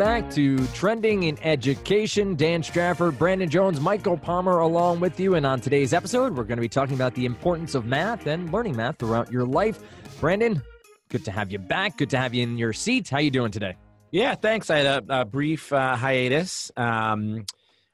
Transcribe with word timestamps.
back 0.00 0.30
to 0.30 0.56
Trending 0.68 1.24
in 1.24 1.38
Education. 1.42 2.34
Dan 2.34 2.62
Strafford, 2.62 3.18
Brandon 3.18 3.50
Jones, 3.50 3.80
Michael 3.82 4.16
Palmer 4.16 4.60
along 4.60 4.98
with 5.00 5.20
you. 5.20 5.34
And 5.34 5.44
on 5.44 5.60
today's 5.60 5.92
episode, 5.92 6.34
we're 6.34 6.44
going 6.44 6.56
to 6.56 6.62
be 6.62 6.70
talking 6.70 6.94
about 6.94 7.14
the 7.14 7.26
importance 7.26 7.74
of 7.74 7.84
math 7.84 8.26
and 8.26 8.50
learning 8.50 8.76
math 8.76 8.98
throughout 8.98 9.30
your 9.30 9.44
life. 9.44 9.78
Brandon, 10.18 10.62
good 11.10 11.22
to 11.26 11.30
have 11.30 11.52
you 11.52 11.58
back. 11.58 11.98
Good 11.98 12.08
to 12.10 12.16
have 12.16 12.32
you 12.32 12.42
in 12.42 12.56
your 12.56 12.72
seat. 12.72 13.10
How 13.10 13.18
you 13.18 13.30
doing 13.30 13.50
today? 13.52 13.76
Yeah, 14.10 14.34
thanks. 14.36 14.70
I 14.70 14.78
had 14.78 15.04
a, 15.06 15.20
a 15.20 15.24
brief 15.26 15.70
uh, 15.70 15.96
hiatus. 15.96 16.72
Um, 16.78 17.44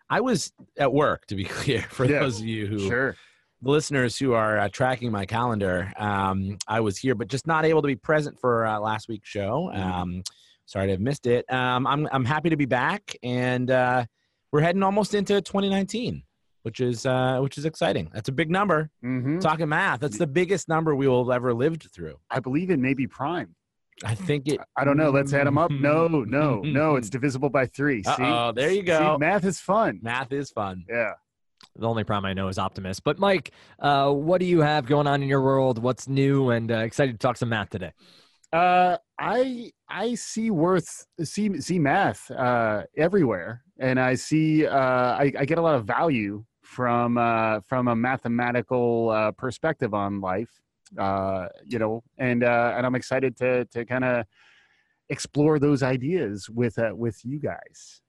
I 0.08 0.20
was 0.20 0.52
at 0.78 0.92
work, 0.92 1.26
to 1.26 1.34
be 1.34 1.42
clear, 1.46 1.82
for 1.82 2.04
Yeah, 2.04 2.20
those 2.20 2.38
of 2.38 2.46
you 2.46 2.68
who 2.68 2.78
Sure. 2.86 3.16
the 3.62 3.68
listeners 3.70 4.16
who 4.16 4.32
are 4.32 4.60
uh, 4.60 4.68
tracking 4.68 5.10
my 5.10 5.26
calendar, 5.26 5.92
um, 5.96 6.56
I 6.68 6.78
was 6.80 6.98
here, 6.98 7.16
but 7.16 7.26
just 7.26 7.48
not 7.48 7.64
able 7.64 7.82
to 7.82 7.88
be 7.88 7.96
present 7.96 8.38
for 8.38 8.64
uh, 8.64 8.78
last 8.78 9.08
week's 9.08 9.28
show. 9.28 9.72
Mm-hmm. 9.74 10.20
Sorry 10.66 10.86
to 10.86 10.92
have 10.92 11.00
missed 11.00 11.26
it. 11.26 11.50
Um, 11.52 11.86
I'm 11.86 12.08
I'm 12.12 12.24
happy 12.24 12.50
to 12.50 12.56
be 12.56 12.66
back, 12.66 13.16
and 13.22 13.70
uh, 13.70 14.04
we're 14.52 14.60
heading 14.60 14.82
almost 14.82 15.14
into 15.14 15.40
2019, 15.40 16.22
which 16.62 16.80
is 16.80 17.06
uh, 17.06 17.38
which 17.40 17.56
is 17.56 17.64
exciting. 17.64 18.10
That's 18.12 18.28
a 18.28 18.32
big 18.32 18.50
number. 18.50 18.90
hmm 19.00 19.38
Talking 19.38 19.68
math, 19.68 20.00
that's 20.00 20.18
the 20.18 20.26
biggest 20.26 20.68
number 20.68 20.94
we 20.94 21.06
will 21.08 21.24
have 21.24 21.34
ever 21.34 21.54
lived 21.54 21.88
through. 21.94 22.16
I 22.30 22.40
believe 22.40 22.70
it 22.70 22.78
may 22.78 22.94
be 22.94 23.06
prime. 23.06 23.54
I 24.04 24.14
think 24.14 24.46
it. 24.48 24.60
I 24.76 24.84
don't 24.84 24.96
know. 24.98 25.10
Let's 25.10 25.32
add 25.32 25.46
them 25.46 25.56
up. 25.56 25.70
No, 25.70 26.06
no, 26.08 26.60
no. 26.60 26.96
It's 27.00 27.08
divisible 27.08 27.48
by 27.48 27.66
three. 27.66 28.02
Uh-oh, 28.04 28.52
there 28.52 28.70
you 28.70 28.80
See, 28.80 28.86
go. 28.86 29.16
math 29.18 29.44
is 29.44 29.58
fun. 29.58 30.00
Math 30.02 30.32
is 30.32 30.50
fun. 30.50 30.84
Yeah. 30.88 31.12
The 31.76 31.86
only 31.86 32.04
problem 32.04 32.28
I 32.28 32.34
know 32.34 32.48
is 32.48 32.58
Optimus. 32.58 33.00
But 33.00 33.18
Mike, 33.18 33.52
uh, 33.78 34.10
what 34.12 34.38
do 34.40 34.46
you 34.46 34.60
have 34.60 34.86
going 34.86 35.06
on 35.06 35.22
in 35.22 35.28
your 35.28 35.40
world? 35.42 35.78
What's 35.82 36.08
new? 36.08 36.50
And 36.50 36.70
uh, 36.70 36.78
excited 36.78 37.12
to 37.12 37.18
talk 37.18 37.36
some 37.38 37.48
math 37.50 37.70
today. 37.70 37.92
Uh, 38.52 38.96
I 39.18 39.72
I 39.88 40.14
see 40.14 40.50
worth 40.50 41.06
see 41.22 41.60
see 41.60 41.78
math 41.78 42.30
uh, 42.30 42.84
everywhere, 42.96 43.62
and 43.78 43.98
I 43.98 44.14
see 44.14 44.66
uh, 44.66 44.78
I, 44.78 45.32
I 45.38 45.44
get 45.44 45.58
a 45.58 45.62
lot 45.62 45.74
of 45.74 45.84
value 45.84 46.44
from 46.62 47.18
uh, 47.18 47.60
from 47.66 47.88
a 47.88 47.96
mathematical 47.96 49.10
uh, 49.10 49.32
perspective 49.32 49.94
on 49.94 50.20
life. 50.20 50.50
Uh, 50.98 51.48
you 51.64 51.78
know, 51.78 52.02
and 52.18 52.44
uh, 52.44 52.74
and 52.76 52.86
I'm 52.86 52.94
excited 52.94 53.36
to 53.38 53.64
to 53.66 53.84
kind 53.84 54.04
of 54.04 54.26
explore 55.08 55.58
those 55.58 55.82
ideas 55.82 56.48
with 56.48 56.78
uh, 56.78 56.90
with 56.94 57.24
you 57.24 57.38
guys. 57.38 58.02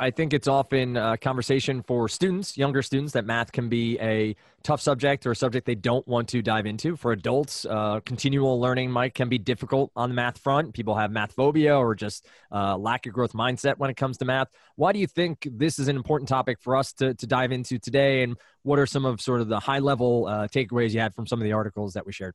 I 0.00 0.10
think 0.10 0.32
it's 0.32 0.48
often 0.48 0.96
a 0.96 1.18
conversation 1.18 1.82
for 1.82 2.08
students, 2.08 2.56
younger 2.56 2.82
students, 2.82 3.12
that 3.12 3.26
math 3.26 3.52
can 3.52 3.68
be 3.68 3.98
a 4.00 4.34
tough 4.62 4.80
subject 4.80 5.26
or 5.26 5.32
a 5.32 5.36
subject 5.36 5.66
they 5.66 5.74
don't 5.74 6.06
want 6.08 6.28
to 6.30 6.40
dive 6.40 6.64
into. 6.66 6.96
For 6.96 7.12
adults, 7.12 7.66
uh, 7.66 8.00
continual 8.00 8.58
learning 8.58 8.90
might 8.90 9.14
can 9.14 9.28
be 9.28 9.38
difficult 9.38 9.92
on 9.94 10.08
the 10.08 10.14
math 10.14 10.38
front. 10.38 10.72
People 10.72 10.94
have 10.94 11.10
math 11.10 11.32
phobia 11.32 11.76
or 11.76 11.94
just 11.94 12.26
uh, 12.50 12.76
lack 12.76 13.06
of 13.06 13.12
growth 13.12 13.34
mindset 13.34 13.76
when 13.76 13.90
it 13.90 13.96
comes 13.96 14.16
to 14.18 14.24
math. 14.24 14.48
Why 14.76 14.92
do 14.92 14.98
you 14.98 15.06
think 15.06 15.46
this 15.52 15.78
is 15.78 15.88
an 15.88 15.96
important 15.96 16.28
topic 16.28 16.58
for 16.60 16.74
us 16.74 16.92
to, 16.94 17.14
to 17.14 17.26
dive 17.26 17.52
into 17.52 17.78
today? 17.78 18.22
And 18.22 18.36
what 18.62 18.78
are 18.78 18.86
some 18.86 19.04
of 19.04 19.20
sort 19.20 19.42
of 19.42 19.48
the 19.48 19.60
high 19.60 19.80
level 19.80 20.26
uh, 20.26 20.48
takeaways 20.48 20.92
you 20.92 21.00
had 21.00 21.14
from 21.14 21.26
some 21.26 21.38
of 21.38 21.44
the 21.44 21.52
articles 21.52 21.92
that 21.94 22.06
we 22.06 22.12
shared? 22.12 22.34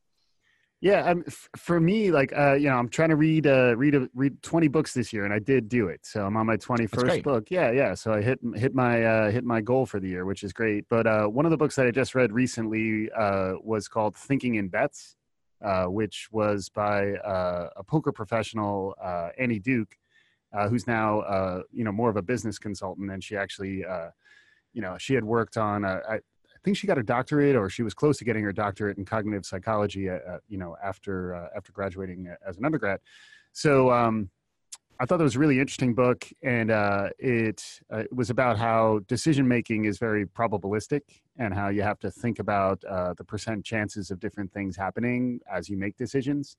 Yeah, 0.82 1.04
um, 1.04 1.24
f- 1.28 1.48
for 1.56 1.80
me, 1.80 2.10
like 2.10 2.34
uh, 2.36 2.54
you 2.54 2.68
know, 2.68 2.76
I'm 2.76 2.90
trying 2.90 3.10
to 3.10 3.16
read 3.16 3.46
uh, 3.46 3.76
read 3.78 3.94
a, 3.94 4.10
read 4.16 4.42
20 4.42 4.68
books 4.68 4.96
this 4.96 5.14
year, 5.14 5.26
and 5.26 5.34
I 5.34 5.38
did 5.38 5.70
do 5.70 5.88
it. 5.88 6.00
So 6.04 6.26
I'm 6.26 6.36
on 6.36 6.48
my 6.48 6.58
21st 6.58 7.22
book. 7.24 7.52
Yeah, 7.52 7.70
yeah. 7.70 7.94
So 7.94 8.14
I 8.14 8.22
hit 8.22 8.40
hit 8.56 8.74
my 8.74 9.04
uh, 9.04 9.32
hit 9.32 9.44
my 9.44 9.62
goal 9.62 9.86
for 9.86 10.00
the 10.00 10.10
year, 10.10 10.26
which 10.26 10.42
is 10.44 10.54
great. 10.54 10.86
But 10.90 11.06
uh, 11.06 11.28
one 11.28 11.46
of 11.46 11.52
the 11.52 11.58
books 11.58 11.76
that 11.76 11.86
I 11.86 11.92
just 11.92 12.16
read 12.16 12.34
recently 12.34 13.12
uh, 13.12 13.54
was 13.64 13.88
called 13.88 14.16
Thinking 14.16 14.56
in 14.56 14.70
Bets, 14.70 15.18
uh, 15.64 15.86
which 15.86 16.30
was 16.32 16.70
by 16.70 17.14
uh, 17.14 17.70
a 17.76 17.84
poker 17.84 18.12
professional, 18.12 18.96
uh, 19.00 19.30
Annie 19.38 19.60
Duke, 19.60 19.96
uh, 20.52 20.68
who's 20.68 20.88
now 20.88 21.20
uh, 21.22 21.62
you 21.72 21.84
know 21.84 21.92
more 21.92 22.10
of 22.10 22.18
a 22.18 22.24
business 22.24 22.58
consultant, 22.58 23.12
and 23.12 23.24
she 23.24 23.38
actually. 23.38 23.86
Uh, 23.86 24.10
you 24.74 24.82
know, 24.82 24.98
she 24.98 25.14
had 25.14 25.26
worked 25.26 25.58
on. 25.58 25.84
Uh, 25.84 26.00
I, 26.10 26.20
think 26.64 26.78
she 26.78 26.88
got 26.88 26.98
her 26.98 27.04
doctorate, 27.04 27.56
or 27.56 27.70
she 27.70 27.84
was 27.84 27.94
close 27.94 28.18
to 28.20 28.26
getting 28.26 28.44
her 28.44 28.54
doctorate 28.54 28.98
in 28.98 29.06
cognitive 29.06 29.46
psychology. 29.46 30.10
Uh, 30.10 30.20
uh, 30.30 30.38
you 30.48 30.58
know, 30.58 30.76
after 30.84 31.36
uh, 31.36 31.48
after 31.56 31.72
graduating 31.72 32.34
as 32.48 32.58
an 32.58 32.66
undergrad. 32.66 33.00
So 33.54 33.92
um, 33.92 34.30
I 35.02 35.06
thought 35.06 35.18
that 35.18 35.24
was 35.24 35.36
a 35.36 35.40
really 35.40 35.60
interesting 35.60 35.96
book, 35.96 36.28
and 36.44 36.70
uh, 36.70 37.10
it, 37.18 37.82
uh, 37.92 38.02
it 38.02 38.16
was 38.16 38.30
about 38.30 38.60
how 38.60 39.00
decision 39.08 39.48
making 39.48 39.86
is 39.86 39.98
very 39.98 40.28
probabilistic, 40.28 41.02
and 41.40 41.56
how 41.56 41.70
you 41.70 41.82
have 41.82 41.98
to 42.02 42.12
think 42.12 42.38
about 42.38 42.84
uh, 42.84 43.16
the 43.18 43.24
percent 43.24 43.66
chances 43.66 44.12
of 44.12 44.20
different 44.20 44.54
things 44.54 44.78
happening 44.78 45.40
as 45.52 45.68
you 45.70 45.76
make 45.76 45.98
decisions, 45.98 46.56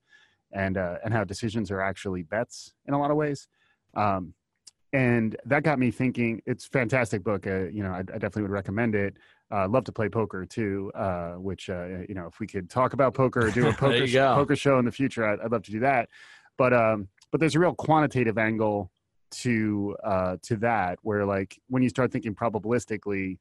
and 0.51 0.77
uh, 0.77 0.97
and 1.05 1.15
how 1.15 1.23
decisions 1.23 1.71
are 1.71 1.81
actually 1.81 2.25
bets 2.25 2.75
in 2.87 2.95
a 2.95 2.99
lot 2.99 3.13
of 3.13 3.17
ways. 3.17 3.47
Um, 3.95 4.35
and 4.93 5.37
that 5.47 5.63
got 5.63 5.79
me 5.79 5.93
thinking. 5.93 6.43
It's 6.45 6.67
fantastic 6.67 7.23
book. 7.23 7.47
Uh, 7.47 7.69
you 7.69 7.85
know, 7.85 7.93
I, 7.93 7.99
I 8.01 8.03
definitely 8.03 8.43
would 8.43 8.51
recommend 8.51 8.97
it. 8.97 9.17
Uh, 9.53 9.69
love 9.69 9.85
to 9.85 9.93
play 9.93 10.09
poker 10.09 10.47
too. 10.47 10.91
Uh, 10.95 11.33
which 11.33 11.69
uh, 11.69 11.87
you 12.09 12.15
know, 12.15 12.27
if 12.27 12.41
we 12.41 12.47
could 12.47 12.71
talk 12.71 12.95
about 12.95 13.13
poker 13.13 13.47
or 13.47 13.51
do 13.51 13.69
a 13.69 13.73
poker 13.75 14.07
sh- 14.07 14.15
poker 14.15 14.57
show 14.57 14.79
in 14.79 14.85
the 14.85 14.93
future, 14.93 15.27
I'd, 15.27 15.41
I'd 15.41 15.53
love 15.53 15.63
to 15.65 15.71
do 15.71 15.81
that. 15.81 16.09
But 16.57 16.73
um, 16.73 17.09
but 17.31 17.41
there's 17.41 17.55
a 17.55 17.61
real 17.61 17.75
quantitative 17.75 18.39
angle 18.39 18.91
to 19.33 19.97
uh, 20.05 20.37
to 20.43 20.57
that, 20.57 20.99
where 21.03 21.27
like 21.27 21.59
when 21.69 21.83
you 21.83 21.89
start 21.89 22.13
thinking 22.13 22.35
probabilistically 22.35 23.39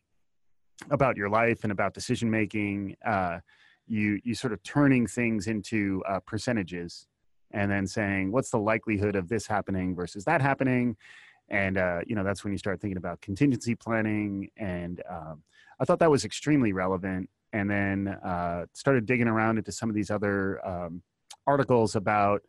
about 0.90 1.16
your 1.16 1.30
life 1.30 1.64
and 1.64 1.72
about 1.72 1.94
decision 1.94 2.30
making, 2.30 2.96
uh, 3.06 3.40
you 3.88 4.20
you 4.24 4.36
sort 4.36 4.52
of 4.52 4.62
turning 4.64 5.08
things 5.08 5.48
into 5.48 6.04
uh, 6.10 6.20
percentages, 6.26 7.08
and 7.52 7.72
then 7.72 7.88
saying 7.88 8.32
what's 8.32 8.50
the 8.50 8.60
likelihood 8.60 9.16
of 9.16 9.30
this 9.30 9.48
happening 9.48 9.96
versus 9.96 10.26
that 10.26 10.42
happening, 10.42 10.98
and 11.50 11.78
uh, 11.78 12.00
you 12.06 12.16
know 12.16 12.24
that's 12.24 12.44
when 12.44 12.52
you 12.52 12.58
start 12.58 12.82
thinking 12.82 12.98
about 12.98 13.22
contingency 13.22 13.76
planning. 13.76 14.50
And 14.58 15.02
um, 15.10 15.44
I 15.82 15.86
thought 15.86 16.00
that 16.00 16.12
was 16.12 16.24
extremely 16.24 16.72
relevant. 16.72 17.30
And 17.54 17.70
then 17.70 18.08
uh, 18.08 18.66
started 18.74 19.06
digging 19.06 19.28
around 19.28 19.58
into 19.58 19.74
some 19.74 19.90
of 19.90 19.96
these 19.96 20.10
other 20.10 20.66
um, 20.66 21.02
articles 21.46 21.98
about 21.98 22.44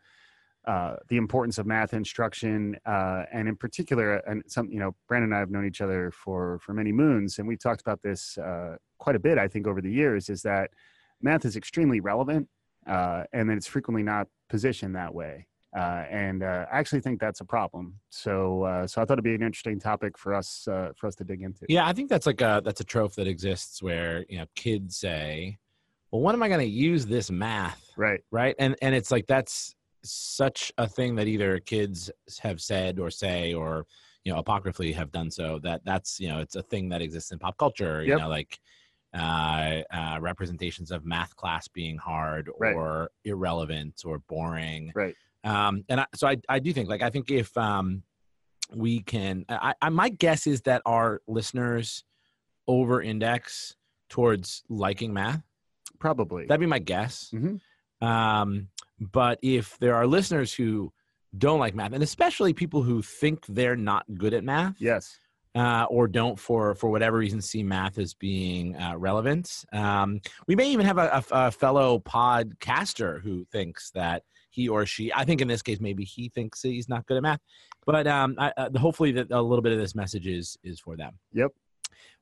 uh, 0.65 0.94
the 1.09 1.16
importance 1.16 1.59
of 1.59 1.66
math 1.66 1.93
instruction, 1.93 2.76
uh, 2.87 3.25
and 3.32 3.48
in 3.48 3.56
particular, 3.56 4.19
and 4.19 4.44
some 4.47 4.70
you 4.70 4.78
know, 4.78 4.94
Brandon 5.09 5.31
and 5.31 5.37
I 5.37 5.41
have 5.41 5.50
known 5.50 5.66
each 5.66 5.81
other 5.81 6.12
for 6.12 6.60
for 6.60 6.72
many 6.72 6.93
moons, 6.93 7.41
and 7.41 7.48
we've 7.48 7.59
talked 7.59 7.81
about 7.81 8.00
this 8.00 8.38
uh, 8.38 8.76
quite 8.98 9.16
a 9.16 9.19
bit. 9.19 9.38
I 9.38 9.49
think 9.49 9.66
over 9.66 9.81
the 9.81 9.91
years 9.91 10.28
is 10.28 10.43
that 10.43 10.70
math 11.20 11.44
is 11.44 11.56
extremely 11.56 11.99
relevant, 11.99 12.49
uh, 12.87 13.25
and 13.32 13.50
that 13.50 13.56
it's 13.56 13.66
frequently 13.66 14.04
not 14.04 14.28
positioned 14.49 14.94
that 14.94 15.12
way. 15.12 15.49
Uh, 15.77 16.05
and 16.10 16.43
uh, 16.43 16.66
I 16.71 16.78
actually 16.78 17.00
think 17.00 17.19
that's 17.19 17.41
a 17.41 17.44
problem. 17.44 17.94
So, 18.10 18.65
uh, 18.65 18.87
so 18.87 19.00
I 19.00 19.05
thought 19.06 19.15
it'd 19.15 19.25
be 19.25 19.34
an 19.34 19.43
interesting 19.43 19.81
topic 19.81 20.19
for 20.19 20.34
us 20.34 20.69
uh, 20.69 20.91
for 20.97 21.06
us 21.06 21.15
to 21.16 21.25
dig 21.25 21.41
into. 21.43 21.65
Yeah, 21.69 21.87
I 21.87 21.93
think 21.94 22.10
that's 22.10 22.27
like 22.27 22.41
a 22.43 22.60
that's 22.65 22.81
a 22.81 22.84
trope 22.84 23.15
that 23.15 23.27
exists 23.27 23.82
where 23.82 24.27
you 24.28 24.38
know 24.38 24.47
kids 24.55 24.97
say, 24.99 25.59
"Well, 26.11 26.21
when 26.21 26.34
am 26.34 26.43
I 26.43 26.49
going 26.49 26.61
to 26.61 26.66
use 26.66 27.06
this 27.06 27.31
math?" 27.31 27.91
Right. 27.97 28.21
Right, 28.31 28.55
and 28.59 28.77
and 28.82 28.94
it's 28.94 29.11
like 29.11 29.27
that's 29.27 29.75
such 30.05 30.72
a 30.78 30.87
thing 30.87 31.15
that 31.15 31.27
either 31.27 31.59
kids 31.61 32.11
have 32.43 32.61
said 32.61 32.99
or 32.99 33.09
say 33.11 33.55
or 33.55 33.87
you 34.25 34.32
know 34.32 34.38
apocryphally 34.38 34.93
have 34.93 35.11
done 35.11 35.31
so 35.31 35.59
that 35.62 35.81
that's 35.84 36.21
you 36.21 36.28
know 36.28 36.41
it's 36.41 36.56
a 36.56 36.62
thing 36.62 36.88
that 36.91 37.00
exists 37.00 37.32
in 37.32 37.38
pop 37.38 37.56
culture. 37.56 38.03
You 38.03 38.11
Yep. 38.11 38.19
know, 38.19 38.28
like 38.28 38.59
uh, 39.15 39.82
uh, 39.91 40.19
representations 40.21 40.91
of 40.91 41.05
math 41.05 41.34
class 41.37 41.66
being 41.69 41.97
hard 41.97 42.50
Right. 42.59 42.75
or 42.75 43.11
irrelevant 43.25 44.03
or 44.05 44.19
boring. 44.21 44.93
Right. 44.94 45.15
Um, 45.44 45.84
and 45.88 46.00
I, 46.00 46.06
so 46.14 46.28
I 46.28 46.36
I 46.48 46.58
do 46.60 46.72
think 46.72 46.88
like 46.88 47.03
I 47.03 47.10
think 47.10 47.30
if 47.30 47.56
um 47.56 48.03
we 48.75 49.00
can 49.00 49.44
I, 49.48 49.75
I 49.82 49.88
my 49.91 50.08
guess 50.08 50.47
is 50.47 50.62
that 50.62 50.82
our 50.86 51.20
listeners 51.26 52.04
over 52.66 53.03
index 53.03 53.76
towards 54.08 54.62
liking 54.69 55.12
math 55.12 55.43
Probably. 55.99 56.46
that'd 56.46 56.61
be 56.61 56.67
my 56.67 56.78
guess 56.78 57.31
Mhm. 57.34 57.61
um 58.00 58.69
but 58.99 59.38
if 59.43 59.76
there 59.78 59.94
are 59.96 60.06
listeners 60.06 60.55
who 60.55 60.93
don't 61.37 61.58
like 61.58 61.75
math 61.75 61.93
and 61.93 62.02
especially 62.02 62.52
people 62.55 62.82
who 62.82 63.02
think 63.02 63.44
they're 63.46 63.76
not 63.76 64.05
good 64.14 64.32
at 64.32 64.44
math 64.44 64.76
yes. 64.78 65.19
uh, 65.55 65.84
or 65.90 66.06
don't 66.08 66.38
for 66.38 66.75
for 66.75 66.88
whatever 66.90 67.19
reason 67.19 67.40
see 67.43 67.62
math 67.62 67.99
as 67.99 68.14
being 68.14 68.76
uh, 68.76 68.96
relevant 68.96 69.64
um, 69.72 70.20
we 70.46 70.55
may 70.56 70.70
even 70.70 70.87
have 70.87 70.99
a, 70.99 71.22
a, 71.31 71.46
a 71.46 71.50
fellow 71.50 71.99
podcaster 71.99 73.20
who 73.22 73.44
thinks 73.52 73.90
that 73.90 74.22
he 74.52 74.69
or 74.69 74.87
she 74.87 75.12
i 75.14 75.25
think 75.25 75.40
in 75.40 75.49
this 75.49 75.62
case 75.62 75.81
maybe 75.81 76.04
he 76.04 76.28
thinks 76.28 76.62
he's 76.62 76.88
not 76.88 77.04
good 77.06 77.16
at 77.16 77.22
math 77.22 77.40
but 77.84 78.06
um, 78.06 78.37
I, 78.38 78.52
uh, 78.56 78.69
hopefully 78.78 79.10
that 79.12 79.31
a 79.32 79.43
little 79.43 79.62
bit 79.62 79.72
of 79.72 79.78
this 79.78 79.94
message 79.94 80.26
is 80.26 80.56
is 80.62 80.78
for 80.78 80.96
them 80.96 81.19
Yep. 81.32 81.50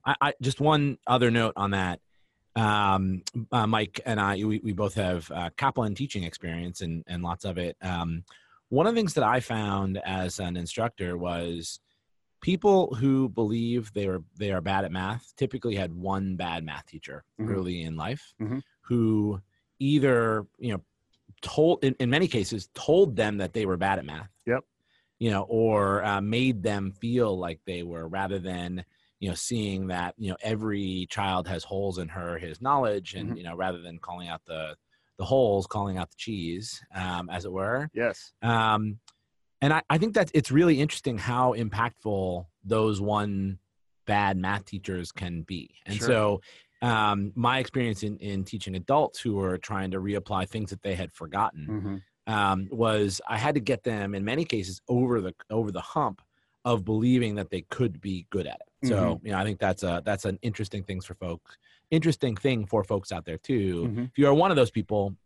I, 0.06 0.15
I 0.21 0.32
just 0.41 0.61
one 0.61 0.97
other 1.06 1.31
note 1.31 1.53
on 1.56 1.73
that 1.73 2.00
um, 2.56 3.23
uh, 3.53 3.67
mike 3.67 4.00
and 4.06 4.19
i 4.21 4.37
we, 4.37 4.61
we 4.65 4.73
both 4.73 4.94
have 4.94 5.31
uh, 5.31 5.50
kaplan 5.56 5.94
teaching 5.94 6.25
experience 6.25 6.81
and 6.81 7.05
and 7.06 7.23
lots 7.23 7.44
of 7.44 7.59
it 7.59 7.77
um, 7.82 8.25
one 8.71 8.87
of 8.87 8.94
the 8.94 8.99
things 8.99 9.15
that 9.15 9.25
i 9.25 9.41
found 9.41 10.00
as 10.05 10.38
an 10.38 10.56
instructor 10.56 11.17
was 11.19 11.81
people 12.41 12.94
who 12.94 13.29
believe 13.29 13.93
they 13.93 14.06
are 14.06 14.21
they 14.38 14.50
are 14.50 14.61
bad 14.62 14.85
at 14.85 14.93
math 14.93 15.33
typically 15.37 15.75
had 15.75 15.93
one 15.93 16.37
bad 16.37 16.65
math 16.65 16.87
teacher 16.87 17.23
Mhm. 17.41 17.50
early 17.50 17.83
in 17.83 17.97
life 17.97 18.33
Mhm. 18.41 18.62
who 18.83 19.41
either 19.79 20.47
you 20.59 20.73
know 20.73 20.83
told 21.43 21.83
in, 21.85 21.95
in 22.01 22.11
many 22.11 22.29
cases 22.29 22.69
told 22.75 23.17
them 23.17 23.39
that 23.39 23.53
they 23.53 23.67
were 23.67 23.77
bad 23.77 23.99
at 23.99 24.05
math 24.05 24.29
Yep. 24.47 24.65
you 25.19 25.31
know, 25.31 25.43
or 25.43 26.05
uh, 26.05 26.21
made 26.21 26.63
them 26.63 26.93
feel 26.93 27.39
like 27.39 27.61
they 27.67 27.83
were, 27.83 28.09
rather 28.09 28.39
than 28.39 28.85
you 29.21 29.29
know 29.29 29.35
seeing 29.35 29.87
that 29.89 30.15
you 30.17 30.31
know 30.31 30.37
every 30.43 31.07
child 31.11 31.47
has 31.47 31.63
holes 31.63 31.99
in 31.99 32.09
her 32.09 32.39
his 32.39 32.61
knowledge, 32.61 33.15
and 33.15 33.31
Mhm. 33.31 33.37
you 33.37 33.43
know 33.45 33.55
rather 33.55 33.81
than 33.81 33.99
calling 33.99 34.29
out 34.29 34.43
the 34.47 34.77
the 35.19 35.25
holes, 35.25 35.67
calling 35.67 35.99
out 35.99 36.11
the 36.11 36.17
cheese, 36.17 36.83
um, 36.95 37.29
as 37.29 37.45
it 37.45 37.53
were. 37.53 37.91
Yes. 37.93 38.33
Um, 38.41 38.99
and 39.61 39.75
I, 39.75 39.83
I 39.91 39.99
think 39.99 40.15
that 40.15 40.31
it's 40.33 40.51
really 40.51 40.81
interesting 40.81 41.19
how 41.19 41.53
impactful 41.53 42.47
those 42.65 43.03
one 43.03 43.59
bad 44.07 44.39
math 44.39 44.65
teachers 44.65 45.13
can 45.13 45.43
be. 45.43 45.75
And 45.85 45.97
Sure. 45.97 46.07
so, 46.09 46.41
um, 46.82 47.32
my 47.35 47.59
experience 47.59 48.03
in, 48.03 48.17
in 48.19 48.44
teaching 48.44 48.75
adults 48.75 49.21
who 49.21 49.38
are 49.41 49.59
trying 49.59 49.91
to 49.91 49.99
reapply 50.00 50.49
things 50.49 50.71
that 50.71 50.82
they 50.82 50.94
had 50.94 51.12
forgotten 51.12 51.67
hmm 51.67 51.97
um, 52.27 52.69
was 52.71 53.21
I 53.27 53.38
had 53.38 53.55
to 53.55 53.61
get 53.61 53.82
them 53.82 54.15
in 54.15 54.25
many 54.25 54.44
cases 54.44 54.81
over 54.88 55.21
the 55.21 55.35
over 55.49 55.73
the 55.73 55.81
hump 55.81 56.23
of 56.65 56.85
believing 56.85 57.35
that 57.37 57.50
they 57.50 57.62
could 57.62 58.00
be 58.00 58.27
good 58.31 58.47
at 58.47 58.61
it. 58.61 58.88
So 58.88 59.21
you 59.25 59.32
know, 59.32 59.38
I 59.38 59.44
think 59.44 59.59
that's 59.59 59.82
a 59.82 60.03
that's 60.05 60.27
an 60.27 60.38
interesting 60.43 60.85
things 60.85 61.06
for 61.06 61.15
folks, 61.15 61.56
interesting 61.91 62.37
thing 62.37 62.67
for 62.67 62.85
folks 62.85 63.11
out 63.11 63.25
there 63.25 63.38
too. 63.38 63.88
Mhm. 63.88 64.05
If 64.11 64.19
you 64.19 64.26
are 64.29 64.35
one 64.35 64.50
of 64.50 64.56
those 64.56 64.71
people, 64.71 65.17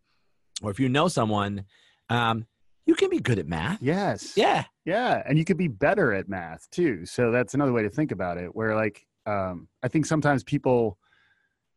or 0.62 0.70
if 0.70 0.80
you 0.80 0.88
know 0.88 1.08
someone, 1.08 1.64
um, 2.08 2.46
you 2.86 2.94
can 2.94 3.10
be 3.10 3.18
good 3.18 3.38
at 3.38 3.48
math. 3.48 3.82
Yes. 3.82 4.34
Yeah, 4.36 4.64
Yeah, 4.84 5.22
and 5.26 5.36
you 5.36 5.44
could 5.44 5.58
be 5.58 5.68
better 5.68 6.12
at 6.12 6.28
math 6.28 6.70
too. 6.70 7.04
So 7.06 7.30
that's 7.32 7.54
another 7.54 7.72
way 7.72 7.82
to 7.82 7.90
think 7.90 8.12
about 8.12 8.38
it. 8.38 8.54
Where 8.54 8.74
like 8.76 9.04
um, 9.26 9.68
I 9.82 9.88
think 9.88 10.06
sometimes 10.06 10.44
people, 10.44 10.96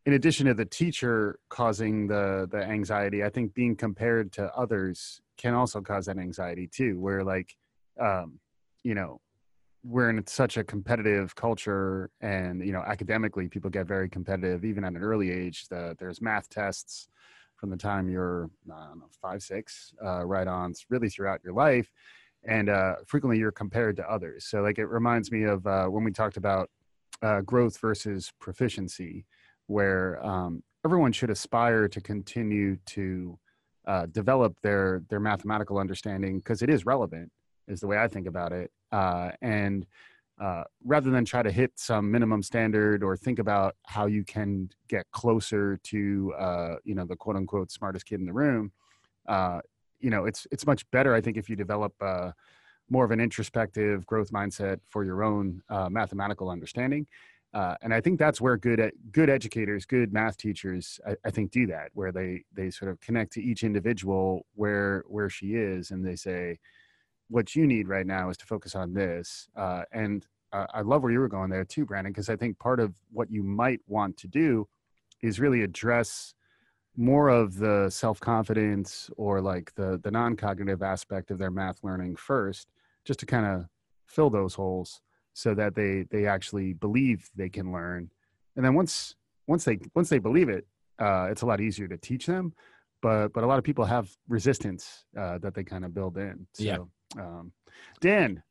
in 0.07 0.13
addition 0.13 0.45
to 0.45 0.53
the 0.53 0.65
teacher 0.65 1.37
causing 1.49 2.07
the 2.07 2.47
the 2.49 2.63
anxiety, 2.63 3.25
I 3.25 3.29
think 3.29 3.53
being 3.53 3.75
compared 3.75 4.31
to 4.33 4.49
others 4.55 5.19
can 5.37 5.53
also 5.53 5.81
cause 5.81 6.05
that 6.05 6.17
anxiety 6.17 6.65
too. 6.65 6.97
Where 6.97 7.25
like, 7.25 7.57
um, 7.99 8.39
you 8.83 8.95
know, 8.95 9.19
we're 9.83 10.09
in 10.09 10.25
such 10.25 10.55
a 10.55 10.63
competitive 10.63 11.35
culture, 11.35 12.09
and 12.21 12.65
you 12.65 12.71
know, 12.71 12.83
academically, 12.87 13.49
people 13.49 13.69
get 13.69 13.85
very 13.85 14.07
competitive 14.07 14.63
even 14.63 14.85
at 14.85 14.93
an 14.93 15.03
early 15.03 15.29
age. 15.29 15.67
The, 15.67 15.93
there's 15.99 16.21
math 16.21 16.47
tests 16.47 17.09
from 17.57 17.69
the 17.69 17.77
time 17.77 18.07
you're 18.09 18.49
know, 18.65 18.93
five, 19.21 19.43
six, 19.43 19.93
uh, 20.01 20.25
right 20.25 20.47
on, 20.47 20.73
really 20.89 21.09
throughout 21.09 21.41
your 21.43 21.53
life 21.53 21.91
and 22.45 22.69
uh, 22.69 22.93
frequently 23.05 23.37
you're 23.37 23.51
compared 23.51 23.97
to 23.97 24.09
others. 24.09 24.45
So, 24.45 24.61
like, 24.61 24.77
it 24.77 24.85
reminds 24.85 25.31
me 25.31 25.43
of 25.43 25.67
uh, 25.67 25.87
when 25.87 26.05
we 26.05 26.11
talked 26.11 26.37
about 26.37 26.69
uh, 27.21 27.41
growth 27.41 27.77
versus 27.79 28.31
proficiency, 28.39 29.25
where 29.67 30.25
um, 30.25 30.63
everyone 30.85 31.11
should 31.11 31.29
aspire 31.29 31.87
to 31.87 32.01
continue 32.01 32.77
to 32.87 33.37
uh, 33.87 34.05
develop 34.07 34.59
their 34.61 35.03
their 35.09 35.19
mathematical 35.19 35.77
understanding 35.77 36.39
because 36.39 36.61
it 36.61 36.69
is 36.69 36.85
relevant, 36.85 37.31
is 37.67 37.79
the 37.79 37.87
way 37.87 37.97
I 37.97 38.07
think 38.07 38.27
about 38.27 38.51
it. 38.51 38.71
Uh, 38.91 39.31
and 39.41 39.85
uh, 40.39 40.63
rather 40.83 41.09
than 41.09 41.25
try 41.25 41.41
to 41.41 41.51
hit 41.51 41.71
some 41.75 42.11
minimum 42.11 42.43
standard 42.43 43.03
or 43.03 43.17
think 43.17 43.39
about 43.39 43.75
how 43.85 44.05
you 44.05 44.23
can 44.23 44.69
get 44.87 45.05
closer 45.11 45.79
to, 45.83 46.33
uh, 46.37 46.75
you 46.83 46.93
know, 46.93 47.05
the 47.05 47.15
quote 47.15 47.35
unquote 47.35 47.71
smartest 47.71 48.05
kid 48.05 48.19
in 48.19 48.25
the 48.25 48.33
room, 48.33 48.71
uh, 49.27 49.59
you 49.99 50.09
know 50.09 50.25
it's 50.25 50.47
it's 50.51 50.65
much 50.65 50.89
better 50.91 51.13
i 51.13 51.21
think 51.21 51.37
if 51.37 51.49
you 51.49 51.55
develop 51.55 51.93
uh, 52.01 52.31
more 52.89 53.03
of 53.03 53.11
an 53.11 53.19
introspective 53.19 54.05
growth 54.05 54.31
mindset 54.31 54.79
for 54.89 55.03
your 55.03 55.23
own 55.23 55.61
uh, 55.69 55.89
mathematical 55.89 56.49
understanding 56.49 57.05
uh, 57.53 57.75
and 57.81 57.93
i 57.93 58.01
think 58.01 58.19
that's 58.19 58.41
where 58.41 58.57
good 58.57 58.91
good 59.11 59.29
educators 59.29 59.85
good 59.85 60.11
math 60.13 60.37
teachers 60.37 60.99
I, 61.07 61.15
I 61.25 61.31
think 61.31 61.51
do 61.51 61.67
that 61.67 61.89
where 61.93 62.11
they 62.11 62.43
they 62.53 62.69
sort 62.69 62.91
of 62.91 62.99
connect 62.99 63.33
to 63.33 63.41
each 63.41 63.63
individual 63.63 64.45
where 64.55 65.03
where 65.07 65.29
she 65.29 65.55
is 65.55 65.91
and 65.91 66.05
they 66.05 66.15
say 66.15 66.59
what 67.29 67.55
you 67.55 67.67
need 67.67 67.87
right 67.87 68.07
now 68.07 68.29
is 68.29 68.37
to 68.37 68.45
focus 68.45 68.73
on 68.73 68.93
this. 68.93 69.49
Uh, 69.55 69.83
and 69.91 70.25
uh, 70.53 70.65
i 70.73 70.81
love 70.81 71.03
where 71.03 71.11
you 71.11 71.19
were 71.19 71.27
going 71.27 71.49
there 71.49 71.65
too 71.65 71.85
brandon 71.85 72.11
because 72.11 72.29
i 72.29 72.35
think 72.35 72.57
part 72.57 72.79
of 72.79 72.93
what 73.11 73.29
you 73.29 73.43
might 73.43 73.81
want 73.87 74.15
to 74.15 74.27
do 74.27 74.67
is 75.21 75.39
really 75.39 75.61
address 75.61 76.33
more 76.95 77.29
of 77.29 77.57
the 77.57 77.89
self-confidence 77.89 79.09
or 79.17 79.41
like 79.41 79.73
the 79.75 79.99
the 80.03 80.11
non-cognitive 80.11 80.81
aspect 80.81 81.31
of 81.31 81.37
their 81.37 81.51
math 81.51 81.83
learning 81.83 82.15
first 82.15 82.69
just 83.05 83.19
to 83.19 83.25
kind 83.25 83.45
of 83.45 83.65
fill 84.07 84.29
those 84.29 84.53
holes 84.53 85.01
so 85.37 85.53
that 85.53 85.75
they 85.75 86.03
they 86.09 86.25
actually 86.25 86.73
believe 86.73 87.29
they 87.35 87.47
can 87.47 87.71
learn 87.71 88.09
and 88.55 88.65
then 88.65 88.73
once 88.73 89.13
once 89.45 89.63
they 89.63 89.77
once 89.93 90.09
they 90.09 90.17
believe 90.17 90.49
it 90.49 90.65
uh, 90.99 91.27
it's 91.29 91.43
a 91.43 91.45
lot 91.45 91.61
easier 91.61 91.87
to 91.87 91.95
teach 91.97 92.25
them 92.25 92.51
but 93.03 93.27
but 93.33 93.43
a 93.43 93.47
lot 93.47 93.59
of 93.59 93.63
people 93.63 93.85
have 93.85 94.09
resistance 94.27 95.05
uh, 95.15 95.37
that 95.37 95.53
they 95.53 95.63
kind 95.63 95.85
of 95.85 95.93
build 95.93 96.17
in 96.17 96.47
so 96.53 96.63
Yeah. 96.63 96.77
um, 97.23 97.51
dan 98.01 98.41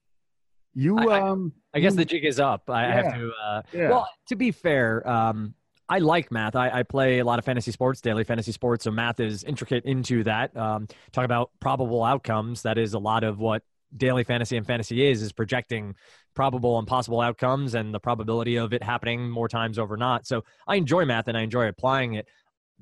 you 0.75 0.97
I- 0.97 1.06
I- 1.19 1.21
um 1.29 1.53
I 1.75 1.81
guess 1.81 1.94
you- 1.94 1.97
the 1.99 2.05
jig 2.05 2.25
is 2.25 2.38
up. 2.38 2.71
I 2.71 2.83
have 2.99 3.12
to. 3.15 3.32
Uh, 3.44 3.62
yeah 3.73 3.91
Well, 3.91 4.09
to 4.29 4.37
be 4.37 4.50
fair, 4.53 5.06
um, 5.09 5.55
I 5.89 5.99
like 5.99 6.31
math. 6.31 6.55
I, 6.56 6.71
I 6.71 6.82
play 6.85 7.19
a 7.19 7.25
lot 7.25 7.39
of 7.39 7.44
fantasy 7.44 7.71
sports, 7.71 8.00
daily 8.00 8.25
fantasy 8.25 8.53
sports, 8.53 8.85
so 8.85 8.91
math 8.91 9.19
is 9.21 9.43
intricate 9.44 9.85
into 9.85 10.23
that. 10.25 10.56
Um, 10.56 10.87
talk 11.12 11.25
about 11.25 11.50
probable 11.61 12.03
outcomes. 12.05 12.62
That 12.62 12.79
is 12.79 12.94
a 12.94 12.99
lot 12.99 13.25
of 13.25 13.39
what 13.39 13.62
daily 13.96 14.25
fantasy 14.25 14.56
and 14.56 14.66
fantasy 14.66 15.06
is: 15.06 15.22
is 15.22 15.32
projecting 15.32 15.94
probable 16.34 16.78
and 16.78 16.87
possible 16.87 17.20
outcomes 17.20 17.75
and 17.75 17.94
the 17.94 18.00
probability 18.00 18.56
of 18.56 18.72
it 18.72 18.82
happening 18.82 19.28
more 19.28 19.48
times 19.48 19.78
over 19.78 19.96
not. 19.96 20.26
So 20.26 20.44
I 20.66 20.76
enjoy 20.76 21.04
math 21.04 21.28
and 21.28 21.37
I 21.37 21.43
enjoy 21.43 21.66
applying 21.66 22.14
it. 22.14 22.28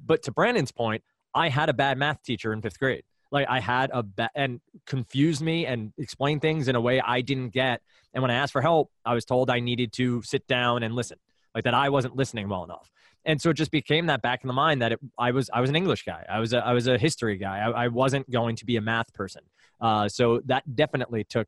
But 0.04 0.22
to 0.24 0.32
Brandon's 0.32 0.72
point, 0.72 1.02
I 1.34 1.48
had 1.48 1.68
a 1.68 1.72
bad 1.72 1.96
math 1.96 2.22
teacher 2.22 2.52
in 2.52 2.60
fifth 2.60 2.78
grade. 2.78 3.04
Like 3.30 3.48
I 3.48 3.60
had 3.60 3.90
a 3.92 4.02
bad 4.02 4.30
and 4.34 4.60
confused 4.86 5.40
me 5.40 5.66
and 5.66 5.92
explained 5.98 6.42
things 6.42 6.68
in 6.68 6.76
a 6.76 6.80
way 6.80 7.00
I 7.00 7.20
didn't 7.20 7.50
get. 7.50 7.80
And 8.12 8.22
when 8.22 8.30
I 8.30 8.34
asked 8.34 8.52
for 8.52 8.62
help, 8.62 8.90
I 9.04 9.14
was 9.14 9.24
told 9.24 9.50
I 9.50 9.60
needed 9.60 9.92
to 9.94 10.22
sit 10.22 10.46
down 10.46 10.82
and 10.82 10.94
listen 10.94 11.18
like 11.54 11.64
that 11.64 11.74
I 11.74 11.88
wasn't 11.88 12.16
listening 12.16 12.48
well 12.48 12.64
enough. 12.64 12.90
And 13.24 13.40
so 13.40 13.50
it 13.50 13.54
just 13.54 13.70
became 13.70 14.06
that 14.06 14.20
back 14.20 14.42
in 14.42 14.48
the 14.48 14.54
mind 14.54 14.82
that 14.82 14.92
it, 14.92 15.00
I 15.18 15.30
was 15.30 15.48
I 15.52 15.60
was 15.60 15.70
an 15.70 15.76
English 15.76 16.04
guy. 16.04 16.26
I 16.28 16.40
was 16.40 16.52
a, 16.52 16.58
I 16.58 16.72
was 16.72 16.86
a 16.86 16.98
history 16.98 17.38
guy. 17.38 17.58
I, 17.58 17.84
I 17.84 17.88
wasn't 17.88 18.30
going 18.30 18.56
to 18.56 18.66
be 18.66 18.76
a 18.76 18.80
math 18.80 19.12
person. 19.14 19.42
Uh, 19.84 20.08
so 20.08 20.40
that 20.46 20.62
definitely 20.74 21.24
took 21.24 21.46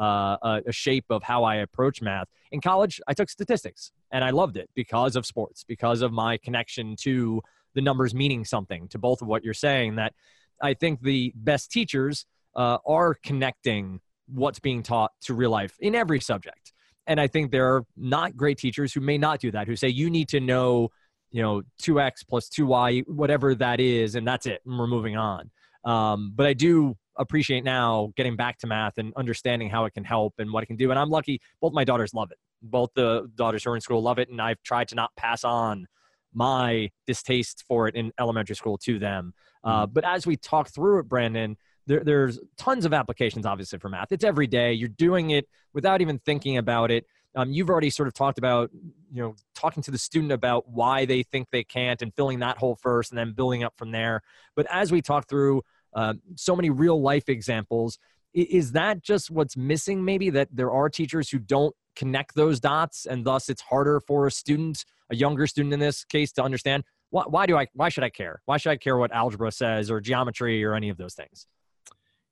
uh, 0.00 0.36
a, 0.42 0.62
a 0.66 0.72
shape 0.72 1.04
of 1.08 1.22
how 1.22 1.44
I 1.44 1.56
approach 1.56 2.02
math. 2.02 2.26
In 2.50 2.60
college, 2.60 3.00
I 3.06 3.14
took 3.14 3.30
statistics, 3.30 3.92
and 4.10 4.24
I 4.24 4.30
loved 4.30 4.56
it 4.56 4.68
because 4.74 5.14
of 5.14 5.24
sports, 5.24 5.62
because 5.62 6.02
of 6.02 6.12
my 6.12 6.36
connection 6.36 6.96
to 7.02 7.40
the 7.74 7.80
numbers 7.80 8.12
meaning 8.12 8.44
something. 8.44 8.88
To 8.88 8.98
both 8.98 9.22
of 9.22 9.28
what 9.28 9.44
you're 9.44 9.54
saying, 9.54 9.94
that 9.96 10.14
I 10.60 10.74
think 10.74 11.00
the 11.00 11.32
best 11.36 11.70
teachers 11.70 12.26
uh, 12.56 12.78
are 12.84 13.14
connecting 13.22 14.00
what's 14.26 14.58
being 14.58 14.82
taught 14.82 15.12
to 15.20 15.34
real 15.34 15.50
life 15.50 15.76
in 15.78 15.94
every 15.94 16.18
subject. 16.18 16.72
And 17.06 17.20
I 17.20 17.28
think 17.28 17.52
there 17.52 17.72
are 17.72 17.84
not 17.96 18.36
great 18.36 18.58
teachers 18.58 18.92
who 18.92 19.00
may 19.00 19.16
not 19.16 19.38
do 19.38 19.52
that, 19.52 19.68
who 19.68 19.76
say 19.76 19.86
you 19.86 20.10
need 20.10 20.28
to 20.30 20.40
know, 20.40 20.90
you 21.30 21.40
know, 21.40 21.62
2x 21.82 22.26
plus 22.28 22.48
2y, 22.48 23.06
whatever 23.06 23.54
that 23.54 23.78
is, 23.78 24.16
and 24.16 24.26
that's 24.26 24.46
it, 24.46 24.60
and 24.66 24.76
we're 24.76 24.88
moving 24.88 25.16
on. 25.16 25.50
Um, 25.84 26.32
but 26.34 26.46
I 26.46 26.52
do 26.52 26.96
appreciate 27.18 27.64
now 27.64 28.12
getting 28.16 28.36
back 28.36 28.58
to 28.58 28.66
math 28.66 28.98
and 28.98 29.12
understanding 29.16 29.68
how 29.70 29.84
it 29.84 29.94
can 29.94 30.04
help 30.04 30.34
and 30.38 30.52
what 30.52 30.62
it 30.62 30.66
can 30.66 30.76
do. 30.76 30.90
And 30.90 30.98
I'm 30.98 31.10
lucky, 31.10 31.40
both 31.60 31.72
my 31.72 31.84
daughters 31.84 32.14
love 32.14 32.30
it. 32.30 32.38
Both 32.62 32.90
the 32.94 33.30
daughters 33.34 33.64
who 33.64 33.70
are 33.70 33.74
in 33.74 33.80
school 33.80 34.02
love 34.02 34.18
it. 34.18 34.28
And 34.28 34.40
I've 34.40 34.62
tried 34.62 34.88
to 34.88 34.94
not 34.94 35.14
pass 35.16 35.44
on 35.44 35.86
my 36.34 36.90
distaste 37.06 37.64
for 37.66 37.88
it 37.88 37.94
in 37.94 38.12
elementary 38.18 38.56
school 38.56 38.78
to 38.78 38.98
them. 38.98 39.32
Uh, 39.64 39.86
but 39.86 40.04
as 40.04 40.26
we 40.26 40.36
talk 40.36 40.68
through 40.68 41.00
it, 41.00 41.08
Brandon, 41.08 41.56
there, 41.86 42.04
there's 42.04 42.38
tons 42.56 42.84
of 42.84 42.92
applications, 42.92 43.46
obviously, 43.46 43.78
for 43.78 43.88
math. 43.88 44.12
It's 44.12 44.24
every 44.24 44.46
day. 44.46 44.72
You're 44.72 44.88
doing 44.88 45.30
it 45.30 45.48
without 45.72 46.00
even 46.00 46.18
thinking 46.18 46.56
about 46.56 46.90
it. 46.90 47.06
Um, 47.34 47.52
you've 47.52 47.68
already 47.68 47.90
sort 47.90 48.08
of 48.08 48.14
talked 48.14 48.38
about, 48.38 48.70
you 49.12 49.22
know, 49.22 49.34
talking 49.54 49.82
to 49.82 49.90
the 49.90 49.98
student 49.98 50.32
about 50.32 50.68
why 50.68 51.04
they 51.04 51.22
think 51.22 51.48
they 51.50 51.64
can't 51.64 52.00
and 52.00 52.14
filling 52.14 52.38
that 52.40 52.58
hole 52.58 52.76
first 52.80 53.10
and 53.10 53.18
then 53.18 53.32
building 53.32 53.62
up 53.62 53.74
from 53.76 53.90
there. 53.90 54.22
But 54.54 54.66
as 54.70 54.90
we 54.90 55.02
talk 55.02 55.28
through 55.28 55.62
uh, 55.96 56.14
so 56.36 56.54
many 56.54 56.70
real 56.70 57.00
life 57.00 57.28
examples, 57.28 57.98
is 58.34 58.72
that 58.72 59.02
just 59.02 59.30
what's 59.30 59.56
missing? 59.56 60.04
Maybe 60.04 60.30
that 60.30 60.48
there 60.52 60.70
are 60.70 60.88
teachers 60.88 61.30
who 61.30 61.38
don't 61.38 61.74
connect 61.96 62.34
those 62.34 62.60
dots 62.60 63.06
and 63.06 63.24
thus 63.24 63.48
it's 63.48 63.62
harder 63.62 63.98
for 64.00 64.26
a 64.26 64.30
student, 64.30 64.84
a 65.10 65.16
younger 65.16 65.46
student 65.46 65.72
in 65.72 65.80
this 65.80 66.04
case, 66.04 66.32
to 66.32 66.42
understand 66.42 66.84
why, 67.10 67.24
why 67.26 67.46
do 67.46 67.56
I, 67.56 67.66
why 67.72 67.88
should 67.88 68.04
I 68.04 68.10
care? 68.10 68.42
Why 68.44 68.58
should 68.58 68.70
I 68.70 68.76
care 68.76 68.98
what 68.98 69.10
algebra 69.10 69.50
says 69.50 69.90
or 69.90 70.00
geometry 70.00 70.62
or 70.62 70.74
any 70.74 70.90
of 70.90 70.98
those 70.98 71.14
things? 71.14 71.46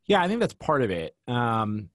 Yeah, 0.06 0.23
I 0.23 0.28
think 0.28 0.40
that's 0.40 0.54
part 0.54 0.83
of 0.83 0.90
it. 0.90 1.16
Um, 1.26 1.88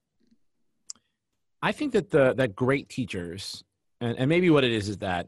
I 1.62 1.72
think 1.72 1.94
that 1.94 2.10
the 2.10 2.34
that 2.36 2.56
great 2.56 2.90
teachers, 2.90 3.64
and, 4.02 4.18
and 4.18 4.30
maybe 4.30 4.50
what 4.50 4.64
it 4.64 4.72
is 4.72 4.90
is 4.90 4.98
that 5.00 5.28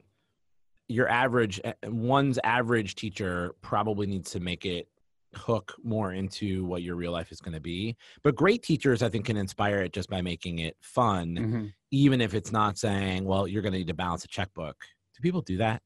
your 0.87 1.09
average 1.09 1.59
eh, 1.63 1.73
one's 1.83 2.39
average 2.43 2.95
teacher 2.95 3.53
probably 3.61 4.07
needs 4.07 4.31
to 4.31 4.39
make 4.39 4.65
it 4.65 4.87
hook 5.35 5.73
more 5.83 6.13
into 6.13 6.65
what 6.65 6.81
your 6.83 6.95
real 6.95 7.11
life 7.11 7.31
is 7.31 7.39
going 7.39 7.53
to 7.53 7.61
be. 7.61 7.95
But 8.23 8.35
great 8.35 8.63
teachers, 8.63 9.01
I 9.01 9.09
think, 9.09 9.25
can 9.25 9.37
inspire 9.37 9.81
it 9.81 9.93
just 9.93 10.09
by 10.09 10.21
making 10.21 10.59
it 10.59 10.75
fun, 10.81 11.35
Mhm. 11.35 11.73
even 11.91 12.21
if 12.21 12.33
it's 12.33 12.51
not 12.51 12.77
saying, 12.77 13.25
"Well, 13.25 13.47
you're 13.47 13.61
going 13.61 13.73
to 13.73 13.77
need 13.77 13.87
to 13.87 13.93
balance 13.93 14.25
a 14.25 14.27
checkbook." 14.27 14.75
Do 15.15 15.21
people 15.21 15.41
do 15.41 15.57
that? 15.57 15.81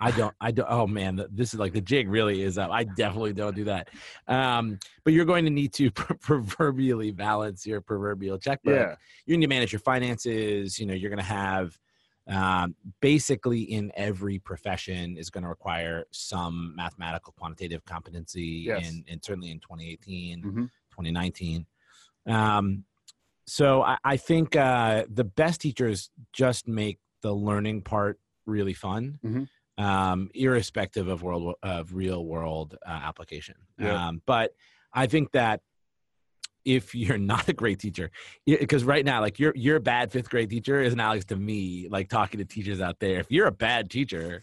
I 0.00 0.12
don't. 0.12 0.34
I 0.40 0.52
don't. 0.52 0.68
Oh 0.70 0.86
man, 0.86 1.24
this 1.32 1.52
is 1.52 1.58
like 1.58 1.72
the 1.72 1.80
jig 1.80 2.08
really 2.08 2.42
is 2.42 2.56
up. 2.56 2.70
I 2.70 2.84
definitely 2.84 3.32
don't 3.32 3.56
do 3.56 3.64
that. 3.64 3.88
Um, 4.28 4.78
but 5.02 5.12
you're 5.12 5.24
going 5.24 5.44
to 5.44 5.50
need 5.50 5.72
to 5.74 5.90
pr- 5.90 6.14
proverbially 6.14 7.10
balance 7.10 7.66
your 7.66 7.80
proverbial 7.80 8.38
checkbook. 8.38 8.74
Yeah. 8.74 8.94
You 9.26 9.36
need 9.36 9.46
to 9.46 9.48
manage 9.48 9.72
your 9.72 9.80
finances. 9.80 10.78
You 10.78 10.86
know, 10.86 10.94
you're 10.94 11.10
going 11.10 11.18
to 11.18 11.24
have 11.24 11.76
um, 12.28 12.74
basically 13.00 13.60
in 13.62 13.90
every 13.96 14.38
profession 14.38 15.16
is 15.16 15.30
going 15.30 15.42
to 15.44 15.48
require 15.48 16.04
some 16.10 16.74
mathematical 16.76 17.32
quantitative 17.38 17.84
competency, 17.84 18.64
Yes. 18.66 18.88
and, 18.88 19.04
and 19.08 19.24
certainly 19.24 19.50
in 19.50 19.60
2018, 19.60 20.42
Mhm. 20.42 20.70
2019. 20.90 21.66
Um, 22.26 22.84
so 23.46 23.82
I, 23.82 23.96
I 24.04 24.16
think 24.18 24.56
uh, 24.56 25.04
the 25.08 25.24
best 25.24 25.60
teachers 25.62 26.10
just 26.32 26.68
make 26.68 26.98
the 27.22 27.32
learning 27.32 27.82
part 27.82 28.20
really 28.44 28.74
fun, 28.74 29.18
Mhm. 29.24 29.48
um, 29.78 30.30
irrespective 30.34 31.08
of 31.08 31.22
world 31.22 31.54
of 31.62 31.94
real 31.94 32.24
world 32.26 32.76
uh, 32.86 32.90
application. 32.90 33.54
Yeah. 33.78 34.08
Um, 34.08 34.22
but 34.26 34.54
I 34.92 35.06
think 35.06 35.32
that 35.32 35.62
if 36.64 36.94
you're 36.94 37.18
not 37.34 37.48
a 37.48 37.52
great 37.52 37.78
teacher, 37.78 38.10
because 38.46 38.84
right 38.84 39.04
now, 39.04 39.20
like 39.20 39.38
you're 39.38 39.54
you're 39.54 39.76
a 39.76 39.80
bad 39.80 40.12
fifth 40.12 40.30
grade 40.30 40.50
teacher 40.50 40.80
is 40.80 40.92
analogous 40.92 41.24
to 41.26 41.36
me, 41.36 41.88
like 41.90 42.08
talking 42.08 42.38
to 42.38 42.44
teachers 42.44 42.80
out 42.80 42.98
there. 43.00 43.20
If 43.20 43.30
you're 43.30 43.46
a 43.46 43.52
bad 43.52 43.90
teacher, 43.90 44.42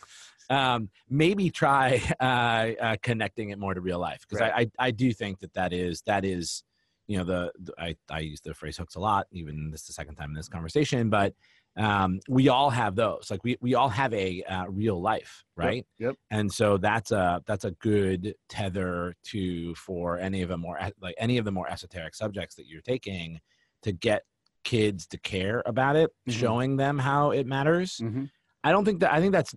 um, 0.49 0.89
maybe 1.09 1.49
try 1.49 2.01
uh, 2.19 2.83
uh, 2.83 2.95
connecting 3.01 3.49
it 3.49 3.59
more 3.59 3.73
to 3.73 3.81
real 3.81 3.99
life. 3.99 4.25
Because 4.27 4.41
I, 4.41 4.61
I 4.61 4.71
I 4.87 4.91
do 4.91 5.11
think 5.13 5.39
that 5.39 5.53
that 5.53 5.73
is 5.73 6.01
that 6.03 6.25
is 6.25 6.63
you 7.07 7.17
know 7.17 7.23
the, 7.23 7.51
the 7.59 7.73
I 7.77 7.95
I 8.09 8.19
use 8.19 8.41
the 8.41 8.53
phrase 8.53 8.77
hooks 8.77 8.95
a 8.95 8.99
lot 8.99 9.27
even 9.31 9.69
this 9.71 9.81
is 9.81 9.87
the 9.87 9.93
second 9.93 10.15
time 10.15 10.29
in 10.29 10.35
this 10.35 10.49
conversation 10.49 11.09
but 11.09 11.33
um, 11.77 12.19
we 12.29 12.47
all 12.49 12.69
have 12.69 12.95
those 12.95 13.29
like 13.29 13.43
we 13.43 13.57
we 13.61 13.75
all 13.75 13.89
have 13.89 14.13
a 14.13 14.41
uh, 14.43 14.65
real 14.69 15.01
life 15.01 15.43
right 15.57 15.85
yep. 15.99 16.15
and 16.31 16.51
so 16.51 16.77
that's 16.77 17.11
a 17.11 17.41
that's 17.45 17.65
a 17.65 17.71
good 17.71 18.33
tether 18.49 19.13
to 19.23 19.75
for 19.75 20.17
any 20.17 20.41
of 20.41 20.49
the 20.49 20.57
more 20.57 20.79
like 21.01 21.15
any 21.17 21.37
of 21.37 21.45
the 21.45 21.51
more 21.51 21.69
esoteric 21.69 22.15
subjects 22.15 22.55
that 22.55 22.67
you're 22.67 22.81
taking 22.81 23.39
to 23.81 23.91
get 23.91 24.23
kids 24.63 25.05
to 25.07 25.17
care 25.19 25.61
about 25.65 25.95
it 25.95 26.09
Mhm. 26.27 26.31
showing 26.33 26.77
them 26.77 26.97
how 26.97 27.31
it 27.31 27.45
matters 27.45 27.99
Mhm. 28.01 28.29
I 28.63 28.71
don't 28.71 28.83
think 28.85 28.99
that 29.01 29.13
I 29.13 29.19
think 29.19 29.31
that's 29.33 29.53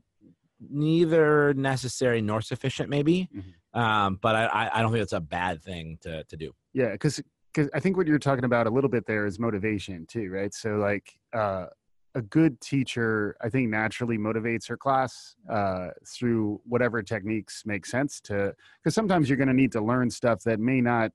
neither 0.61 1.55
necessary 1.55 2.21
nor 2.21 2.41
sufficient, 2.43 2.91
maybe. 2.91 3.29
Mhm. 3.35 3.79
Um, 3.81 4.19
but 4.21 4.35
I, 4.35 4.71
I 4.73 4.83
don't 4.83 4.91
think 4.93 5.03
it's 5.03 5.13
a 5.13 5.21
bad 5.21 5.63
thing 5.63 5.99
to 6.03 6.25
to 6.25 6.37
do. 6.37 6.53
Yeah, 6.73 6.93
because 6.93 7.23
because 7.53 7.71
I 7.75 7.81
think 7.81 7.97
what 7.97 8.07
you're 8.07 8.19
talking 8.19 8.45
about 8.45 8.67
a 8.67 8.71
little 8.71 8.91
bit 8.91 9.07
there 9.07 9.25
is 9.25 9.39
motivation 9.39 10.05
too, 10.07 10.31
right? 10.31 10.53
So 10.53 10.77
like 10.77 11.19
uh, 11.33 11.67
a 12.15 12.23
good 12.23 12.61
teacher, 12.61 13.37
I 13.41 13.49
think 13.49 13.69
naturally 13.69 14.19
motivates 14.19 14.69
her 14.69 14.77
class 14.77 15.37
uh, 15.49 15.89
through 16.07 16.61
whatever 16.65 17.03
techniques 17.03 17.65
make 17.67 17.87
sense 17.87 18.21
to. 18.23 18.55
Because 18.83 18.95
sometimes 18.95 19.29
you're 19.29 19.37
going 19.37 19.49
to 19.49 19.55
need 19.55 19.73
to 19.73 19.81
learn 19.81 20.11
stuff 20.11 20.43
that 20.45 20.59
may 20.59 20.81
not 20.81 21.13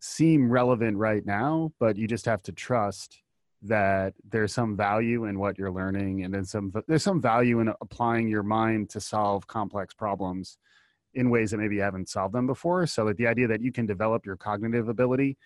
seem 0.00 0.50
relevant 0.50 0.96
right 0.96 1.24
now, 1.26 1.72
but 1.80 1.96
you 1.96 2.06
just 2.06 2.26
have 2.26 2.42
to 2.42 2.52
trust 2.52 3.22
that 3.62 4.14
there's 4.28 4.54
some 4.54 4.76
value 4.76 5.24
in 5.24 5.38
what 5.38 5.58
you're 5.58 5.72
learning, 5.72 6.22
and 6.24 6.32
then 6.32 6.44
some 6.44 6.72
there's 6.86 7.02
some 7.02 7.20
value 7.20 7.58
in 7.58 7.72
applying 7.80 8.28
your 8.28 8.44
mind 8.44 8.88
to 8.90 9.00
solve 9.00 9.46
complex 9.48 9.92
problems 9.94 10.58
in 11.14 11.30
ways 11.30 11.50
that 11.50 11.58
maybe 11.58 11.76
you 11.76 11.82
haven't 11.82 12.08
solved 12.08 12.34
them 12.34 12.46
before. 12.46 12.86
So 12.86 13.04
like 13.04 13.16
the 13.16 13.26
idea 13.26 13.48
that 13.48 13.60
you 13.60 13.72
can 13.72 13.86
develop 13.86 14.24
your 14.24 14.36
cognitive 14.36 14.88
ability, 14.88 15.36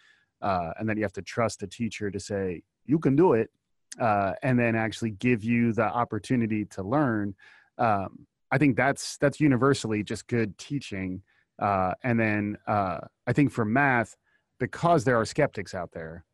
uh, 0.43 0.73
and 0.79 0.87
then 0.87 0.99
you 0.99 1.05
have 1.05 1.15
to 1.15 1.23
trust 1.23 1.63
a 1.63 1.67
teacher 1.67 2.11
to 2.11 2.21
say 2.21 2.63
you 2.85 2.99
can 2.99 3.17
do 3.17 3.33
it, 3.33 3.49
uh, 4.01 4.33
and 4.43 4.59
then 4.59 4.75
actually 4.75 5.11
give 5.11 5.45
you 5.45 5.73
the 5.73 5.85
opportunity 5.85 6.65
to 6.67 6.83
learn. 6.83 7.35
Um, 7.79 8.27
I 8.51 8.59
think 8.59 8.77
that's 8.77 9.17
that's 9.19 9.41
universally 9.41 10.03
just 10.03 10.27
good 10.27 10.57
teaching. 10.59 11.23
Uh, 11.59 11.93
and 12.03 12.19
then 12.19 12.59
uh, 12.67 12.99
I 13.27 13.33
think 13.33 13.51
for 13.51 13.65
math, 13.65 14.17
because 14.59 15.05
there 15.05 15.19
are 15.19 15.25
skeptics 15.25 15.75
out 15.75 15.93
there, 15.93 16.25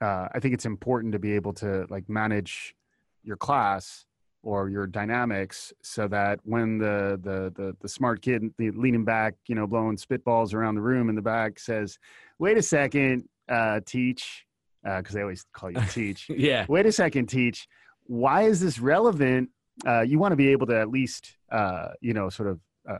uh, 0.00 0.28
I 0.32 0.40
think 0.40 0.54
it's 0.54 0.66
important 0.66 1.12
to 1.12 1.18
be 1.18 1.32
able 1.32 1.52
to 1.54 1.86
like 1.90 2.08
manage 2.08 2.74
your 3.22 3.36
class 3.36 4.06
or 4.42 4.68
your 4.68 4.86
dynamics 4.86 5.72
so 5.82 6.08
that 6.08 6.38
when 6.44 6.78
the 6.78 7.18
the 7.22 7.52
the, 7.60 7.76
the 7.80 7.88
smart 7.88 8.22
kid 8.22 8.42
the 8.56 8.70
leaning 8.70 9.04
back 9.04 9.34
you 9.48 9.54
know 9.54 9.66
blowing 9.66 9.96
spitballs 9.96 10.54
around 10.54 10.76
the 10.76 10.80
room 10.80 11.08
in 11.08 11.16
the 11.16 11.22
back 11.22 11.58
says 11.58 11.98
wait 12.38 12.56
a 12.56 12.62
second 12.62 13.28
uh 13.48 13.80
teach 13.84 14.46
because 14.84 15.14
they 15.14 15.22
always 15.22 15.44
call 15.52 15.70
you 15.70 15.80
teach 15.90 16.28
Yeah. 16.36 16.66
wait 16.68 16.86
a 16.86 16.92
second 16.92 17.26
teach 17.26 17.66
why 18.04 18.42
is 18.42 18.60
this 18.60 18.78
relevant 18.78 19.50
uh 19.86 20.00
you 20.00 20.18
want 20.18 20.32
to 20.32 20.36
be 20.36 20.48
able 20.48 20.66
to 20.66 20.78
at 20.78 20.88
least 20.88 21.36
uh 21.52 21.88
you 22.00 22.14
know 22.14 22.28
sort 22.28 22.48
of 22.48 22.60
uh 22.88 22.98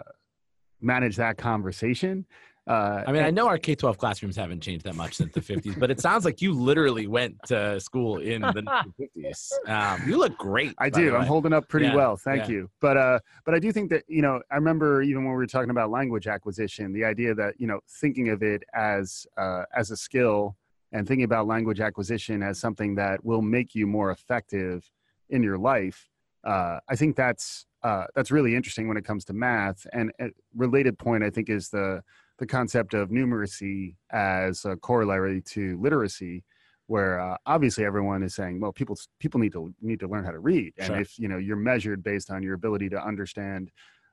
manage 0.80 1.16
that 1.16 1.36
conversation 1.38 2.26
uh 2.68 3.02
I 3.06 3.12
mean, 3.12 3.22
I 3.22 3.30
know 3.30 3.48
our 3.48 3.56
K 3.56 3.74
twelve 3.74 3.96
classrooms 3.96 4.36
haven't 4.36 4.60
changed 4.60 4.84
that 4.84 4.94
much 4.94 5.14
since 5.14 5.32
the 5.32 5.40
fifties, 5.40 5.74
but 5.74 5.90
it 5.90 6.00
sounds 6.00 6.26
like 6.26 6.42
you 6.42 6.52
literally 6.52 7.06
went 7.06 7.36
to 7.46 7.80
school 7.80 8.18
in 8.18 8.42
the 8.42 8.62
fifties. 8.98 9.50
Um, 9.66 10.02
you 10.06 10.18
look 10.18 10.36
great. 10.36 10.74
I 10.78 10.90
do. 10.90 11.16
I'm 11.16 11.24
holding 11.26 11.54
up 11.54 11.66
pretty 11.70 11.86
Yeah, 11.86 11.94
well. 11.94 12.18
Thank 12.18 12.42
yeah. 12.42 12.50
you. 12.56 12.70
But 12.82 12.98
uh 12.98 13.20
but 13.46 13.54
I 13.54 13.58
do 13.58 13.72
think 13.72 13.88
that, 13.88 14.04
you 14.06 14.20
know, 14.20 14.42
I 14.52 14.56
remember 14.56 15.00
even 15.00 15.22
when 15.24 15.32
we 15.32 15.36
were 15.38 15.46
talking 15.46 15.70
about 15.70 15.88
language 15.90 16.26
acquisition, 16.26 16.92
the 16.92 17.06
idea 17.06 17.34
that, 17.36 17.54
you 17.58 17.66
know, 17.66 17.80
thinking 18.02 18.28
of 18.28 18.42
it 18.42 18.62
as 18.74 19.26
uh 19.38 19.62
as 19.74 19.90
a 19.90 19.96
skill 19.96 20.54
and 20.92 21.06
thinking 21.06 21.24
about 21.24 21.46
language 21.46 21.80
acquisition 21.80 22.42
as 22.42 22.58
something 22.58 22.94
that 22.96 23.24
will 23.24 23.42
make 23.42 23.74
you 23.74 23.86
more 23.86 24.10
effective 24.10 24.90
in 25.28 25.42
your 25.42 25.58
life. 25.58 26.08
Uh 26.44 26.78
I 26.88 26.96
think 26.96 27.16
that's 27.16 27.66
uh 27.82 28.06
that's 28.14 28.30
really 28.30 28.54
interesting 28.56 28.88
when 28.88 28.96
it 28.96 29.04
comes 29.04 29.24
to 29.26 29.32
math 29.32 29.86
and 29.92 30.12
a 30.20 30.28
related 30.56 30.98
point 30.98 31.22
I 31.24 31.30
think 31.30 31.48
is 31.50 31.68
the 31.68 32.02
the 32.38 32.46
concept 32.46 32.94
of 32.94 33.10
numeracy 33.10 33.96
as 34.10 34.64
a 34.64 34.76
corollary 34.76 35.40
to 35.42 35.76
literacy 35.80 36.44
where 36.86 37.20
uh, 37.20 37.36
obviously 37.44 37.84
everyone 37.84 38.22
is 38.22 38.34
saying 38.34 38.60
well 38.60 38.72
people 38.72 38.96
people 39.20 39.38
need 39.40 39.52
to 39.52 39.74
need 39.82 40.00
to 40.00 40.08
learn 40.08 40.24
how 40.24 40.30
to 40.30 40.38
read 40.38 40.72
and 40.78 40.86
Sure. 40.86 41.00
if 41.00 41.18
you 41.18 41.28
know 41.28 41.36
you're 41.36 41.56
measured 41.56 42.02
based 42.02 42.30
on 42.30 42.42
your 42.42 42.54
ability 42.54 42.88
to 42.90 43.04
understand 43.04 43.70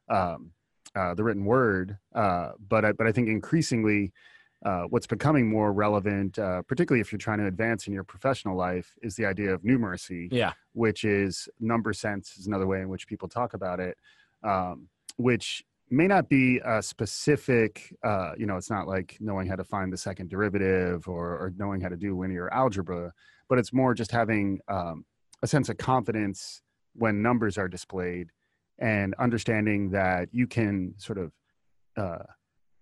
um, 0.09 0.51
uh, 0.95 1.13
the 1.13 1.23
written 1.23 1.45
word 1.45 1.97
uh, 2.15 2.49
but 2.67 2.83
I, 2.85 2.91
but 2.91 3.07
I 3.07 3.11
think 3.11 3.27
increasingly 3.29 4.11
uh, 4.63 4.83
what's 4.89 5.07
becoming 5.07 5.49
more 5.49 5.73
relevant 5.73 6.37
uh, 6.39 6.61
particularly 6.63 7.01
if 7.01 7.11
you're 7.11 7.19
trying 7.19 7.39
to 7.39 7.47
advance 7.47 7.87
in 7.87 7.93
your 7.93 8.03
professional 8.03 8.55
life 8.55 8.95
is 9.01 9.15
the 9.15 9.25
idea 9.25 9.53
of 9.53 9.61
numeracy 9.63 10.27
Yeah. 10.31 10.53
which 10.73 11.03
is 11.03 11.47
number 11.59 11.93
sense 11.93 12.37
is 12.37 12.47
another 12.47 12.67
way 12.67 12.81
in 12.81 12.89
which 12.89 13.07
people 13.07 13.27
talk 13.27 13.53
about 13.53 13.79
it 13.79 13.97
um, 14.43 14.87
which 15.17 15.63
may 15.89 16.07
not 16.07 16.29
be 16.29 16.59
a 16.65 16.81
specific 16.81 17.93
uh, 18.03 18.31
you 18.37 18.45
know 18.45 18.57
it's 18.57 18.69
not 18.69 18.87
like 18.87 19.17
knowing 19.19 19.47
how 19.47 19.55
to 19.55 19.63
find 19.63 19.91
the 19.93 19.97
second 19.97 20.29
derivative 20.29 21.07
or, 21.07 21.25
or 21.37 21.53
knowing 21.57 21.79
how 21.81 21.89
to 21.89 21.97
do 21.97 22.17
linear 22.17 22.51
algebra 22.53 23.11
but 23.49 23.59
it's 23.59 23.71
more 23.73 23.93
just 23.93 24.11
having 24.11 24.59
um, 24.67 25.05
a 25.43 25.47
sense 25.47 25.69
of 25.69 25.77
confidence 25.77 26.61
when 26.95 27.21
numbers 27.21 27.57
are 27.57 27.67
displayed 27.67 28.29
and 28.79 29.13
understanding 29.19 29.89
that 29.91 30.27
you 30.31 30.47
can 30.47 30.93
sort 30.97 31.17
of 31.17 31.31
uh, 31.97 32.23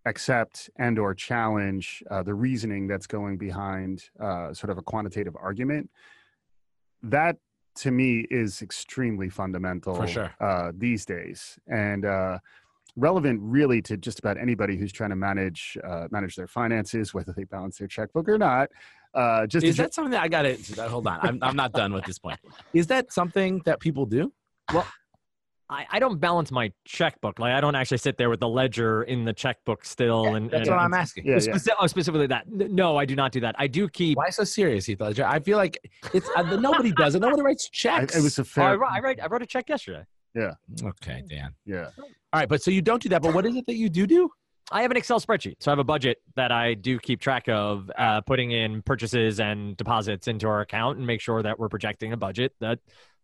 accept 0.06 0.70
and 0.78 1.00
or 1.00 1.14
challenge 1.14 2.04
uh, 2.12 2.22
the 2.24 2.34
reasoning 2.34 2.88
that's 2.88 3.08
going 3.08 3.38
behind 3.38 4.04
uh, 4.20 4.54
sort 4.54 4.70
of 4.70 4.78
a 4.78 4.82
quantitative 4.82 5.36
argument 5.40 5.90
that 7.02 7.38
to 7.76 7.92
me 7.92 8.26
is 8.30 8.62
extremely 8.62 9.30
fundamental 9.30 9.96
For 9.96 10.08
sure. 10.08 10.34
uh, 10.40 10.72
these 10.76 11.06
days 11.06 11.58
and 11.68 12.06
uh, 12.06 12.40
relevant 12.96 13.40
really 13.42 13.82
to 13.84 13.98
just 13.98 14.20
about 14.20 14.38
anybody 14.38 14.78
who's 14.78 14.92
trying 14.92 15.10
to 15.12 15.16
manage 15.16 15.78
uh, 15.84 16.08
manage 16.12 16.36
their 16.36 16.48
finances 16.48 17.14
whether 17.14 17.34
they 17.36 17.46
balance 17.46 17.78
their 17.78 17.88
checkbook 17.88 18.28
or 18.30 18.38
not 18.38 18.70
uh, 19.16 19.48
just 19.48 19.64
Is 19.66 19.76
to- 19.78 19.84
that 19.84 19.94
something 19.94 20.12
that 20.12 20.24
I 20.24 20.28
got 20.28 20.42
to 20.44 20.90
hold 20.90 21.06
on? 21.08 21.20
I'm 21.22 21.40
I'm 21.44 21.56
not 21.56 21.72
done 21.72 21.94
with 21.94 22.04
this 22.04 22.18
point. 22.18 22.40
Is 22.74 22.88
that 22.88 23.14
something 23.14 23.62
that 23.66 23.80
people 23.80 24.08
do? 24.08 24.34
I, 25.74 25.86
I 25.92 26.00
don't 26.00 26.20
balance 26.20 26.51
my 26.51 26.72
checkbook. 26.86 27.39
Like 27.39 27.53
I 27.53 27.62
don't 27.62 27.75
actually 27.75 27.98
sit 27.98 28.18
there 28.18 28.30
with 28.30 28.39
the 28.39 28.48
ledger 28.48 29.03
in 29.03 29.25
the 29.25 29.34
checkbook 29.34 29.84
still. 29.86 30.36
and, 30.36 30.50
That's 30.50 30.68
and 30.68 30.75
what 30.77 30.84
I'm 30.84 30.94
asking. 30.94 31.25
yeah, 31.25 31.39
yeah. 31.42 31.58
Oh, 31.80 31.88
specifically 31.88 32.27
that. 32.27 32.50
No, 32.50 32.98
I 32.98 33.06
do 33.06 33.15
not 33.15 33.32
do 33.32 33.39
that. 33.42 33.56
I 33.58 33.68
do 33.68 33.89
keep. 33.89 34.18
Why 34.18 34.30
so 34.30 34.44
serious, 34.44 34.86
Heath 34.86 35.01
Ledger? 35.01 35.25
I 35.25 35.39
feel 35.39 35.58
like 35.58 35.77
it's 36.13 36.30
uh, 36.36 36.44
nobody 36.58 36.92
does 36.96 37.15
it. 37.15 37.20
Nobody 37.20 37.42
writes 37.42 37.70
I, 37.72 37.75
checks. 37.75 38.15
it 38.15 38.22
was 38.24 38.38
a 38.39 38.42
Oh, 38.42 38.44
I, 38.44 38.46
fair 38.46 38.77
wrote, 38.77 38.92
I, 38.92 39.00
write, 39.00 39.20
I 39.22 39.27
wrote 39.27 39.42
a 39.42 39.46
check 39.48 39.68
yesterday. 39.70 40.06
Yeah. 40.36 40.51
Okay, 40.84 41.24
Dan. 41.30 41.53
yeah 41.65 41.89
All 41.98 42.06
right, 42.34 42.50
but 42.50 42.62
so 42.63 42.72
you 42.72 42.82
don't 42.82 43.01
do 43.01 43.10
that. 43.10 43.22
But 43.22 43.34
what 43.34 43.46
is 43.46 43.56
it 43.56 43.65
that 43.68 43.75
you 43.75 43.89
do 43.89 44.08
do? 44.08 44.30
I 44.72 44.82
have 44.82 44.89
an 44.92 44.98
Excel 44.98 45.20
spreadsheet, 45.20 45.58
so 45.60 45.70
I 45.70 45.74
have 45.74 45.80
a 45.80 45.84
budget 45.84 46.20
that 46.36 46.51
I 46.51 46.74
do 46.74 46.98
keep 46.98 47.20
track 47.20 47.48
of, 47.50 47.92
uh, 47.98 48.22
putting 48.22 48.51
in 48.51 48.82
purchases 48.82 49.39
and 49.39 49.75
deposits 49.77 50.27
into 50.27 50.48
our 50.48 50.62
account 50.62 50.98
and 50.98 51.06
make 51.06 51.20
sure 51.22 51.44
that 51.44 51.60
we're 51.60 51.68
projecting 51.70 52.13
a 52.13 52.18
budget 52.18 52.53
that 52.62 52.80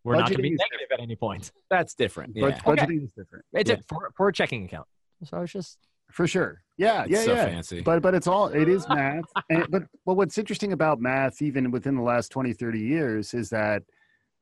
we're 0.10 0.16
not 0.20 0.30
going 0.30 0.38
to 0.38 0.42
be 0.44 0.50
is 0.50 0.60
negative 0.60 0.88
at 0.92 1.00
any 1.00 1.16
point. 1.16 1.51
That's 1.70 1.94
different. 1.94 2.34
But 2.34 2.56
Yeah. 2.56 2.62
budgeting 2.62 3.04
is 3.04 3.12
different 3.13 3.46
It's 3.54 3.70
Yeah. 3.70 3.78
a, 3.78 3.84
for, 3.88 4.12
for 4.18 4.28
a 4.30 4.34
checking 4.34 4.66
account. 4.66 4.88
So 5.24 5.42
it's 5.42 5.54
just 5.54 5.78
for 6.12 6.25
sure 6.25 6.63
yeah 6.78 7.04
It's 7.04 7.12
yeah 7.12 7.22
so 7.24 7.34
yeah 7.36 7.46
fancy. 7.46 7.82
but 7.82 8.01
but 8.01 8.16
it's 8.16 8.25
all 8.25 8.48
it 8.48 8.68
is 8.68 8.88
math 8.89 9.25
and 9.51 9.66
but 9.70 9.84
but 10.08 10.16
what's 10.16 10.38
interesting 10.39 10.74
about 10.74 11.00
math 11.00 11.39
even 11.42 11.70
within 11.70 11.96
the 11.96 12.01
last 12.01 12.32
20 12.32 12.51
30 12.54 12.80
years 12.80 13.34
is 13.36 13.50
that 13.51 13.84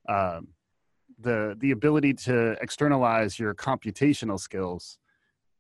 um 0.08 0.48
the 1.20 1.56
the 1.60 1.72
ability 1.72 2.14
to 2.14 2.52
externalize 2.62 3.38
your 3.38 3.54
computational 3.54 4.40
skills 4.40 4.98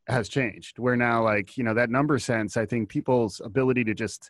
has 0.07 0.29
changed. 0.29 0.79
Where 0.79 0.95
now, 0.95 1.23
like 1.23 1.57
you 1.57 1.63
know, 1.65 1.73
that 1.73 1.89
number 1.89 2.17
sense, 2.19 2.55
I 2.55 2.65
think 2.65 2.87
people's 2.87 3.41
ability 3.43 3.83
to 3.85 3.93
just 3.93 4.29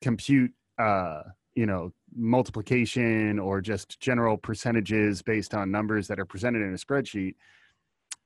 compute, 0.00 0.52
uh, 0.78 1.22
you 1.54 1.66
know, 1.66 1.92
multiplication 2.14 3.38
or 3.38 3.60
just 3.60 4.00
general 4.00 4.36
percentages 4.36 5.22
based 5.22 5.54
on 5.54 5.70
numbers 5.70 6.08
that 6.08 6.18
are 6.18 6.24
presented 6.24 6.62
in 6.62 6.72
a 6.72 6.76
spreadsheet. 6.76 7.34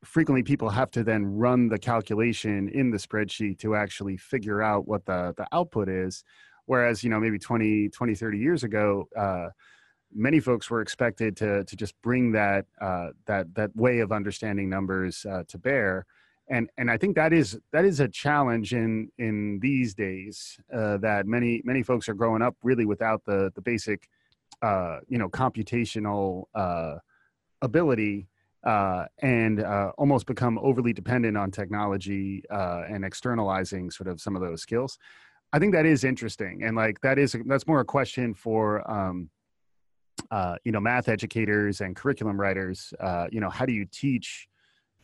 Frequently, 0.04 0.42
people 0.42 0.68
have 0.68 0.90
to 0.90 1.02
then 1.02 1.24
run 1.24 1.68
the 1.68 1.78
calculation 1.78 2.68
in 2.68 2.90
the 2.90 2.98
spreadsheet 2.98 3.58
to 3.58 3.74
actually 3.74 4.16
figure 4.16 4.62
out 4.62 4.86
what 4.86 5.06
the 5.06 5.32
the 5.36 5.46
output 5.52 5.88
is. 5.88 6.24
Whereas, 6.66 7.04
you 7.04 7.10
know, 7.10 7.20
maybe 7.20 7.38
20, 7.38 7.90
20 7.90 8.14
30 8.14 8.38
years 8.38 8.64
ago, 8.64 9.08
uh, 9.16 9.48
many 10.14 10.40
folks 10.40 10.70
were 10.70 10.80
expected 10.80 11.36
to 11.38 11.64
to 11.64 11.76
just 11.76 12.00
bring 12.02 12.32
that 12.32 12.66
uh, 12.80 13.08
that 13.26 13.54
that 13.54 13.74
way 13.74 14.00
of 14.00 14.12
understanding 14.12 14.68
numbers 14.68 15.26
uh, 15.28 15.42
to 15.48 15.58
bear 15.58 16.06
and 16.48 16.68
and 16.76 16.90
I 16.90 16.96
think 16.96 17.16
that 17.16 17.32
is 17.32 17.58
that 17.72 17.84
is 17.84 18.00
a 18.00 18.08
challenge 18.08 18.74
in 18.74 19.10
in 19.18 19.58
these 19.60 19.94
days 19.94 20.58
uh, 20.72 20.98
that 20.98 21.26
many 21.26 21.62
many 21.64 21.82
folks 21.82 22.08
are 22.08 22.14
growing 22.14 22.42
up 22.42 22.56
really 22.62 22.84
without 22.86 23.24
the 23.24 23.50
the 23.54 23.62
basic 23.62 24.08
uh, 24.62 24.98
you 25.08 25.18
know 25.18 25.28
computational 25.28 26.44
uh, 26.54 26.96
ability 27.62 28.28
uh, 28.64 29.04
and 29.20 29.60
uh, 29.60 29.92
almost 29.98 30.26
become 30.26 30.58
overly 30.62 30.92
dependent 30.92 31.36
on 31.36 31.50
technology 31.50 32.42
uh, 32.50 32.82
and 32.88 33.04
externalizing 33.04 33.90
sort 33.90 34.08
of 34.08 34.20
some 34.20 34.34
of 34.34 34.42
those 34.42 34.62
skills. 34.62 34.98
I 35.52 35.58
think 35.58 35.74
that 35.74 35.86
is 35.86 36.02
interesting 36.04 36.62
and 36.64 36.76
like 36.76 37.00
that 37.00 37.18
is 37.18 37.36
that's 37.46 37.66
more 37.66 37.80
a 37.80 37.84
question 37.84 38.34
for 38.34 38.88
um, 38.90 39.30
you 40.64 40.72
know 40.72 40.80
math 40.80 41.08
educators 41.08 41.80
and 41.80 41.96
curriculum 41.96 42.38
writers. 42.38 42.92
you 43.30 43.40
know 43.40 43.50
how 43.50 43.64
do 43.64 43.72
you 43.72 43.86
teach 43.90 44.46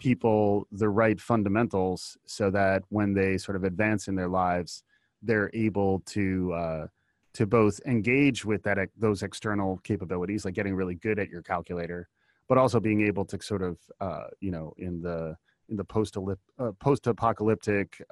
people 0.00 0.66
the 0.72 0.88
right 0.88 1.20
fundamentals 1.20 2.16
so 2.26 2.50
that 2.50 2.82
when 2.88 3.14
they 3.14 3.38
sort 3.38 3.56
of 3.56 3.64
advance 3.64 4.08
in 4.08 4.16
their 4.16 4.28
lives 4.28 4.82
they're 5.22 5.50
able 5.54 6.00
to 6.06 6.52
uh, 6.54 6.86
to 7.34 7.46
both 7.46 7.80
engage 7.86 8.44
with 8.44 8.62
that 8.64 8.78
those 8.96 9.22
external 9.22 9.78
capabilities 9.84 10.44
like 10.44 10.54
getting 10.54 10.74
really 10.74 10.96
good 10.96 11.18
at 11.18 11.28
your 11.28 11.42
calculator 11.42 12.08
but 12.48 12.58
also 12.58 12.80
being 12.80 13.06
able 13.06 13.24
to 13.24 13.40
sort 13.40 13.62
of 13.62 13.78
uh, 14.00 14.24
you 14.40 14.50
know 14.50 14.72
in 14.78 15.00
the 15.00 15.36
in 15.68 15.76
the 15.76 15.84
post 15.84 16.16
uh, 16.16 16.72
post 16.80 17.06
apocalyptic 17.06 18.02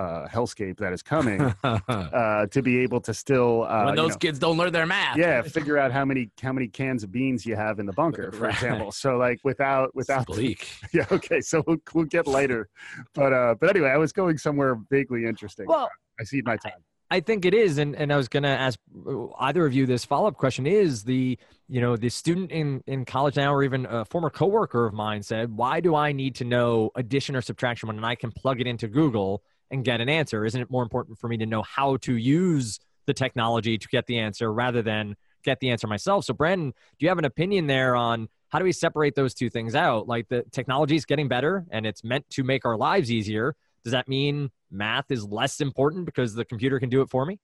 uh, 0.00 0.28
hellscape 0.28 0.78
that 0.78 0.92
is 0.92 1.02
coming 1.02 1.40
uh, 1.64 2.46
to 2.46 2.62
be 2.62 2.78
able 2.78 3.00
to 3.00 3.12
still 3.12 3.64
uh, 3.64 3.84
when 3.84 3.96
those 3.96 4.04
you 4.04 4.12
know, 4.12 4.16
kids 4.16 4.38
don't 4.38 4.56
learn 4.56 4.72
their 4.72 4.86
math. 4.86 5.16
Yeah 5.16 5.42
figure 5.60 5.76
out 5.76 5.92
how 5.92 6.04
many 6.04 6.30
how 6.40 6.52
many 6.52 6.68
cans 6.68 7.04
of 7.04 7.12
beans 7.12 7.44
you 7.44 7.56
have 7.56 7.78
in 7.78 7.86
the 7.86 7.92
bunker 7.92 8.32
for 8.32 8.44
right. 8.44 8.54
example. 8.54 8.92
So 8.92 9.16
like 9.16 9.40
without 9.44 9.94
without 9.94 10.26
bleak. 10.32 10.68
Yeah 10.94 11.06
okay 11.12 11.40
so 11.40 11.62
we'll, 11.66 11.76
we'll 11.92 12.04
get 12.06 12.26
later 12.26 12.68
but 13.14 13.32
uh 13.32 13.54
but 13.60 13.70
anyway 13.70 13.90
i 13.90 13.96
was 13.96 14.12
going 14.12 14.38
somewhere 14.38 14.78
vaguely 14.90 15.26
interesting. 15.26 15.66
Well 15.66 15.90
i 16.18 16.24
see 16.24 16.42
my 16.42 16.56
time. 16.56 16.82
I 17.12 17.18
think 17.18 17.44
it 17.44 17.54
is, 17.54 17.78
and, 17.78 17.96
and 17.96 18.12
I 18.12 18.16
was 18.16 18.28
going 18.28 18.44
to 18.44 18.50
ask 18.50 18.78
uh, 19.04 19.26
either 19.40 19.66
of 19.66 19.72
you 19.72 19.84
this 19.84 20.04
follow 20.04 20.28
up 20.28 20.36
question: 20.36 20.64
Is 20.64 21.02
the 21.02 21.36
you 21.68 21.80
know 21.80 21.96
the 21.96 22.08
student 22.08 22.52
in 22.52 22.84
in 22.86 23.04
college 23.04 23.34
now, 23.36 23.52
or 23.52 23.64
even 23.64 23.84
a 23.86 24.04
former 24.04 24.30
coworker 24.30 24.86
of 24.86 24.94
mine 24.94 25.24
said, 25.24 25.50
"Why 25.50 25.80
do 25.80 25.96
I 25.96 26.12
need 26.12 26.36
to 26.36 26.44
know 26.44 26.92
addition 26.94 27.34
or 27.34 27.40
subtraction 27.40 27.88
when 27.88 28.04
I 28.04 28.14
can 28.14 28.30
plug 28.30 28.60
it 28.60 28.68
into 28.68 28.86
Google 28.86 29.42
and 29.70 29.84
get 29.84 30.00
an 30.00 30.08
answer? 30.08 30.44
Isn't 30.44 30.60
it 30.60 30.70
more 30.70 30.82
important 30.82 31.18
for 31.18 31.28
me 31.28 31.36
to 31.38 31.46
know 31.46 31.62
how 31.62 31.96
to 31.98 32.16
use 32.16 32.78
the 33.06 33.14
technology 33.14 33.78
to 33.78 33.88
get 33.88 34.06
the 34.06 34.18
answer 34.18 34.52
rather 34.52 34.82
than 34.82 35.16
get 35.44 35.60
the 35.60 35.70
answer 35.70 35.86
myself? 35.86 36.24
So, 36.24 36.34
Brandon, 36.34 36.70
do 36.70 37.04
you 37.04 37.08
have 37.08 37.18
an 37.18 37.24
opinion 37.24 37.66
there 37.66 37.96
on 37.96 38.28
how 38.50 38.58
do 38.58 38.64
we 38.64 38.72
separate 38.72 39.14
those 39.14 39.32
two 39.34 39.48
things 39.48 39.74
out? 39.74 40.08
Like 40.08 40.28
the 40.28 40.42
technology 40.50 40.96
is 40.96 41.04
getting 41.04 41.28
better 41.28 41.64
and 41.70 41.86
it's 41.86 42.02
meant 42.02 42.28
to 42.30 42.42
make 42.42 42.64
our 42.64 42.76
lives 42.76 43.10
easier. 43.10 43.54
Does 43.84 43.92
that 43.92 44.08
mean 44.08 44.50
math 44.70 45.10
is 45.10 45.24
less 45.24 45.60
important 45.60 46.04
because 46.04 46.34
the 46.34 46.44
computer 46.44 46.78
can 46.78 46.88
do 46.88 47.00
it 47.00 47.10
for 47.10 47.24
me? 47.24 47.38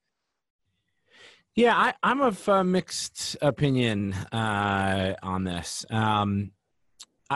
Yeah, 1.55 1.75
I, 1.75 1.95
am 2.03 2.21
of 2.21 2.67
mixed 2.67 3.35
opinion 3.41 4.13
uh, 4.13 5.15
on 5.23 5.45
this. 5.45 5.87
Um, 5.89 6.51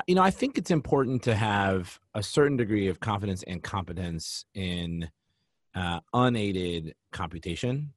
you 0.06 0.14
know, 0.14 0.22
I 0.22 0.30
think 0.30 0.56
it's 0.58 0.70
important 0.70 1.22
to 1.24 1.34
have 1.34 1.98
a 2.14 2.22
certain 2.22 2.56
degree 2.56 2.88
of 2.88 3.00
confidence 3.00 3.42
and 3.44 3.62
competence 3.62 4.44
in 4.54 5.10
uh, 5.74 6.00
unaided 6.12 6.94
computation 7.12 7.92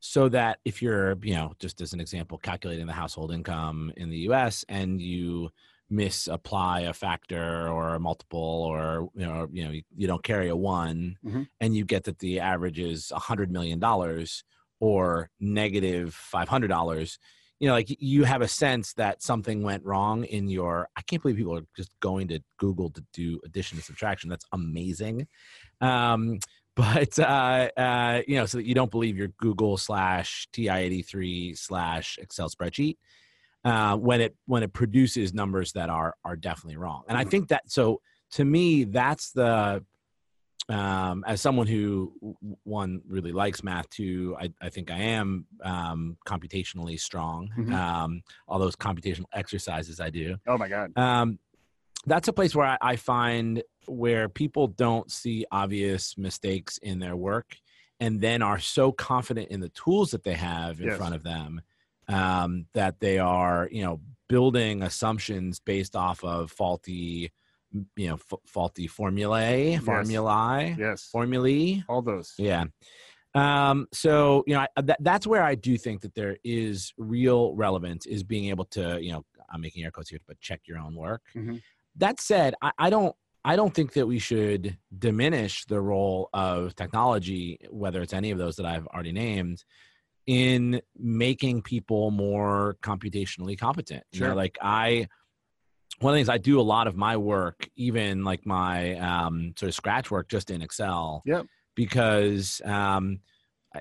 so 0.00 0.28
that 0.30 0.58
if 0.64 0.80
you're, 0.82 1.16
you 1.22 1.34
know, 1.34 1.52
just 1.58 1.80
as 1.80 1.92
an 1.92 2.00
example, 2.00 2.38
calculating 2.38 2.86
the 2.86 2.92
household 2.92 3.32
income 3.32 3.92
in 3.96 4.10
the 4.10 4.18
US 4.18 4.64
and 4.68 5.00
you 5.00 5.50
misapply 5.90 6.80
a 6.80 6.92
factor 6.92 7.68
or 7.68 7.96
a 7.96 8.00
multiple 8.00 8.38
or 8.38 9.10
you 9.16 9.26
know 9.26 9.48
you 9.52 9.64
know 9.64 9.72
you 9.96 10.06
don't 10.06 10.22
carry 10.22 10.48
a 10.48 10.54
one 10.54 11.18
mm-hmm. 11.26 11.42
and 11.60 11.74
you 11.74 11.84
get 11.84 12.04
that 12.04 12.20
the 12.20 12.38
average 12.38 12.78
is 12.78 13.10
a 13.10 13.18
hundred 13.18 13.50
million 13.50 13.80
dollars 13.80 14.44
or 14.78 15.28
negative 15.40 16.14
five 16.14 16.48
hundred 16.48 16.68
dollars 16.68 17.18
you 17.60 17.68
know, 17.68 17.74
like 17.74 17.94
you 18.00 18.24
have 18.24 18.40
a 18.40 18.48
sense 18.48 18.94
that 18.94 19.22
something 19.22 19.62
went 19.62 19.84
wrong 19.84 20.24
in 20.24 20.48
your. 20.48 20.88
I 20.96 21.02
can't 21.02 21.22
believe 21.22 21.36
people 21.36 21.56
are 21.56 21.66
just 21.76 21.90
going 22.00 22.28
to 22.28 22.40
Google 22.58 22.90
to 22.90 23.04
do 23.12 23.38
addition 23.44 23.76
and 23.76 23.84
subtraction. 23.84 24.30
That's 24.30 24.46
amazing. 24.52 25.28
Um, 25.82 26.38
but 26.76 27.18
uh, 27.18 27.68
uh, 27.76 28.22
you 28.26 28.36
know, 28.36 28.46
so 28.46 28.58
that 28.58 28.66
you 28.66 28.74
don't 28.74 28.90
believe 28.90 29.18
your 29.18 29.28
Google 29.38 29.76
slash 29.76 30.48
TI 30.52 30.70
eighty 30.70 31.02
three 31.02 31.54
slash 31.54 32.18
Excel 32.18 32.48
spreadsheet 32.48 32.96
uh, 33.64 33.96
when 33.96 34.22
it 34.22 34.34
when 34.46 34.62
it 34.62 34.72
produces 34.72 35.34
numbers 35.34 35.72
that 35.72 35.90
are 35.90 36.14
are 36.24 36.36
definitely 36.36 36.78
wrong. 36.78 37.02
And 37.08 37.18
I 37.18 37.22
mm-hmm. 37.22 37.30
think 37.30 37.48
that 37.48 37.70
so 37.70 38.00
to 38.32 38.44
me, 38.44 38.84
that's 38.84 39.32
the 39.32 39.84
um, 40.68 41.24
as 41.26 41.40
someone 41.40 41.66
who 41.66 42.36
one 42.64 43.02
really 43.06 43.32
likes 43.32 43.62
math 43.62 43.88
too, 43.90 44.36
I, 44.38 44.52
I 44.60 44.68
think 44.68 44.90
I 44.90 44.98
am 44.98 45.46
um, 45.62 46.16
computationally 46.26 46.98
strong. 47.00 47.50
Mm-hmm. 47.58 47.74
Um, 47.74 48.22
all 48.46 48.58
those 48.58 48.76
computational 48.76 49.24
exercises 49.32 50.00
I 50.00 50.10
do. 50.10 50.36
Oh 50.46 50.58
my 50.58 50.68
god! 50.68 50.96
Um, 50.96 51.38
that's 52.06 52.28
a 52.28 52.32
place 52.32 52.54
where 52.54 52.66
I, 52.66 52.78
I, 52.80 52.96
find 52.96 53.62
where 53.86 54.28
people 54.28 54.68
don't 54.68 55.10
see 55.10 55.44
obvious 55.50 56.16
mistakes 56.16 56.78
in 56.78 56.98
their 56.98 57.16
work, 57.16 57.56
and 57.98 58.20
then 58.20 58.42
are 58.42 58.60
so 58.60 58.92
confident 58.92 59.48
in 59.48 59.60
the 59.60 59.70
tools 59.70 60.12
that 60.12 60.22
they 60.22 60.34
have 60.34 60.80
in 60.80 60.88
yes. 60.88 60.96
front 60.96 61.14
of 61.14 61.22
them 61.22 61.60
um, 62.08 62.66
that 62.74 63.00
they 63.00 63.18
are, 63.18 63.68
you 63.70 63.82
know, 63.82 64.00
building 64.28 64.82
assumptions 64.82 65.58
based 65.60 65.96
off 65.96 66.22
of 66.22 66.50
faulty 66.50 67.32
you 67.96 68.08
know 68.08 68.14
f- 68.14 68.40
faulty 68.46 68.86
formulae 68.86 69.72
yes. 69.72 69.82
formulae 69.82 70.74
yes 70.78 71.08
formulae 71.10 71.82
all 71.88 72.02
those 72.02 72.34
yeah 72.38 72.64
um 73.34 73.86
so 73.92 74.42
you 74.46 74.54
know 74.54 74.66
I, 74.76 74.82
that, 74.82 74.98
that's 75.00 75.26
where 75.26 75.42
i 75.42 75.54
do 75.54 75.76
think 75.78 76.00
that 76.00 76.14
there 76.14 76.36
is 76.42 76.92
real 76.98 77.54
relevance 77.54 78.06
is 78.06 78.24
being 78.24 78.48
able 78.48 78.64
to 78.66 78.98
you 79.00 79.12
know 79.12 79.24
i'm 79.52 79.60
making 79.60 79.84
air 79.84 79.90
quotes 79.90 80.10
here 80.10 80.18
but 80.26 80.40
check 80.40 80.62
your 80.66 80.78
own 80.78 80.96
work 80.96 81.22
mm-hmm. 81.36 81.56
that 81.96 82.20
said 82.20 82.54
I, 82.60 82.72
I 82.78 82.90
don't 82.90 83.14
I 83.44 83.56
don't 83.56 83.72
think 83.72 83.94
that 83.94 84.06
we 84.06 84.18
should 84.18 84.76
diminish 84.98 85.64
the 85.64 85.80
role 85.80 86.28
of 86.34 86.74
technology, 86.76 87.58
whether 87.70 88.02
it's 88.02 88.12
any 88.12 88.30
of 88.30 88.38
those 88.38 88.56
that 88.56 88.66
I've 88.66 88.86
already 88.88 89.12
named, 89.12 89.64
in 90.26 90.80
making 90.96 91.62
people 91.62 92.10
more 92.10 92.76
computationally 92.82 93.58
competent. 93.58 94.04
Sure. 94.12 94.26
You 94.26 94.30
know, 94.30 94.36
like 94.36 94.58
I 94.60 95.08
one 96.00 96.12
of 96.12 96.14
the 96.14 96.18
things 96.18 96.28
I 96.28 96.38
do 96.38 96.58
a 96.58 96.62
lot 96.62 96.86
of 96.86 96.96
my 96.96 97.16
work, 97.16 97.68
even 97.76 98.24
like 98.24 98.46
my 98.46 98.94
um, 98.96 99.52
sort 99.56 99.68
of 99.68 99.74
scratch 99.74 100.10
work, 100.10 100.28
just 100.28 100.50
in 100.50 100.62
Excel. 100.62 101.22
Yep. 101.26 101.46
Because 101.76 102.60
um, 102.64 103.20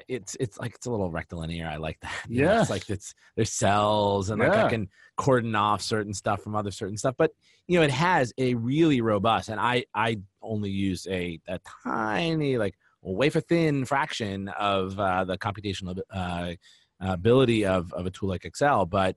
it's 0.07 0.35
it's 0.39 0.57
like 0.59 0.75
it's 0.75 0.85
a 0.85 0.91
little 0.91 1.09
rectilinear. 1.09 1.67
I 1.67 1.77
like 1.77 1.99
that. 2.01 2.13
Yeah. 2.27 2.61
It's 2.61 2.69
like 2.69 2.89
it's 2.89 3.13
there's 3.35 3.51
cells 3.51 4.29
and 4.29 4.39
like 4.39 4.53
yeah. 4.53 4.65
I 4.65 4.69
can 4.69 4.89
cordon 5.17 5.55
off 5.55 5.81
certain 5.81 6.13
stuff 6.13 6.41
from 6.41 6.55
other 6.55 6.71
certain 6.71 6.97
stuff. 6.97 7.15
But 7.17 7.31
you 7.67 7.79
know, 7.79 7.85
it 7.85 7.91
has 7.91 8.33
a 8.37 8.53
really 8.55 9.01
robust, 9.01 9.49
and 9.49 9.59
I 9.59 9.85
I 9.93 10.17
only 10.41 10.69
use 10.69 11.07
a 11.09 11.39
a 11.47 11.59
tiny 11.83 12.57
like 12.57 12.75
wafer 13.01 13.41
thin 13.41 13.85
fraction 13.85 14.49
of 14.49 14.99
uh, 14.99 15.23
the 15.23 15.37
computational 15.37 15.99
uh, 16.13 16.53
ability 16.99 17.65
of 17.65 17.93
of 17.93 18.05
a 18.05 18.11
tool 18.11 18.29
like 18.29 18.45
Excel, 18.45 18.85
but 18.85 19.15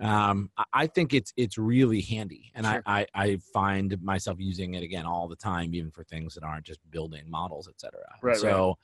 um, 0.00 0.50
I 0.72 0.86
think 0.86 1.14
it's 1.14 1.32
it's 1.36 1.56
really 1.56 2.02
handy, 2.02 2.52
and 2.54 2.66
sure. 2.66 2.82
I, 2.84 3.06
I, 3.14 3.24
I 3.24 3.36
find 3.52 4.00
myself 4.02 4.36
using 4.38 4.74
it 4.74 4.82
again 4.82 5.06
all 5.06 5.26
the 5.26 5.36
time, 5.36 5.74
even 5.74 5.90
for 5.90 6.04
things 6.04 6.34
that 6.34 6.44
aren't 6.44 6.66
just 6.66 6.80
building 6.90 7.22
models, 7.28 7.66
etc. 7.68 8.00
Right. 8.22 8.36
So, 8.36 8.78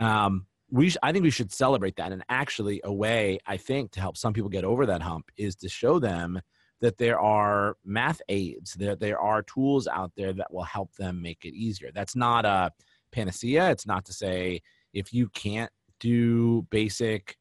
right. 0.00 0.24
Um, 0.24 0.46
we 0.70 0.90
sh- 0.90 0.98
I 1.02 1.12
think 1.12 1.22
we 1.22 1.30
should 1.30 1.52
celebrate 1.52 1.96
that, 1.96 2.12
and 2.12 2.22
actually, 2.28 2.82
a 2.84 2.92
way 2.92 3.38
I 3.46 3.56
think 3.56 3.92
to 3.92 4.00
help 4.00 4.18
some 4.18 4.34
people 4.34 4.50
get 4.50 4.64
over 4.64 4.84
that 4.86 5.00
hump 5.00 5.30
is 5.38 5.56
to 5.56 5.70
show 5.70 5.98
them 5.98 6.40
that 6.80 6.98
there 6.98 7.18
are 7.18 7.76
math 7.84 8.20
aids, 8.28 8.74
that 8.74 9.00
there 9.00 9.18
are 9.18 9.42
tools 9.42 9.88
out 9.88 10.12
there 10.16 10.32
that 10.34 10.52
will 10.52 10.64
help 10.64 10.94
them 10.96 11.20
make 11.22 11.44
it 11.44 11.54
easier. 11.54 11.90
That's 11.94 12.14
not 12.14 12.44
a 12.44 12.70
panacea. 13.10 13.70
It's 13.70 13.86
not 13.86 14.04
to 14.04 14.12
say 14.12 14.60
if 14.92 15.12
you 15.12 15.28
can't 15.30 15.72
do 15.98 16.66
basic 16.70 17.36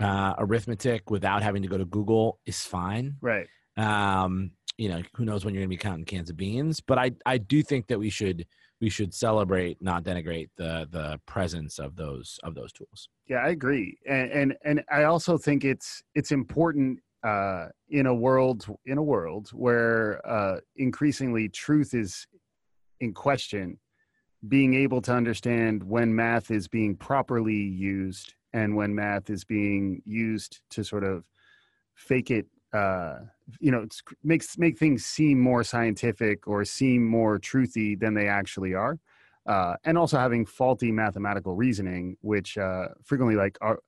uh, 0.00 0.34
arithmetic 0.38 1.10
without 1.10 1.42
having 1.42 1.62
to 1.62 1.68
go 1.68 1.78
to 1.78 1.84
Google 1.84 2.38
is 2.46 2.62
fine. 2.64 3.16
Right. 3.20 3.46
Um, 3.76 4.52
you 4.76 4.88
know, 4.88 5.02
who 5.14 5.24
knows 5.24 5.44
when 5.44 5.54
you're 5.54 5.60
going 5.60 5.70
to 5.70 5.76
be 5.76 5.82
counting 5.82 6.04
cans 6.04 6.30
of 6.30 6.36
beans? 6.36 6.80
But 6.80 6.98
I 6.98 7.12
I 7.26 7.38
do 7.38 7.62
think 7.62 7.86
that 7.88 7.98
we 7.98 8.10
should 8.10 8.46
we 8.80 8.90
should 8.90 9.14
celebrate, 9.14 9.80
not 9.80 10.04
denigrate 10.04 10.50
the 10.56 10.88
the 10.90 11.20
presence 11.26 11.78
of 11.78 11.96
those 11.96 12.38
of 12.42 12.54
those 12.54 12.72
tools. 12.72 13.08
Yeah, 13.28 13.38
I 13.38 13.48
agree, 13.48 13.98
and 14.06 14.30
and, 14.30 14.56
and 14.64 14.82
I 14.90 15.04
also 15.04 15.38
think 15.38 15.64
it's 15.64 16.02
it's 16.14 16.32
important 16.32 17.00
uh, 17.22 17.68
in 17.88 18.06
a 18.06 18.14
world 18.14 18.66
in 18.84 18.98
a 18.98 19.02
world 19.02 19.48
where 19.52 20.20
uh, 20.28 20.60
increasingly 20.76 21.48
truth 21.48 21.94
is 21.94 22.26
in 23.00 23.14
question. 23.14 23.78
Being 24.46 24.74
able 24.74 25.00
to 25.02 25.12
understand 25.12 25.82
when 25.82 26.14
math 26.14 26.50
is 26.50 26.68
being 26.68 26.96
properly 26.96 27.54
used 27.54 28.34
and 28.54 28.74
when 28.74 28.94
math 28.94 29.28
is 29.28 29.44
being 29.44 30.00
used 30.06 30.60
to 30.70 30.82
sort 30.82 31.04
of 31.04 31.26
fake 31.94 32.30
it 32.30 32.46
uh, 32.72 33.18
you 33.60 33.70
know 33.70 33.86
makes 34.22 34.56
make 34.56 34.78
things 34.78 35.04
seem 35.04 35.38
more 35.38 35.62
scientific 35.62 36.48
or 36.48 36.64
seem 36.64 37.04
more 37.04 37.38
truthy 37.38 37.98
than 37.98 38.14
they 38.14 38.26
actually 38.28 38.72
are 38.72 38.98
uh, 39.46 39.74
and 39.84 39.98
also 39.98 40.18
having 40.18 40.46
faulty 40.46 40.90
mathematical 40.90 41.54
reasoning 41.54 42.16
which 42.22 42.56
uh, 42.56 42.88
frequently 43.02 43.36
like 43.36 43.58
our 43.60 43.78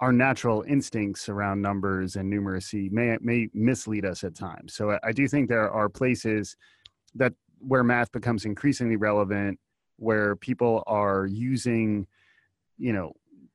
our 0.00 0.12
natural 0.12 0.62
instincts 0.68 1.28
around 1.28 1.62
numbers 1.62 2.16
and 2.16 2.32
numeracy 2.32 2.90
may 2.90 3.16
may 3.20 3.48
mislead 3.54 4.04
us 4.04 4.24
at 4.24 4.34
times. 4.34 4.74
So 4.74 4.98
I 5.02 5.12
do 5.12 5.26
think 5.28 5.48
there 5.48 5.70
are 5.70 5.88
places 5.88 6.56
that 7.14 7.32
where 7.58 7.84
math 7.84 8.12
becomes 8.12 8.44
increasingly 8.44 8.96
relevant 8.96 9.58
where 9.96 10.36
people 10.36 10.82
are 10.86 11.26
using 11.26 12.06
you 12.76 12.92
know 12.92 13.12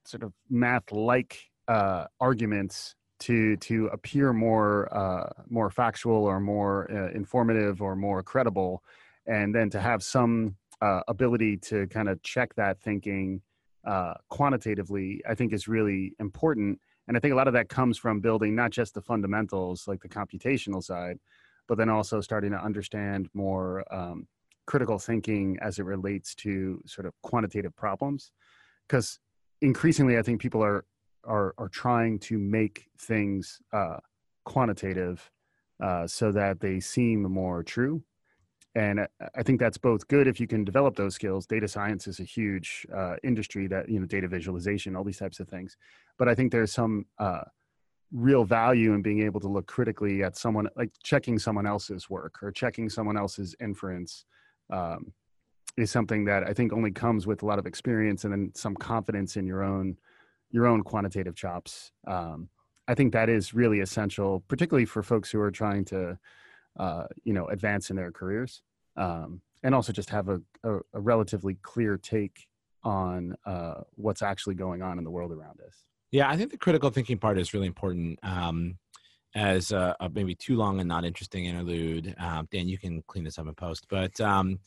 sort 0.10 0.24
of 0.24 0.34
math 0.50 0.92
like 0.92 1.38
uh, 1.68 2.06
arguments 2.20 2.96
to 3.20 3.58
to 3.58 3.88
appear 3.88 4.34
more 4.34 4.92
uh, 4.96 5.30
more 5.50 5.70
factual 5.70 6.24
or 6.26 6.40
more 6.40 6.90
uh, 6.92 7.12
informative 7.12 7.82
or 7.82 7.96
more 7.96 8.24
credible, 8.24 8.82
and 9.26 9.54
then 9.54 9.70
to 9.70 9.80
have 9.80 10.02
some 10.02 10.56
uh, 10.82 11.02
ability 11.08 11.58
to 11.58 11.88
kind 11.88 12.10
of 12.10 12.22
check 12.24 12.56
that 12.56 12.80
thinking 12.82 13.42
uh, 13.86 14.14
quantitatively, 14.30 15.22
I 15.30 15.36
think 15.36 15.54
is 15.54 15.68
really 15.68 16.14
important. 16.20 16.80
And 17.08 17.18
I 17.18 17.20
think 17.20 17.34
a 17.34 17.36
lot 17.36 17.48
of 17.48 17.54
that 17.54 17.70
comes 17.70 17.98
from 17.98 18.20
building 18.20 18.56
not 18.56 18.72
just 18.72 18.94
the 18.94 19.02
fundamentals, 19.02 19.88
like 19.88 20.02
the 20.02 20.10
computational 20.10 20.84
side, 20.84 21.20
but 21.68 21.78
then 21.78 21.90
also 21.90 22.22
starting 22.22 22.52
to 22.52 22.64
understand 22.64 23.30
more 23.34 23.84
um, 23.94 24.28
critical 24.68 25.00
thinking 25.00 25.58
as 25.62 25.80
it 25.80 25.86
relates 25.86 26.36
to 26.36 26.82
sort 26.86 27.08
of 27.08 27.14
quantitative 27.24 27.76
problems. 27.76 28.32
Because 28.88 29.20
increasingly, 29.62 30.18
I 30.18 30.22
think 30.22 30.42
people 30.42 30.64
are 30.64 30.86
are 31.26 31.54
are 31.58 31.70
trying 31.70 32.20
to 32.20 32.38
make 32.38 32.88
things 32.98 33.62
uh, 33.74 33.98
quantitative 34.46 35.30
uh, 35.84 36.08
so 36.08 36.32
that 36.32 36.60
they 36.60 36.80
seem 36.80 37.24
more 37.24 37.64
true. 37.64 38.04
And 38.76 39.08
I 39.36 39.44
think 39.44 39.60
that's 39.60 39.78
both 39.78 40.08
good 40.08 40.28
if 40.28 40.40
you 40.40 40.46
can 40.46 40.64
develop 40.64 40.96
those 40.96 41.16
skills. 41.16 41.48
Data 41.48 41.68
science 41.68 42.08
is 42.08 42.20
a 42.20 42.24
huge 42.24 42.86
uh, 42.96 43.16
industry 43.24 43.68
that 43.68 43.90
you 43.90 44.00
know 44.00 44.06
data 44.06 44.28
visualization, 44.28 44.96
all 44.96 45.04
these 45.04 45.18
types 45.18 45.40
of 45.40 45.48
things. 45.48 45.76
But 46.18 46.30
I 46.30 46.36
think 46.36 46.52
there's 46.52 46.72
some 46.72 47.06
uh, 47.18 47.42
real 48.12 48.44
value 48.44 48.94
in 48.94 49.02
being 49.02 49.22
able 49.24 49.40
to 49.42 49.48
look 49.48 49.68
critically 49.68 50.24
at 50.24 50.38
someone, 50.38 50.68
like 50.76 50.92
checking 51.04 51.40
someone 51.40 51.66
else's 51.66 52.10
work 52.10 52.42
or 52.44 52.52
checking 52.52 52.90
someone 52.90 53.18
else's 53.18 53.56
inference. 53.60 54.26
Um, 54.70 55.14
is 55.80 55.92
something 55.92 56.26
that 56.26 56.44
I 56.44 56.54
think 56.54 56.74
only 56.74 56.92
comes 56.92 57.28
with 57.28 57.44
a 57.44 57.46
lot 57.46 57.60
of 57.60 57.66
experience 57.66 58.24
and 58.24 58.34
then 58.34 58.52
some 58.56 58.76
confidence 58.76 59.38
in 59.38 59.46
your 59.46 59.64
own 59.64 59.98
your 60.52 60.66
own 60.66 60.82
quantitative 60.82 61.36
chops. 61.36 61.92
Um, 62.08 62.50
I 62.88 62.96
think 62.96 63.14
that 63.14 63.30
is 63.30 63.54
really 63.54 63.82
essential, 63.82 64.44
particularly 64.48 64.86
for 64.86 65.04
folks 65.04 65.30
who 65.30 65.40
are 65.40 65.52
trying 65.52 65.86
to, 65.86 66.18
uh, 66.80 67.04
you 67.24 67.34
know, 67.34 67.46
advance 67.48 67.92
in 67.92 67.96
their 67.96 68.12
careers, 68.12 68.64
um, 68.98 69.42
and 69.62 69.76
also 69.76 69.94
just 69.94 70.10
have 70.10 70.28
a, 70.28 70.42
a, 70.64 70.78
a 70.94 71.00
relatively 71.00 71.56
clear 71.62 71.98
take 71.98 72.48
on 72.84 73.36
uh, 73.46 73.82
what's 73.96 74.24
actually 74.24 74.56
going 74.56 74.82
on 74.82 74.98
in 74.98 75.04
the 75.04 75.12
world 75.12 75.32
around 75.32 75.60
us. 75.62 75.84
Yeah, 76.12 76.30
I 76.30 76.36
think 76.36 76.50
the 76.50 76.58
critical 76.58 76.90
thinking 76.90 77.20
part 77.20 77.38
is 77.38 77.54
really 77.54 77.68
important. 77.68 78.18
Um, 78.24 78.80
as 79.36 79.72
a, 79.72 79.96
a, 80.00 80.10
maybe 80.10 80.34
too 80.34 80.56
long 80.56 80.80
and 80.80 80.88
not 80.88 81.06
interesting 81.06 81.46
interlude, 81.46 82.16
um, 82.18 82.48
Dan, 82.52 82.68
you 82.68 82.80
can 82.80 83.04
clean 83.04 83.24
this 83.24 83.38
up 83.38 83.48
in 83.48 83.54
post. 83.54 83.86
But 83.88 84.20
um, 84.20 84.60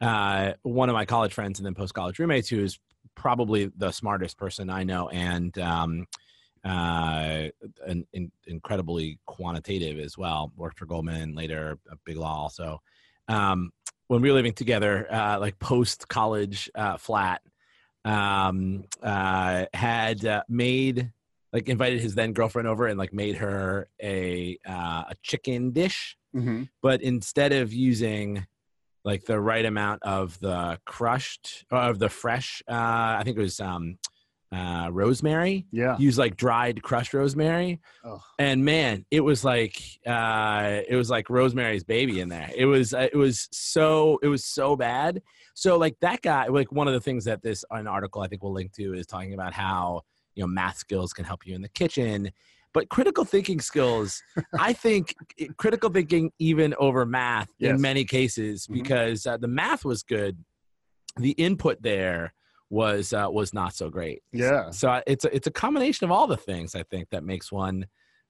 uh, 0.00 0.52
one 0.62 0.88
of 0.88 0.94
my 0.94 1.04
college 1.04 1.32
friends 1.32 1.58
and 1.58 1.66
then 1.66 1.74
post 1.74 1.94
college 1.94 2.18
roommates, 2.18 2.48
who 2.48 2.62
is 2.62 2.78
probably 3.14 3.70
the 3.76 3.90
smartest 3.90 4.38
person 4.38 4.70
I 4.70 4.84
know, 4.84 5.08
and 5.08 5.56
um, 5.58 6.06
uh, 6.64 7.48
an, 7.86 8.06
in, 8.12 8.30
incredibly 8.46 9.18
quantitative 9.26 9.98
as 9.98 10.16
well. 10.16 10.52
Worked 10.56 10.78
for 10.78 10.86
Goldman, 10.86 11.34
later 11.34 11.78
Big 12.04 12.16
Law 12.16 12.42
also. 12.42 12.80
Um, 13.28 13.72
when 14.06 14.22
we 14.22 14.30
were 14.30 14.36
living 14.36 14.54
together, 14.54 15.06
uh, 15.12 15.38
like 15.38 15.58
post 15.58 16.08
college 16.08 16.70
uh, 16.74 16.96
flat, 16.96 17.42
um, 18.04 18.84
uh, 19.02 19.66
had 19.74 20.24
uh, 20.24 20.42
made 20.48 21.12
like 21.52 21.68
invited 21.68 22.00
his 22.00 22.14
then 22.14 22.32
girlfriend 22.32 22.68
over 22.68 22.86
and 22.86 22.98
like 22.98 23.12
made 23.12 23.36
her 23.36 23.88
a 24.02 24.58
uh, 24.66 25.04
a 25.08 25.14
chicken 25.22 25.72
dish, 25.72 26.16
mm-hmm. 26.34 26.64
but 26.82 27.02
instead 27.02 27.52
of 27.52 27.72
using 27.72 28.46
like 29.08 29.24
the 29.24 29.40
right 29.40 29.64
amount 29.64 30.02
of 30.02 30.38
the 30.40 30.78
crushed 30.84 31.64
of 31.70 31.98
the 31.98 32.10
fresh 32.10 32.62
uh 32.68 33.16
i 33.18 33.22
think 33.24 33.36
it 33.36 33.40
was 33.40 33.58
um 33.58 33.98
uh 34.50 34.88
rosemary. 34.90 35.66
Yeah. 35.70 35.98
Use 35.98 36.16
like 36.16 36.36
dried 36.36 36.82
crushed 36.82 37.12
rosemary. 37.12 37.80
Oh. 38.04 38.22
and 38.38 38.64
man 38.64 39.04
it 39.10 39.20
was 39.20 39.44
like 39.44 39.76
uh 40.06 40.80
it 40.88 40.96
was 40.96 41.10
like 41.10 41.28
rosemary's 41.28 41.84
baby 41.84 42.20
in 42.20 42.28
there. 42.28 42.50
It 42.56 42.64
was 42.64 42.94
uh, 42.94 43.08
it 43.12 43.16
was 43.16 43.48
so 43.52 44.18
it 44.22 44.28
was 44.28 44.44
so 44.44 44.74
bad. 44.74 45.22
So 45.54 45.76
like 45.76 45.96
that 46.00 46.22
guy 46.22 46.46
like 46.46 46.72
one 46.72 46.88
of 46.88 46.94
the 46.94 47.00
things 47.00 47.24
that 47.26 47.42
this 47.42 47.64
an 47.70 47.86
article 47.86 48.22
i 48.22 48.28
think 48.28 48.42
we'll 48.42 48.52
link 48.52 48.72
to 48.72 48.94
is 48.94 49.06
talking 49.06 49.34
about 49.34 49.52
how 49.52 50.02
you 50.34 50.42
know 50.42 50.46
math 50.46 50.78
skills 50.78 51.12
can 51.12 51.24
help 51.26 51.46
you 51.46 51.54
in 51.54 51.62
the 51.62 51.68
kitchen 51.68 52.30
but 52.72 52.88
critical 52.88 53.24
thinking 53.24 53.60
skills, 53.60 54.22
I 54.58 54.72
think 54.72 55.14
critical 55.56 55.90
thinking 55.90 56.32
even 56.38 56.74
over 56.78 57.04
math 57.06 57.48
yes. 57.58 57.74
in 57.74 57.80
many 57.80 58.04
cases 58.04 58.64
mm-hmm. 58.64 58.74
because 58.74 59.26
uh, 59.26 59.36
the 59.36 59.48
math 59.48 59.84
was 59.84 60.02
good, 60.02 60.44
the 61.16 61.32
input 61.32 61.82
there 61.82 62.34
was 62.70 63.12
uh, 63.12 63.28
was 63.30 63.54
not 63.54 63.74
so 63.74 63.90
great. 63.90 64.22
Yeah. 64.32 64.70
So 64.70 64.90
uh, 64.90 65.00
it's 65.06 65.24
a, 65.24 65.34
it's 65.34 65.46
a 65.46 65.50
combination 65.50 66.04
of 66.04 66.10
all 66.10 66.26
the 66.26 66.36
things 66.36 66.74
I 66.74 66.82
think 66.82 67.10
that 67.10 67.24
makes 67.24 67.50
one 67.50 67.86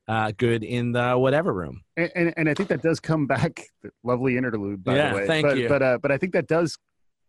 uh, 0.07 0.33
good 0.37 0.65
in 0.65 0.93
the 0.93 1.15
whatever 1.15 1.53
room. 1.53 1.83
And, 1.97 2.11
and, 2.15 2.35
and 2.37 2.49
I 2.49 2.55
think 2.55 2.69
that 2.71 2.83
does 2.83 3.01
come 3.01 3.27
back. 3.27 3.67
Lovely 4.03 4.37
interlude, 4.37 4.83
by 4.83 4.97
yeah, 4.97 5.11
the 5.11 5.17
way. 5.17 5.27
Thank 5.27 5.47
but, 5.47 5.59
you. 5.59 5.69
But 5.69 5.83
uh, 5.83 5.99
but 6.01 6.13
I 6.13 6.19
think 6.19 6.33
that 6.33 6.47
does 6.47 6.79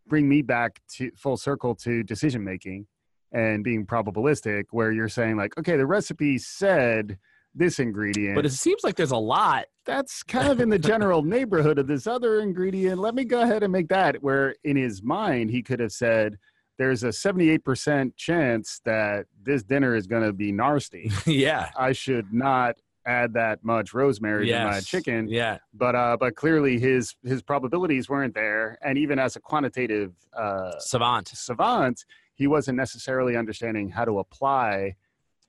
bring 0.08 0.28
me 0.28 0.41
back 0.41 0.80
to 0.95 1.12
full 1.15 1.38
circle 1.38 1.76
to 1.76 2.04
decision 2.04 2.43
making 2.43 2.88
and 3.32 3.63
being 3.63 3.86
probabilistic 3.86 4.65
where 4.72 4.92
you're 4.92 5.10
saying 5.10 5.38
like 5.38 5.58
okay 5.58 5.78
the 5.78 5.86
recipe 5.86 6.38
said 6.38 7.18
this 7.56 7.80
ingredient. 7.80 8.36
but 8.36 8.46
it 8.46 8.52
seems 8.52 8.84
like 8.84 8.96
there's 8.96 9.12
a 9.12 9.18
lot. 9.18 9.65
That's 9.86 10.24
kind 10.24 10.50
of 10.50 10.60
in 10.60 10.70
the 10.70 10.80
general 10.80 11.24
neighborhood 11.36 11.80
of 11.80 11.88
this 11.88 12.08
other 12.08 12.39
ingredient. 12.39 13.00
Let 13.00 13.15
me 13.15 13.26
go 13.26 13.42
ahead 13.42 13.63
and 13.63 13.72
make 13.72 13.89
that 13.89 14.22
where 14.22 14.56
in 14.63 14.78
his 14.78 15.02
mind 15.02 15.50
he 15.50 15.62
could 15.62 15.80
have 15.80 15.92
said 15.92 16.38
there's 16.78 17.04
a 17.04 17.10
78% 17.10 18.15
chance 18.15 18.82
that 18.86 19.26
this 19.42 19.63
dinner 19.63 19.96
is 19.96 20.08
going 20.08 20.24
to 20.24 20.34
be 20.34 20.52
nasty. 20.52 21.12
Yeah. 21.26 21.70
I 21.78 21.92
should 21.92 22.32
not 22.34 22.76
add 23.06 23.34
that 23.34 23.63
much 23.63 23.94
rosemary 23.94 24.48
yes. 24.48 24.62
to 24.62 24.72
my 24.72 24.80
chicken. 24.80 25.28
Yeah. 25.28 25.58
But 25.74 25.96
uh 25.96 26.18
but 26.20 26.36
clearly 26.36 26.80
his 26.80 27.15
his 27.24 27.42
probabilities 27.42 28.08
weren't 28.08 28.36
there. 28.36 28.78
And 28.84 28.98
even 28.98 29.20
as 29.20 29.36
a 29.36 29.39
quantitative 29.39 30.13
uh 30.34 30.78
savant. 30.80 31.30
savant 31.30 32.06
he 32.39 32.47
wasn't 32.47 32.78
necessarily 32.78 33.36
understanding 33.36 33.89
how 33.89 34.06
to 34.06 34.19
apply 34.19 34.95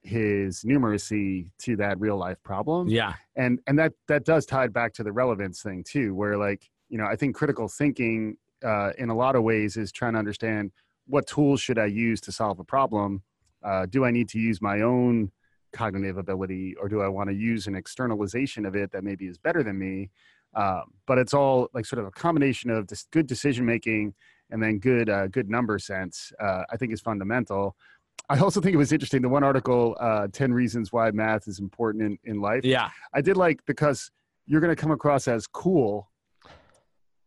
his 0.03 0.64
numeracy 0.64 1.48
to 1.59 1.76
that 1.76 2.00
real 2.00 2.16
life 2.16 2.42
problem. 2.42 2.88
Yeah. 2.88 3.14
And 3.37 3.61
and 3.68 3.79
that 3.79 3.92
that 4.09 4.24
does 4.24 4.44
tie 4.44 4.66
back 4.66 4.92
to 4.94 5.05
the 5.05 5.12
relevance 5.12 5.62
thing 5.62 5.85
too, 5.85 6.14
where 6.16 6.37
like, 6.37 6.68
you 6.88 6.98
know, 6.98 7.05
I 7.05 7.14
think 7.14 7.37
critical 7.37 7.68
thinking 7.68 8.37
uh, 8.64 8.90
in 8.98 9.09
a 9.09 9.14
lot 9.14 9.37
of 9.37 9.44
ways 9.44 9.76
is 9.76 9.92
trying 9.92 10.14
to 10.14 10.18
understand 10.18 10.72
what 11.07 11.29
tools 11.29 11.61
should 11.61 11.79
I 11.79 11.87
use 11.87 12.20
to 12.22 12.33
solve 12.33 12.59
a 12.59 12.64
problem? 12.64 13.22
Uh, 13.62 13.87
do 13.87 14.05
I 14.05 14.11
need 14.11 14.29
to 14.31 14.40
use 14.40 14.61
my 14.61 14.81
own 14.81 15.31
cognitive 15.72 16.18
ability 16.18 16.74
or 16.81 16.88
do 16.88 17.03
I 17.03 17.09
want 17.09 17.31
to 17.31 17.37
use 17.37 17.68
an 17.68 17.76
externalization 17.76 18.66
of 18.66 18.74
it 18.74 18.90
that 18.90 19.05
maybe 19.05 19.26
is 19.26 19.38
better 19.38 19.62
than 19.62 19.79
me? 19.79 20.11
Um, 20.55 20.83
but 21.07 21.18
it's 21.18 21.35
all 21.35 21.68
like 21.72 21.87
sort 21.87 22.00
of 22.00 22.07
a 22.07 22.11
combination 22.11 22.68
of 22.70 22.88
this 22.88 23.07
good 23.12 23.29
decision 23.29 23.64
making 23.64 24.14
and 24.51 24.63
then 24.63 24.79
good 24.79 25.09
uh, 25.09 25.27
good 25.29 25.49
number 25.49 25.79
sense 25.79 26.33
uh, 26.41 26.63
i 26.71 26.77
think 26.77 26.93
is 26.93 27.01
fundamental. 27.01 27.77
I 28.29 28.39
also 28.39 28.61
think 28.61 28.75
it 28.75 28.79
was 28.79 28.93
interesting 28.93 29.23
the 29.23 29.29
one 29.29 29.43
article 29.43 29.97
uh, 29.99 30.29
10 30.33 30.55
reasons 30.55 30.93
why 30.93 31.11
math 31.11 31.49
is 31.49 31.59
important 31.59 32.05
in, 32.05 32.19
in 32.23 32.41
life. 32.41 32.65
Yeah. 32.65 32.91
I 33.13 33.23
did 33.23 33.37
like 33.37 33.59
because 33.67 34.13
you're 34.47 34.61
going 34.61 34.75
to 34.75 34.81
come 34.81 34.93
across 34.93 35.27
as 35.27 35.49
cool 35.49 36.09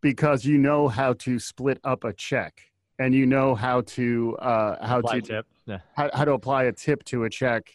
because 0.02 0.46
you 0.46 0.58
know 0.58 0.88
how 0.88 1.14
to 1.14 1.40
split 1.40 1.80
up 1.84 2.06
a 2.06 2.14
check 2.14 2.62
and 3.00 3.14
you 3.14 3.26
know 3.26 3.54
how 3.54 3.82
to 3.82 4.38
uh, 4.38 4.86
how 4.86 5.00
apply 5.00 5.20
to 5.20 5.22
tip 5.22 5.46
yeah. 5.66 5.80
how, 5.94 6.10
how 6.14 6.26
to 6.26 6.32
apply 6.32 6.64
a 6.64 6.72
tip 6.72 7.04
to 7.06 7.26
a 7.26 7.30
check. 7.30 7.74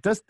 Does 0.00 0.22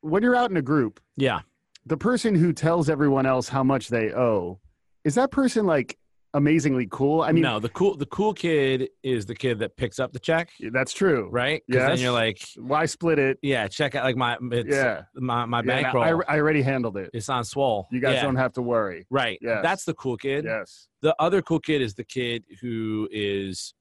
when 0.00 0.22
you're 0.22 0.36
out 0.36 0.50
in 0.50 0.56
a 0.56 0.62
group 0.62 1.00
yeah. 1.16 1.40
the 1.84 1.96
person 1.96 2.34
who 2.34 2.52
tells 2.52 2.88
everyone 2.88 3.26
else 3.26 3.48
how 3.48 3.64
much 3.64 3.88
they 3.88 4.12
owe 4.12 4.60
is 5.04 5.14
that 5.16 5.30
person 5.30 5.66
like 5.66 5.98
amazingly 6.36 6.86
cool 6.90 7.22
i 7.22 7.32
mean 7.32 7.42
no, 7.42 7.58
the 7.58 7.68
cool 7.70 7.96
the 7.96 8.06
cool 8.06 8.34
kid 8.34 8.88
is 9.02 9.24
the 9.26 9.34
kid 9.34 9.58
that 9.58 9.76
picks 9.76 9.98
up 9.98 10.12
the 10.12 10.18
check, 10.18 10.50
that's 10.70 10.92
true 10.92 11.28
right? 11.32 11.62
'Cause 11.70 11.80
then 11.88 11.98
you're 11.98 12.12
like, 12.12 12.38
why 12.56 12.84
split 12.86 13.18
it 13.18 13.38
yeah, 13.42 13.66
check 13.68 13.94
out 13.94 14.04
like 14.04 14.16
my 14.16 14.36
it's 14.52 14.68
yeah, 14.68 15.02
my 15.14 15.46
my 15.46 15.58
Yeah, 15.60 15.64
bankroll. 15.82 16.04
I, 16.04 16.34
I 16.34 16.38
already 16.38 16.62
handled 16.62 16.96
it 16.98 17.10
it's 17.14 17.28
on 17.28 17.42
swole. 17.44 17.86
you 17.90 18.00
guys 18.00 18.14
Yeah, 18.16 18.22
don't 18.22 18.36
have 18.36 18.52
to 18.54 18.62
worry 18.62 19.06
right. 19.10 19.38
Yeah. 19.40 19.62
That's 19.62 19.84
the 19.84 19.94
cool 19.94 20.16
kid. 20.16 20.44
yes 20.44 20.88
The 21.02 21.14
other 21.18 21.40
cool 21.42 21.60
kid 21.60 21.80
is 21.82 21.94
the 21.94 22.04
kid 22.04 22.44
who 22.60 23.08
is 23.10 23.72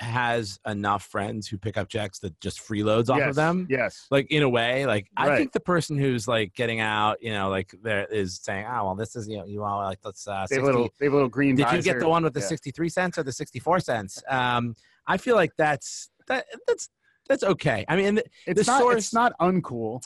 has 0.00 0.58
enough 0.66 1.04
friends 1.04 1.48
who 1.48 1.58
pick 1.58 1.76
up 1.76 1.88
checks 1.88 2.18
that 2.20 2.38
just 2.40 2.60
freeloads 2.60 3.08
off 3.10 3.18
yes. 3.18 3.30
of 3.30 3.34
them. 3.34 3.66
yes 3.68 4.06
Like 4.10 4.30
in 4.30 4.42
a 4.42 4.48
way, 4.48 4.86
like 4.86 5.08
I 5.16 5.36
think 5.36 5.52
the 5.52 5.60
person 5.60 5.98
who's 5.98 6.28
like 6.28 6.54
getting 6.54 6.80
out, 6.80 7.22
you 7.22 7.32
know, 7.32 7.48
like 7.48 7.74
there 7.82 8.06
is 8.06 8.40
saying, 8.42 8.66
"Oh, 8.68 8.84
well, 8.84 8.94
this 8.94 9.16
is 9.16 9.28
you 9.28 9.38
know, 9.38 9.44
you 9.44 9.64
all 9.64 9.78
like 9.82 9.98
let's 10.04 10.26
uh, 10.26 10.46
they 10.48 10.56
have 10.56 10.62
60, 10.62 10.62
a 10.62 10.64
little 10.64 10.88
they 10.98 11.06
have 11.06 11.12
a 11.12 11.16
little 11.16 11.28
green 11.28 11.56
Did 11.56 11.72
you 11.72 11.82
get 11.82 11.98
the 11.98 12.08
one 12.08 12.22
with 12.24 12.34
the 12.34 12.40
Yeah. 12.40 12.46
63 12.46 12.88
cents 12.88 13.18
or 13.18 13.22
the 13.22 13.32
64 13.32 13.80
cents? 13.80 14.22
Um, 14.28 14.76
I 15.06 15.16
feel 15.16 15.36
like 15.36 15.52
that's 15.56 16.10
that 16.28 16.46
that's 16.66 16.88
that's 17.28 17.44
okay. 17.44 17.84
I 17.88 17.96
mean, 17.96 18.20
it's 18.46 18.66
the 18.66 18.70
not 18.70 18.80
source- 18.80 18.96
it's 18.96 19.14
not 19.14 19.32
uncool 19.40 20.00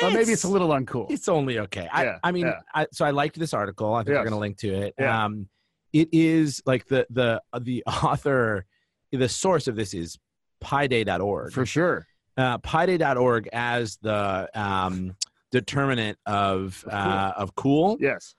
but 0.00 0.12
maybe 0.12 0.32
it's 0.32 0.44
a 0.44 0.48
little 0.48 0.68
uncool 0.68 1.10
It's 1.10 1.28
only 1.28 1.58
okay. 1.60 1.88
Yeah, 1.92 2.18
I, 2.22 2.28
I 2.28 2.32
mean, 2.32 2.46
yeah. 2.46 2.60
I, 2.74 2.86
so 2.92 3.04
I 3.04 3.10
liked 3.10 3.38
this 3.38 3.52
article. 3.52 3.94
I 3.94 4.04
think 4.04 4.16
we're 4.16 4.22
going 4.22 4.30
to 4.30 4.38
link 4.38 4.58
to 4.58 4.74
it. 4.74 5.02
Um, 5.02 5.48
it 5.92 6.08
is 6.12 6.62
like 6.66 6.86
the 6.86 7.06
the 7.10 7.42
the 7.60 7.82
author, 7.86 8.66
the 9.12 9.28
source 9.28 9.66
of 9.68 9.76
this 9.76 9.94
is 9.94 10.18
PiDay.org. 10.62 11.52
for 11.52 11.66
sure 11.66 12.06
Uh, 12.36 12.58
PiDay.org 12.58 13.48
as 13.52 13.96
the 14.02 14.48
um, 14.54 15.14
determinant 15.50 16.18
of 16.26 16.84
Of 16.86 16.90
cool. 16.90 16.92
uh, 16.92 17.32
of 17.36 17.54
cool. 17.56 17.96
yes 18.00 18.34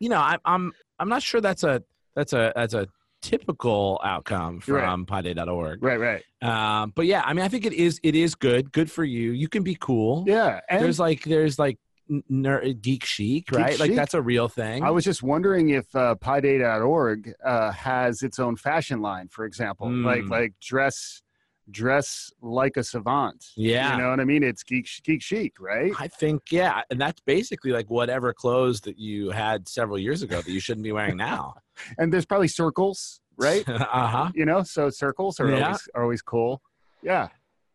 You 0.00 0.08
know, 0.08 0.18
I, 0.18 0.34
am 0.34 0.40
I'm 0.44 0.72
I'm 0.98 1.08
not 1.08 1.22
sure 1.22 1.40
that's 1.40 1.64
a 1.64 1.82
that's 2.16 2.32
a 2.32 2.52
that's 2.56 2.74
a 2.74 2.86
typical 3.20 4.00
outcome 4.04 4.60
from 4.60 4.74
Right. 5.10 5.24
PiDay.org. 5.24 5.82
right 5.82 5.98
right 6.00 6.22
Um, 6.42 6.92
but 6.94 7.06
yeah, 7.06 7.22
I 7.24 7.32
mean, 7.34 7.44
I 7.44 7.48
think 7.48 7.66
it 7.66 7.72
is 7.72 8.00
it 8.02 8.14
is 8.14 8.34
good. 8.34 8.72
Good 8.72 8.90
for 8.90 9.04
you. 9.04 9.32
You 9.32 9.48
can 9.48 9.62
be 9.62 9.76
cool. 9.78 10.24
yeah 10.26 10.60
and 10.70 10.82
there's 10.82 10.98
like 11.00 11.22
there's 11.24 11.58
like 11.58 11.78
n- 12.10 12.22
ner- 12.28 12.72
geek 12.74 13.04
chic, 13.04 13.46
Geek 13.46 13.58
right? 13.58 13.78
Like 13.78 13.88
chic. 13.90 13.96
that's 13.96 14.14
a 14.14 14.22
real 14.22 14.48
thing. 14.48 14.82
I 14.84 14.90
was 14.90 15.04
just 15.04 15.22
wondering 15.22 15.70
if 15.70 15.94
uh, 15.94 16.14
PiDay.org 16.20 17.32
uh, 17.44 17.70
has 17.72 18.22
its 18.22 18.38
own 18.38 18.56
fashion 18.56 19.00
line, 19.00 19.28
for 19.28 19.44
example, 19.44 19.90
like 19.90 20.22
Mm. 20.24 20.30
like 20.30 20.52
dress 20.60 21.22
dress 21.70 22.30
like 22.40 22.78
a 22.78 22.82
savant. 22.82 23.44
Yeah. 23.54 23.92
you 23.96 24.02
know 24.02 24.08
what 24.10 24.20
I 24.20 24.24
mean. 24.24 24.42
It's 24.42 24.62
geek 24.62 24.88
geek 25.04 25.20
chic, 25.22 25.54
right? 25.60 25.92
I 25.98 26.08
think 26.08 26.50
yeah, 26.50 26.80
and 26.90 26.98
that's 27.00 27.20
basically 27.20 27.72
like 27.72 27.90
whatever 27.90 28.32
clothes 28.32 28.80
that 28.82 28.98
you 28.98 29.30
had 29.30 29.68
several 29.68 29.98
years 29.98 30.22
ago 30.22 30.40
that 30.40 30.50
you 30.50 30.60
shouldn't 30.60 30.84
be 30.84 30.92
wearing 30.92 31.16
now, 31.18 31.54
And 31.98 32.10
there's 32.12 32.24
probably 32.24 32.48
circles, 32.48 33.20
right? 33.36 33.68
uh 33.68 33.84
huh. 34.06 34.30
you 34.34 34.46
know, 34.46 34.62
so 34.62 34.88
circles 34.90 35.38
are 35.40 35.50
Yeah. 35.50 35.64
always 35.66 35.88
are 35.94 36.02
always 36.04 36.22
cool. 36.22 36.62
Yeah, 37.02 37.28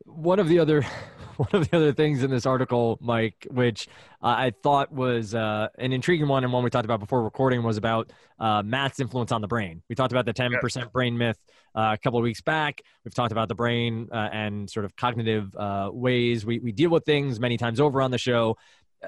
one 0.05 0.39
of 0.39 0.49
the 0.49 0.57
other 0.59 0.83
one 1.37 1.49
of 1.53 1.69
the 1.69 1.77
other 1.77 1.93
things 1.93 2.23
in 2.23 2.29
this 2.29 2.45
article 2.45 2.97
mike 3.01 3.47
which 3.51 3.87
uh, 4.21 4.35
i 4.37 4.51
thought 4.63 4.91
was 4.91 5.33
uh, 5.35 5.67
an 5.77 5.91
intriguing 5.93 6.27
one 6.27 6.43
and 6.43 6.53
one 6.53 6.63
we 6.63 6.69
talked 6.69 6.85
about 6.85 6.99
before 6.99 7.23
recording 7.23 7.63
was 7.63 7.77
about 7.77 8.11
uh, 8.39 8.61
math's 8.61 8.99
influence 8.99 9.31
on 9.31 9.41
the 9.41 9.47
brain. 9.47 9.81
We 9.89 9.95
talked 9.95 10.11
about 10.11 10.25
the 10.25 10.33
10% 10.33 10.91
brain 10.91 11.17
myth 11.17 11.37
uh, 11.75 11.91
a 11.93 11.97
couple 11.97 12.19
of 12.19 12.23
weeks 12.23 12.41
back. 12.41 12.81
We've 13.03 13.13
talked 13.13 13.31
about 13.31 13.47
the 13.47 13.55
brain 13.55 14.09
uh, 14.11 14.29
and 14.31 14.69
sort 14.69 14.85
of 14.85 14.95
cognitive 14.95 15.55
uh, 15.55 15.89
ways 15.93 16.45
we, 16.45 16.59
we 16.59 16.71
deal 16.71 16.89
with 16.89 17.05
things 17.05 17.39
many 17.39 17.57
times 17.57 17.79
over 17.79 18.01
on 18.01 18.11
the 18.11 18.17
show. 18.17 18.57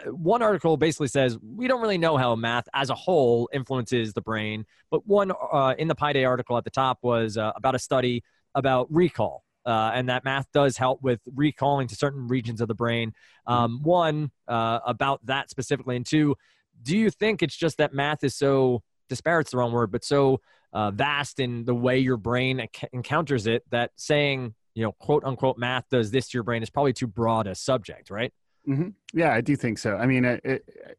One 0.08 0.42
article 0.42 0.76
basically 0.76 1.08
says 1.08 1.38
we 1.42 1.68
don't 1.68 1.82
really 1.82 1.98
know 1.98 2.18
how 2.18 2.36
math 2.36 2.68
as 2.74 2.90
a 2.90 2.96
whole 2.96 3.50
influences 3.54 4.14
the 4.14 4.22
brain 4.22 4.66
but 4.92 5.08
one 5.08 5.32
uh, 5.54 5.74
in 5.78 5.88
the 5.88 5.96
pi 5.96 6.12
day 6.12 6.26
article 6.26 6.58
at 6.58 6.66
the 6.66 6.70
top 6.70 7.00
was 7.02 7.38
uh, 7.38 7.54
about 7.56 7.76
a 7.76 7.80
study 7.80 8.22
about 8.56 8.88
recall 8.92 9.45
uh, 9.66 9.92
and 9.94 10.10
that 10.10 10.24
math 10.24 10.52
does 10.54 10.78
help 10.78 11.02
with 11.02 11.20
recalling 11.36 11.88
to 11.88 11.96
certain 11.96 12.28
regions 12.28 12.62
of 12.62 12.68
the 12.68 12.76
brain. 12.76 13.14
Um, 13.48 13.82
one, 13.84 14.32
uh, 14.48 14.80
about 14.86 15.26
that 15.26 15.50
specifically, 15.50 15.96
and 15.96 16.06
two, 16.06 16.36
do 16.84 16.98
you 16.98 17.10
think 17.10 17.42
it's 17.42 17.56
just 17.56 17.78
that 17.78 17.94
math 17.94 18.24
is 18.24 18.36
so 18.36 18.84
disparate's 19.10 19.52
the 19.52 19.58
wrong 19.58 19.72
word, 19.72 19.92
but 19.92 20.04
so 20.04 20.42
uh, 20.74 20.92
vast 20.92 21.40
in 21.40 21.66
the 21.66 21.74
way 21.74 21.98
your 21.98 22.18
brain 22.18 22.58
enc- 22.58 22.90
encounters 22.92 23.48
it 23.48 23.64
that 23.72 23.92
saying, 23.96 24.54
you 24.74 24.84
know, 24.84 24.92
quote 24.94 25.24
unquote, 25.24 25.58
math 25.58 25.86
does 25.90 26.12
this 26.12 26.28
to 26.30 26.38
your 26.38 26.44
brain 26.44 26.62
is 26.62 26.70
probably 26.70 26.94
too 26.94 27.08
broad 27.08 27.48
a 27.48 27.56
subject, 27.56 28.10
right? 28.10 28.34
hmm 28.66 28.90
yeah, 29.14 29.32
I 29.34 29.42
do 29.42 29.56
think 29.56 29.78
so. 29.78 29.96
I 29.96 30.06
mean, 30.06 30.26
it, 30.26 30.42
it, 30.44 30.98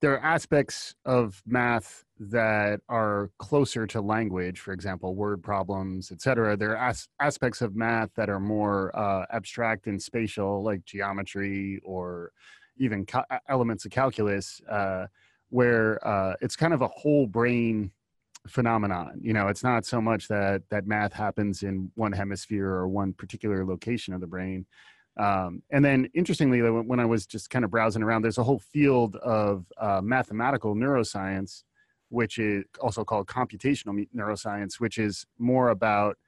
there 0.00 0.12
are 0.14 0.22
aspects 0.22 0.94
of 1.04 1.42
math 1.46 2.04
that 2.18 2.80
are 2.88 3.30
closer 3.38 3.86
to 3.86 4.00
language, 4.00 4.60
for 4.60 4.72
example, 4.72 5.14
word 5.14 5.42
problems, 5.42 6.12
et 6.12 6.20
cetera. 6.20 6.56
There 6.56 6.72
are 6.72 6.88
as- 6.90 7.08
aspects 7.20 7.62
of 7.62 7.74
math 7.74 8.10
that 8.16 8.28
are 8.28 8.40
more 8.40 8.96
uh, 8.96 9.24
abstract 9.30 9.86
and 9.86 10.00
spatial, 10.00 10.62
like 10.62 10.84
geometry 10.84 11.80
or 11.84 12.32
even 12.78 13.06
cal- 13.06 13.26
elements 13.48 13.84
of 13.86 13.90
calculus, 13.90 14.60
uh, 14.70 15.06
where 15.48 16.06
uh, 16.06 16.34
it's 16.40 16.56
kind 16.56 16.74
of 16.74 16.82
a 16.82 16.88
whole 16.88 17.26
brain 17.26 17.90
phenomenon. 18.46 19.18
You 19.20 19.32
know, 19.32 19.48
it's 19.48 19.62
not 19.64 19.86
so 19.86 20.00
much 20.00 20.28
that 20.28 20.62
that 20.70 20.86
math 20.86 21.12
happens 21.12 21.62
in 21.62 21.90
one 21.94 22.12
hemisphere 22.12 22.68
or 22.68 22.88
one 22.88 23.12
particular 23.12 23.64
location 23.64 24.12
of 24.12 24.20
the 24.20 24.26
brain. 24.26 24.66
Um, 25.16 25.62
and 25.70 25.84
then, 25.84 26.08
interestingly, 26.14 26.60
when 26.60 27.00
I 27.00 27.06
was 27.06 27.26
just 27.26 27.48
kind 27.48 27.64
of 27.64 27.70
browsing 27.70 28.02
around, 28.02 28.22
there's 28.22 28.38
a 28.38 28.44
whole 28.44 28.58
field 28.58 29.16
of 29.16 29.64
uh, 29.78 30.00
mathematical 30.02 30.74
neuroscience, 30.74 31.62
which 32.10 32.38
is 32.38 32.64
also 32.80 33.04
called 33.04 33.26
computational 33.26 34.06
neuroscience, 34.14 34.74
which 34.74 34.98
is 34.98 35.24
more 35.38 35.70
about 35.70 36.18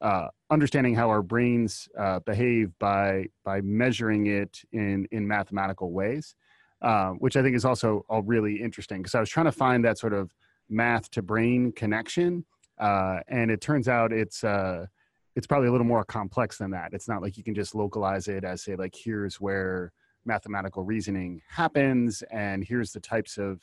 uh, 0.00 0.28
understanding 0.50 0.94
how 0.94 1.08
our 1.08 1.22
brains 1.22 1.88
uh, 1.98 2.20
behave 2.20 2.70
by 2.78 3.26
by 3.44 3.60
measuring 3.62 4.26
it 4.26 4.62
in 4.72 5.08
in 5.10 5.26
mathematical 5.26 5.90
ways, 5.90 6.34
uh, 6.82 7.10
which 7.12 7.36
I 7.36 7.42
think 7.42 7.56
is 7.56 7.64
also 7.64 8.04
all 8.08 8.22
really 8.22 8.62
interesting. 8.62 8.98
Because 8.98 9.14
I 9.14 9.20
was 9.20 9.30
trying 9.30 9.46
to 9.46 9.52
find 9.52 9.84
that 9.84 9.98
sort 9.98 10.12
of 10.12 10.32
math 10.68 11.10
to 11.12 11.22
brain 11.22 11.72
connection, 11.72 12.44
uh, 12.78 13.20
and 13.28 13.50
it 13.50 13.60
turns 13.60 13.88
out 13.88 14.12
it's 14.12 14.44
uh, 14.44 14.86
it's 15.36 15.46
probably 15.46 15.68
a 15.68 15.72
little 15.72 15.86
more 15.86 16.04
complex 16.04 16.58
than 16.58 16.72
that. 16.72 16.92
It's 16.92 17.08
not 17.08 17.22
like 17.22 17.36
you 17.36 17.44
can 17.44 17.54
just 17.54 17.74
localize 17.74 18.26
it 18.26 18.42
as 18.42 18.62
say 18.62 18.74
like 18.74 18.94
here's 18.96 19.40
where 19.40 19.92
mathematical 20.24 20.82
reasoning 20.82 21.42
happens, 21.48 22.22
and 22.32 22.64
here's 22.64 22.90
the 22.92 23.00
types 23.00 23.38
of 23.38 23.60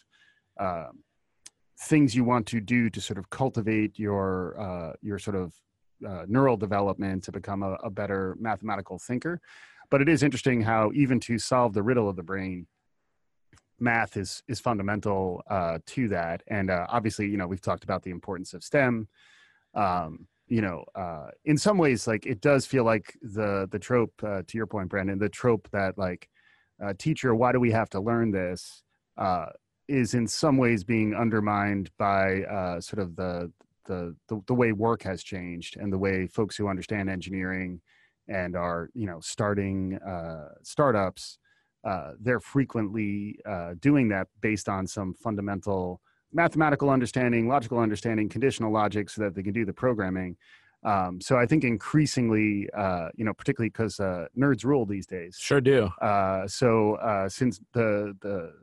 um 0.59 1.03
things 1.79 2.15
you 2.15 2.23
want 2.23 2.45
to 2.47 2.61
do 2.61 2.89
to 2.89 3.01
sort 3.01 3.17
of 3.17 3.29
cultivate 3.29 3.97
your 3.99 4.59
uh, 4.59 4.93
your 5.01 5.19
sort 5.19 5.35
of 5.35 5.53
uh, 6.07 6.25
neural 6.27 6.57
development 6.57 7.23
to 7.23 7.31
become 7.31 7.63
a, 7.63 7.73
a 7.83 7.89
better 7.89 8.35
mathematical 8.39 8.99
thinker. 8.99 9.41
But 9.89 10.01
it 10.01 10.09
is 10.09 10.23
interesting 10.23 10.61
how 10.61 10.91
even 10.93 11.19
to 11.21 11.37
solve 11.37 11.73
the 11.73 11.83
riddle 11.83 12.09
of 12.09 12.15
the 12.15 12.23
brain, 12.23 12.67
math 13.79 14.17
is 14.17 14.43
is 14.47 14.59
fundamental 14.59 15.43
uh, 15.49 15.79
to 15.87 16.07
that. 16.09 16.43
And 16.47 16.69
uh, 16.69 16.85
obviously, 16.89 17.27
you 17.27 17.37
know, 17.37 17.47
we've 17.47 17.61
talked 17.61 17.83
about 17.83 18.03
the 18.03 18.11
importance 18.11 18.53
of 18.53 18.63
STEM. 18.63 19.07
Um, 19.73 20.27
you 20.53 20.61
know, 20.61 20.85
uh, 20.93 21.29
in 21.45 21.57
some 21.57 21.79
ways, 21.79 22.05
like 22.05 22.27
it 22.27 22.39
does 22.39 22.67
feel 22.67 22.83
like 22.83 23.17
the 23.23 23.67
the 23.71 23.79
trope. 23.79 24.13
Uh, 24.21 24.43
to 24.45 24.55
your 24.55 24.67
point, 24.67 24.87
Brandon, 24.87 25.17
the 25.17 25.27
trope 25.27 25.67
that 25.71 25.97
like, 25.97 26.29
uh, 26.83 26.93
teacher, 26.99 27.33
why 27.33 27.51
do 27.51 27.59
we 27.59 27.71
have 27.71 27.89
to 27.89 27.99
learn 27.99 28.29
this? 28.29 28.83
Uh, 29.17 29.47
is 29.87 30.13
in 30.13 30.27
some 30.27 30.57
ways 30.57 30.83
being 30.83 31.15
undermined 31.15 31.89
by 31.97 32.43
uh, 32.43 32.79
sort 32.79 33.01
of 33.01 33.15
the, 33.15 33.51
the 33.87 34.15
the 34.27 34.39
the 34.45 34.53
way 34.53 34.71
work 34.73 35.01
has 35.01 35.23
changed 35.23 35.75
and 35.77 35.91
the 35.91 35.97
way 35.97 36.27
folks 36.27 36.55
who 36.55 36.67
understand 36.67 37.09
engineering 37.09 37.81
and 38.27 38.55
are 38.55 38.89
you 38.93 39.07
know 39.07 39.19
starting 39.21 39.97
uh, 40.07 40.49
startups 40.61 41.39
uh, 41.83 42.11
they're 42.21 42.39
frequently 42.39 43.39
uh, 43.45 43.73
doing 43.79 44.07
that 44.07 44.27
based 44.39 44.69
on 44.69 44.85
some 44.85 45.15
fundamental 45.15 45.99
mathematical 46.33 46.89
understanding 46.89 47.47
logical 47.47 47.79
understanding 47.79 48.27
conditional 48.29 48.71
logic 48.71 49.09
so 49.09 49.21
that 49.21 49.35
they 49.35 49.43
can 49.43 49.53
do 49.53 49.65
the 49.65 49.73
programming 49.73 50.35
um, 50.83 51.21
so 51.21 51.37
i 51.37 51.45
think 51.45 51.63
increasingly 51.63 52.69
uh, 52.75 53.09
you 53.15 53.23
know 53.25 53.33
particularly 53.33 53.69
because 53.69 53.99
uh, 53.99 54.25
nerds 54.37 54.63
rule 54.65 54.85
these 54.85 55.05
days 55.05 55.37
Sure 55.39 55.61
do. 55.61 55.85
uh, 56.01 56.47
so 56.47 56.95
uh, 56.95 57.29
since 57.29 57.59
the 57.73 58.15
the 58.21 58.53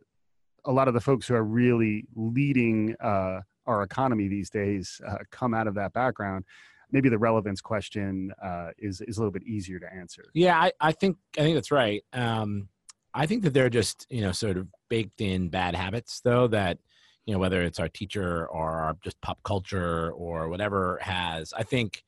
a 0.66 0.72
lot 0.72 0.88
of 0.88 0.94
the 0.94 1.00
folks 1.00 1.26
who 1.26 1.34
are 1.34 1.44
really 1.44 2.04
leading 2.14 2.94
uh, 3.00 3.40
our 3.66 3.82
economy 3.82 4.28
these 4.28 4.50
days 4.50 5.00
uh, 5.08 5.16
come 5.30 5.54
out 5.54 5.66
of 5.66 5.74
that 5.74 5.92
background, 5.92 6.44
maybe 6.92 7.08
the 7.08 7.18
relevance 7.18 7.60
question 7.60 8.32
uh, 8.42 8.68
is 8.78 9.00
is 9.02 9.16
a 9.16 9.20
little 9.20 9.32
bit 9.32 9.42
easier 9.44 9.78
to 9.78 9.92
answer. 9.92 10.24
Yeah, 10.34 10.58
I, 10.58 10.72
I 10.80 10.92
think 10.92 11.16
I 11.38 11.42
think 11.42 11.54
that's 11.54 11.70
right. 11.70 12.04
Um, 12.12 12.68
I 13.14 13.26
think 13.26 13.42
that 13.44 13.54
they're 13.54 13.70
just 13.70 14.06
you 14.10 14.20
know 14.20 14.32
sort 14.32 14.56
of 14.56 14.68
baked 14.88 15.20
in 15.20 15.48
bad 15.48 15.74
habits 15.74 16.20
though 16.22 16.46
that 16.48 16.78
you 17.26 17.34
know 17.34 17.38
whether 17.38 17.62
it's 17.62 17.78
our 17.80 17.88
teacher 17.88 18.46
or 18.46 18.70
our 18.80 18.96
just 19.02 19.20
pop 19.20 19.42
culture 19.42 20.10
or 20.12 20.48
whatever 20.48 20.98
has. 21.02 21.52
I 21.52 21.62
think 21.62 22.02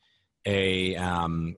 a 0.46 0.96
um, 0.96 1.57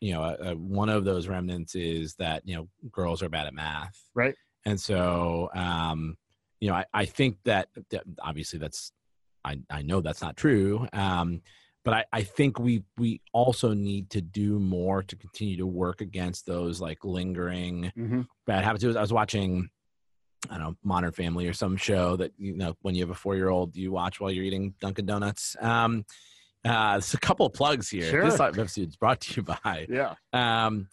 you 0.00 0.12
know 0.12 0.22
a, 0.22 0.50
a, 0.50 0.56
one 0.56 0.88
of 0.88 1.04
those 1.04 1.28
remnants 1.28 1.74
is 1.74 2.14
that 2.16 2.42
you 2.46 2.56
know 2.56 2.68
girls 2.90 3.22
are 3.22 3.28
bad 3.28 3.46
at 3.46 3.54
math, 3.54 4.00
Right. 4.14 4.34
And 4.64 4.80
so 4.80 5.50
um, 5.54 6.16
you 6.60 6.68
know, 6.68 6.74
I, 6.74 6.84
I 6.92 7.04
think 7.04 7.38
that, 7.44 7.68
that 7.90 8.02
obviously 8.20 8.58
that's, 8.58 8.92
I, 9.44 9.58
I 9.70 9.82
know 9.82 10.00
that's 10.00 10.22
not 10.22 10.36
true. 10.36 10.88
Um, 10.92 11.42
but 11.84 11.94
I, 11.94 12.04
I 12.12 12.22
think 12.22 12.58
we 12.58 12.82
we 12.96 13.20
also 13.32 13.72
need 13.72 14.10
to 14.10 14.20
do 14.20 14.58
more 14.58 15.04
to 15.04 15.14
continue 15.14 15.56
to 15.58 15.66
work 15.66 16.00
against 16.00 16.44
those 16.44 16.80
like 16.80 17.04
lingering 17.04 17.92
hmm 17.94 18.22
bad 18.44 18.64
habits. 18.64 18.84
I 18.84 19.00
was 19.00 19.12
watching, 19.12 19.70
I 20.50 20.58
don't 20.58 20.60
know, 20.60 20.76
Modern 20.84 21.12
Family 21.12 21.46
or 21.48 21.52
some 21.52 21.76
show 21.76 22.16
that 22.16 22.32
you 22.38 22.56
know 22.56 22.76
when 22.82 22.94
you 22.94 23.02
have 23.02 23.10
a 23.10 23.14
four 23.14 23.34
year 23.36 23.48
old 23.48 23.74
you 23.76 23.90
watch 23.92 24.20
while 24.20 24.30
you're 24.30 24.44
eating 24.44 24.74
Dunkin' 24.80 25.06
Donuts. 25.06 25.56
Um, 25.60 26.04
uh, 26.64 26.92
there's 26.92 27.14
a 27.14 27.18
couple 27.18 27.46
of 27.46 27.52
plugs 27.52 27.88
here. 27.88 28.08
Sure. 28.10 28.24
This 28.24 28.40
episode 28.40 28.88
is 28.88 28.96
brought 28.96 29.20
to 29.20 29.34
you 29.36 29.42
by. 29.42 29.86
Yeah. 29.88 30.14
Um, 30.32 30.88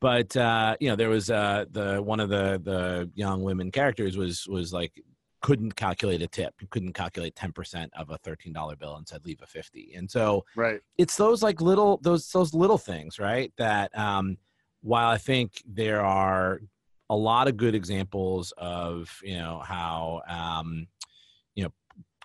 but 0.00 0.36
uh, 0.36 0.76
you 0.80 0.88
know, 0.88 0.96
there 0.96 1.08
was 1.08 1.30
uh, 1.30 1.64
the 1.70 2.02
one 2.02 2.20
of 2.20 2.28
the 2.28 2.60
the 2.62 3.10
young 3.14 3.42
women 3.42 3.70
characters 3.70 4.16
was 4.16 4.46
was 4.46 4.72
like 4.72 4.92
couldn't 5.40 5.76
calculate 5.76 6.22
a 6.22 6.26
tip, 6.26 6.54
couldn't 6.70 6.92
calculate 6.94 7.34
ten 7.36 7.52
percent 7.52 7.90
of 7.96 8.10
a 8.10 8.18
thirteen 8.18 8.52
dollar 8.52 8.76
bill, 8.76 8.96
and 8.96 9.06
said 9.08 9.24
leave 9.24 9.40
a 9.42 9.46
fifty. 9.46 9.92
And 9.94 10.10
so 10.10 10.44
Right. 10.56 10.80
it's 10.98 11.16
those 11.16 11.42
like 11.42 11.60
little 11.60 11.98
those 12.02 12.30
those 12.30 12.52
little 12.54 12.78
things, 12.78 13.18
right? 13.18 13.52
That 13.56 13.96
um, 13.98 14.36
while 14.82 15.08
I 15.08 15.16
think 15.18 15.62
there 15.66 16.02
are 16.04 16.60
a 17.10 17.16
lot 17.16 17.48
of 17.48 17.56
good 17.56 17.74
examples 17.74 18.52
of 18.56 19.20
you 19.22 19.36
know 19.36 19.60
how 19.64 20.22
um, 20.28 20.86
you 21.54 21.64
know 21.64 21.72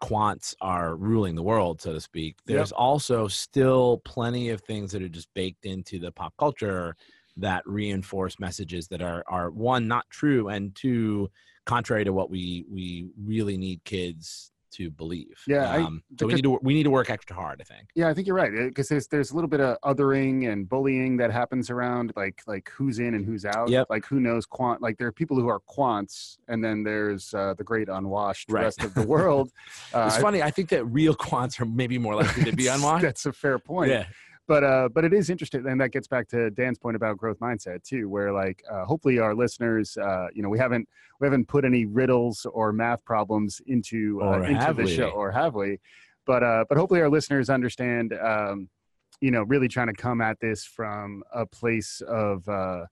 quants 0.01 0.55
are 0.61 0.95
ruling 0.95 1.35
the 1.35 1.43
world, 1.43 1.81
so 1.81 1.93
to 1.93 1.99
speak. 1.99 2.37
Yep. 2.45 2.55
There's 2.57 2.71
also 2.71 3.27
still 3.27 4.01
plenty 4.05 4.49
of 4.49 4.61
things 4.61 4.91
that 4.91 5.01
are 5.01 5.09
just 5.09 5.27
baked 5.33 5.65
into 5.65 5.99
the 5.99 6.11
pop 6.11 6.33
culture 6.37 6.95
that 7.37 7.63
reinforce 7.65 8.39
messages 8.39 8.87
that 8.89 9.01
are 9.01 9.23
are 9.27 9.49
one 9.51 9.87
not 9.87 10.09
true 10.09 10.49
and 10.49 10.75
two 10.75 11.29
contrary 11.65 12.03
to 12.03 12.13
what 12.13 12.29
we 12.29 12.65
we 12.69 13.09
really 13.17 13.57
need 13.57 13.83
kids 13.83 14.51
to 14.71 14.89
believe. 14.91 15.41
Yeah, 15.47 15.71
I- 15.71 15.81
Um, 15.83 16.03
so 16.19 16.27
we 16.27 16.33
need 16.35 16.43
to 16.43 16.59
we 16.61 16.73
need 16.73 16.83
to 16.83 16.89
work 16.89 17.09
extra 17.09 17.35
hard. 17.35 17.61
I 17.61 17.63
think. 17.63 17.89
Yeah, 17.95 18.07
I 18.09 18.13
think 18.13 18.27
you're 18.27 18.35
right 18.35 18.51
because 18.51 18.87
there's 18.89 19.07
there's 19.07 19.31
a 19.31 19.35
little 19.35 19.49
bit 19.49 19.59
of 19.59 19.77
othering 19.83 20.51
and 20.51 20.67
bullying 20.67 21.17
that 21.17 21.31
happens 21.31 21.69
around 21.69 22.13
like 22.15 22.41
like 22.47 22.69
who's 22.75 22.99
in 22.99 23.13
and 23.15 23.25
who's 23.25 23.45
out. 23.45 23.69
Yep. 23.69 23.87
Like 23.89 24.05
who 24.05 24.19
knows 24.19 24.45
quant? 24.45 24.81
Like 24.81 24.97
there 24.97 25.07
are 25.07 25.11
people 25.11 25.37
who 25.39 25.47
are 25.47 25.59
quants, 25.61 26.37
and 26.47 26.63
then 26.63 26.83
there's 26.83 27.33
uh, 27.33 27.53
the 27.57 27.63
great 27.63 27.89
unwashed 27.89 28.51
Right. 28.51 28.63
rest 28.63 28.83
of 28.83 28.93
the 28.93 29.03
world. 29.05 29.51
Uh, 29.93 30.05
It's 30.07 30.17
I- 30.17 30.21
funny. 30.21 30.41
I 30.43 30.51
think 30.51 30.69
that 30.69 30.85
real 30.85 31.15
quants 31.27 31.59
are 31.59 31.65
maybe 31.65 31.97
more 31.97 32.15
likely 32.15 32.43
to 32.43 32.55
be 32.55 32.67
unwashed. 32.67 33.01
That's 33.03 33.25
a 33.25 33.33
fair 33.33 33.57
point. 33.59 33.89
Yeah, 33.91 34.05
but 34.49 34.63
uh 34.63 34.89
but 34.91 35.05
it 35.05 35.13
is 35.13 35.29
interesting 35.29 35.65
and 35.67 35.79
that 35.79 35.91
gets 35.91 36.07
back 36.07 36.27
to 36.27 36.49
dan's 36.49 36.79
point 36.79 36.95
about 36.95 37.15
growth 37.17 37.39
mindset 37.39 37.81
too 37.83 38.09
where 38.09 38.33
like 38.33 38.63
uh, 38.69 38.83
hopefully 38.83 39.19
our 39.19 39.35
listeners 39.35 39.95
uh 39.97 40.27
you 40.33 40.41
know 40.41 40.49
we 40.49 40.57
haven't 40.57 40.89
we 41.21 41.27
haven't 41.27 41.47
put 41.47 41.63
any 41.63 41.85
riddles 41.85 42.45
or 42.51 42.73
math 42.73 43.05
problems 43.05 43.61
into 43.67 44.19
uh, 44.23 44.41
into 44.41 44.73
the 44.73 44.83
we? 44.83 44.93
show 44.93 45.09
or 45.11 45.31
have 45.31 45.53
we 45.53 45.77
but 46.25 46.43
uh 46.43 46.65
but 46.67 46.77
hopefully 46.77 46.99
our 46.99 47.09
listeners 47.09 47.49
understand 47.49 48.11
um 48.13 48.67
you 49.21 49.29
know 49.29 49.43
really 49.43 49.67
trying 49.67 49.87
to 49.87 49.93
come 49.93 50.19
at 50.19 50.37
this 50.39 50.65
from 50.65 51.23
a 51.33 51.45
place 51.45 52.01
of 52.07 52.47
uh 52.49 52.85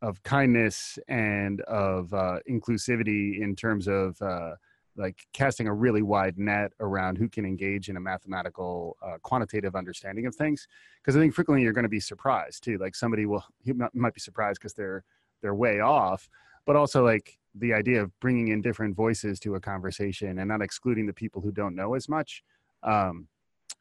of 0.00 0.20
kindness 0.22 0.98
and 1.08 1.60
of 1.62 2.12
uh 2.14 2.38
inclusivity 2.50 3.40
in 3.40 3.54
terms 3.54 3.86
of 3.86 4.20
uh 4.22 4.52
like 4.96 5.26
casting 5.32 5.66
a 5.66 5.72
really 5.74 6.02
wide 6.02 6.38
net 6.38 6.72
around 6.80 7.16
who 7.16 7.28
can 7.28 7.44
engage 7.44 7.88
in 7.88 7.96
a 7.96 8.00
mathematical 8.00 8.96
uh, 9.02 9.16
quantitative 9.22 9.74
understanding 9.74 10.26
of 10.26 10.34
things 10.34 10.68
because 11.00 11.16
i 11.16 11.20
think 11.20 11.34
frequently 11.34 11.62
you're 11.62 11.72
going 11.72 11.82
to 11.82 11.88
be 11.88 12.00
surprised 12.00 12.62
too 12.62 12.78
like 12.78 12.94
somebody 12.94 13.26
will 13.26 13.44
might 13.66 13.94
might 13.94 14.14
be 14.14 14.20
surprised 14.20 14.60
because 14.60 14.74
they're 14.74 15.04
they're 15.40 15.54
way 15.54 15.80
off 15.80 16.28
but 16.66 16.76
also 16.76 17.04
like 17.04 17.38
the 17.54 17.72
idea 17.72 18.02
of 18.02 18.18
bringing 18.20 18.48
in 18.48 18.60
different 18.62 18.96
voices 18.96 19.38
to 19.40 19.54
a 19.54 19.60
conversation 19.60 20.38
and 20.38 20.48
not 20.48 20.62
excluding 20.62 21.06
the 21.06 21.12
people 21.12 21.40
who 21.40 21.52
don't 21.52 21.74
know 21.74 21.94
as 21.94 22.08
much 22.08 22.42
um, 22.82 23.28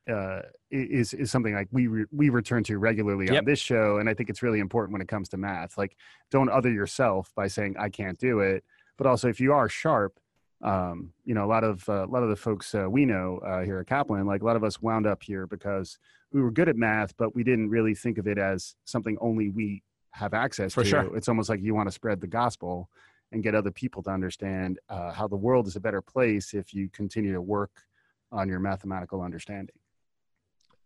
uh, 0.10 0.42
is 0.72 1.14
is 1.14 1.32
something 1.32 1.54
like 1.54 1.68
we 1.72 1.88
re- 1.88 2.06
we 2.12 2.30
return 2.30 2.64
to 2.64 2.78
regularly 2.78 3.28
Yep. 3.28 3.38
on 3.38 3.46
this 3.46 3.60
show, 3.60 3.98
and 3.98 4.10
I 4.10 4.14
think 4.14 4.30
it's 4.30 4.42
really 4.42 4.60
important 4.60 4.94
when 4.94 5.02
it 5.02 5.08
comes 5.08 5.30
to 5.30 5.38
math. 5.38 5.78
Like, 5.78 5.96
don't 6.32 6.50
other 6.50 6.72
yourself 6.72 7.32
by 7.36 7.48
saying 7.48 7.76
I 7.78 7.90
can't 7.90 8.18
do 8.18 8.40
it, 8.40 8.64
but 8.98 9.06
also 9.06 9.28
if 9.28 9.40
you 9.40 9.54
are 9.54 9.70
sharp, 9.70 10.20
um, 10.64 11.12
you 11.26 11.34
know, 11.34 11.46
a 11.46 11.48
lot 11.48 11.64
of 11.64 11.88
uh, 11.90 12.06
a 12.06 12.12
lot 12.12 12.24
of 12.24 12.30
the 12.30 12.36
folks 12.36 12.74
uh, 12.76 12.90
we 12.90 13.06
know 13.06 13.40
uh, 13.46 13.62
here 13.62 13.80
at 13.80 13.88
Kaplan, 13.88 14.26
like 14.26 14.42
a 14.42 14.46
lot 14.46 14.56
of 14.56 14.64
us 14.64 14.82
wound 14.82 15.08
up 15.08 15.24
here 15.24 15.48
because 15.48 15.98
we 16.32 16.42
were 16.42 16.52
good 16.52 16.70
at 16.70 16.76
math, 16.76 17.16
but 17.18 17.36
we 17.36 17.44
didn't 17.44 17.70
really 17.70 17.96
think 17.96 18.18
of 18.18 18.28
it 18.28 18.38
as 18.38 18.76
something 18.86 19.18
only 19.22 19.50
we 19.50 19.84
have 20.12 20.34
access 20.34 20.74
For 20.74 20.84
to. 20.84 20.90
sure. 20.90 21.18
It's 21.18 21.28
almost 21.28 21.50
like 21.50 21.62
you 21.62 21.74
want 21.74 21.88
to 21.88 21.92
spread 21.92 22.22
the 22.22 22.28
gospel 22.28 22.90
and 23.32 23.42
get 23.42 23.56
other 23.56 23.72
people 23.72 24.04
to 24.04 24.10
understand 24.10 24.80
uh, 24.90 25.12
how 25.12 25.28
the 25.28 25.38
world 25.38 25.68
is 25.68 25.76
a 25.76 25.80
better 25.80 26.02
place 26.02 26.54
if 26.54 26.74
you 26.74 26.90
continue 26.90 27.34
to 27.34 27.42
work 27.42 27.72
on 28.32 28.48
your 28.48 28.60
mathematical 28.60 29.22
understanding. 29.22 29.76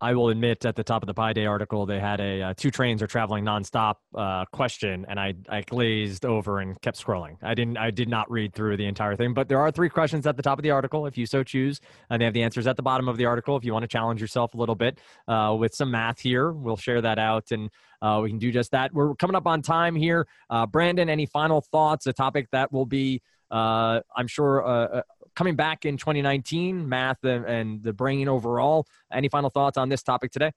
I 0.01 0.13
will 0.13 0.29
admit, 0.29 0.65
at 0.65 0.75
the 0.75 0.83
top 0.83 1.03
of 1.03 1.07
the 1.07 1.13
Pi 1.13 1.31
Day 1.33 1.45
article, 1.45 1.85
they 1.85 1.99
had 1.99 2.19
a 2.19 2.41
uh, 2.41 2.53
two 2.55 2.69
trains 2.69 3.01
are 3.01 3.07
traveling 3.07 3.45
nonstop 3.45 3.95
uh, 4.13 4.43
question, 4.51 5.05
and 5.07 5.19
I 5.19 5.35
I 5.47 5.61
glazed 5.61 6.25
over 6.25 6.59
and 6.59 6.79
kept 6.81 7.01
scrolling. 7.01 7.37
I 7.41 7.53
didn't 7.53 7.77
I 7.77 7.91
did 7.91 8.09
not 8.09 8.29
read 8.29 8.53
through 8.53 8.75
the 8.77 8.85
entire 8.85 9.15
thing, 9.15 9.33
but 9.33 9.47
there 9.47 9.59
are 9.59 9.71
three 9.71 9.89
questions 9.89 10.27
at 10.27 10.35
the 10.35 10.43
top 10.43 10.59
of 10.59 10.63
the 10.63 10.71
article, 10.71 11.05
if 11.05 11.17
you 11.17 11.25
so 11.25 11.43
choose, 11.43 11.79
and 12.09 12.21
they 12.21 12.25
have 12.25 12.33
the 12.33 12.43
answers 12.43 12.67
at 12.67 12.75
the 12.75 12.83
bottom 12.83 13.07
of 13.07 13.15
the 13.15 13.25
article. 13.25 13.55
If 13.55 13.63
you 13.63 13.71
want 13.71 13.83
to 13.83 13.87
challenge 13.87 14.19
yourself 14.19 14.53
a 14.53 14.57
little 14.57 14.75
bit 14.75 14.99
uh, 15.29 15.55
with 15.57 15.73
some 15.73 15.91
math 15.91 16.19
here, 16.19 16.51
we'll 16.51 16.77
share 16.77 17.01
that 17.01 17.17
out, 17.17 17.51
and 17.51 17.69
uh, 18.01 18.19
we 18.21 18.29
can 18.29 18.37
do 18.37 18.51
just 18.51 18.71
that. 18.71 18.93
We're 18.93 19.15
coming 19.15 19.35
up 19.35 19.47
on 19.47 19.61
time 19.61 19.95
here. 19.95 20.27
Uh, 20.49 20.65
Brandon, 20.65 21.09
any 21.09 21.25
final 21.25 21.61
thoughts? 21.61 22.05
A 22.05 22.13
topic 22.13 22.49
that 22.51 22.71
will 22.73 22.85
be, 22.85 23.21
uh, 23.49 24.01
I'm 24.15 24.27
sure. 24.27 24.65
Uh, 24.65 24.85
uh, 24.97 25.01
Coming 25.35 25.55
back 25.55 25.85
in 25.85 25.97
2019, 25.97 26.87
math 26.87 27.23
and, 27.23 27.45
and 27.45 27.83
the 27.83 27.93
brain 27.93 28.27
overall. 28.27 28.85
Any 29.11 29.29
final 29.29 29.49
thoughts 29.49 29.77
on 29.77 29.89
this 29.89 30.01
topic 30.01 30.31
today? 30.31 30.51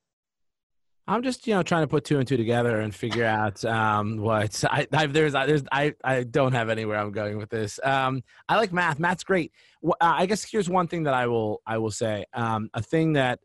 I'm 1.09 1.23
just 1.23 1.47
you 1.47 1.55
know 1.55 1.62
trying 1.62 1.85
to 1.85 1.88
put 1.88 2.05
two 2.05 2.19
and 2.19 2.29
two 2.29 2.37
together 2.37 2.81
and 2.81 2.95
figure 2.95 3.25
out 3.25 3.64
um, 3.64 4.19
what 4.19 4.62
I, 4.71 4.87
I 4.93 5.07
there's 5.07 5.35
I, 5.35 5.47
there's 5.47 5.62
I 5.73 5.95
I 6.05 6.23
don't 6.23 6.53
have 6.53 6.69
anywhere 6.69 6.99
I'm 6.99 7.12
going 7.12 7.38
with 7.38 7.49
this. 7.49 7.81
Um, 7.83 8.23
I 8.49 8.57
like 8.57 8.73
math. 8.73 8.99
Math's 8.99 9.25
great. 9.25 9.53
Wh- 9.85 9.97
uh, 10.01 10.14
I 10.19 10.27
guess 10.27 10.45
here's 10.45 10.69
one 10.69 10.87
thing 10.87 11.05
that 11.05 11.14
I 11.14 11.27
will 11.27 11.62
I 11.67 11.79
will 11.79 11.91
say. 11.91 12.27
Um, 12.35 12.69
a 12.75 12.83
thing 12.83 13.14
that 13.14 13.41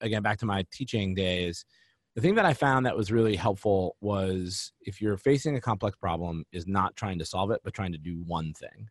again 0.00 0.22
back 0.22 0.38
to 0.38 0.46
my 0.46 0.64
teaching 0.72 1.14
days. 1.14 1.64
The 2.16 2.20
thing 2.20 2.36
that 2.36 2.44
I 2.44 2.54
found 2.54 2.86
that 2.86 2.96
was 2.96 3.10
really 3.10 3.34
helpful 3.34 3.96
was 4.00 4.72
if 4.80 5.00
you're 5.00 5.16
facing 5.16 5.56
a 5.56 5.60
complex 5.60 5.96
problem, 5.96 6.44
is 6.52 6.66
not 6.66 6.94
trying 6.94 7.18
to 7.18 7.24
solve 7.24 7.50
it, 7.50 7.60
but 7.64 7.74
trying 7.74 7.90
to 7.92 7.98
do 7.98 8.22
one 8.26 8.52
thing. 8.54 8.88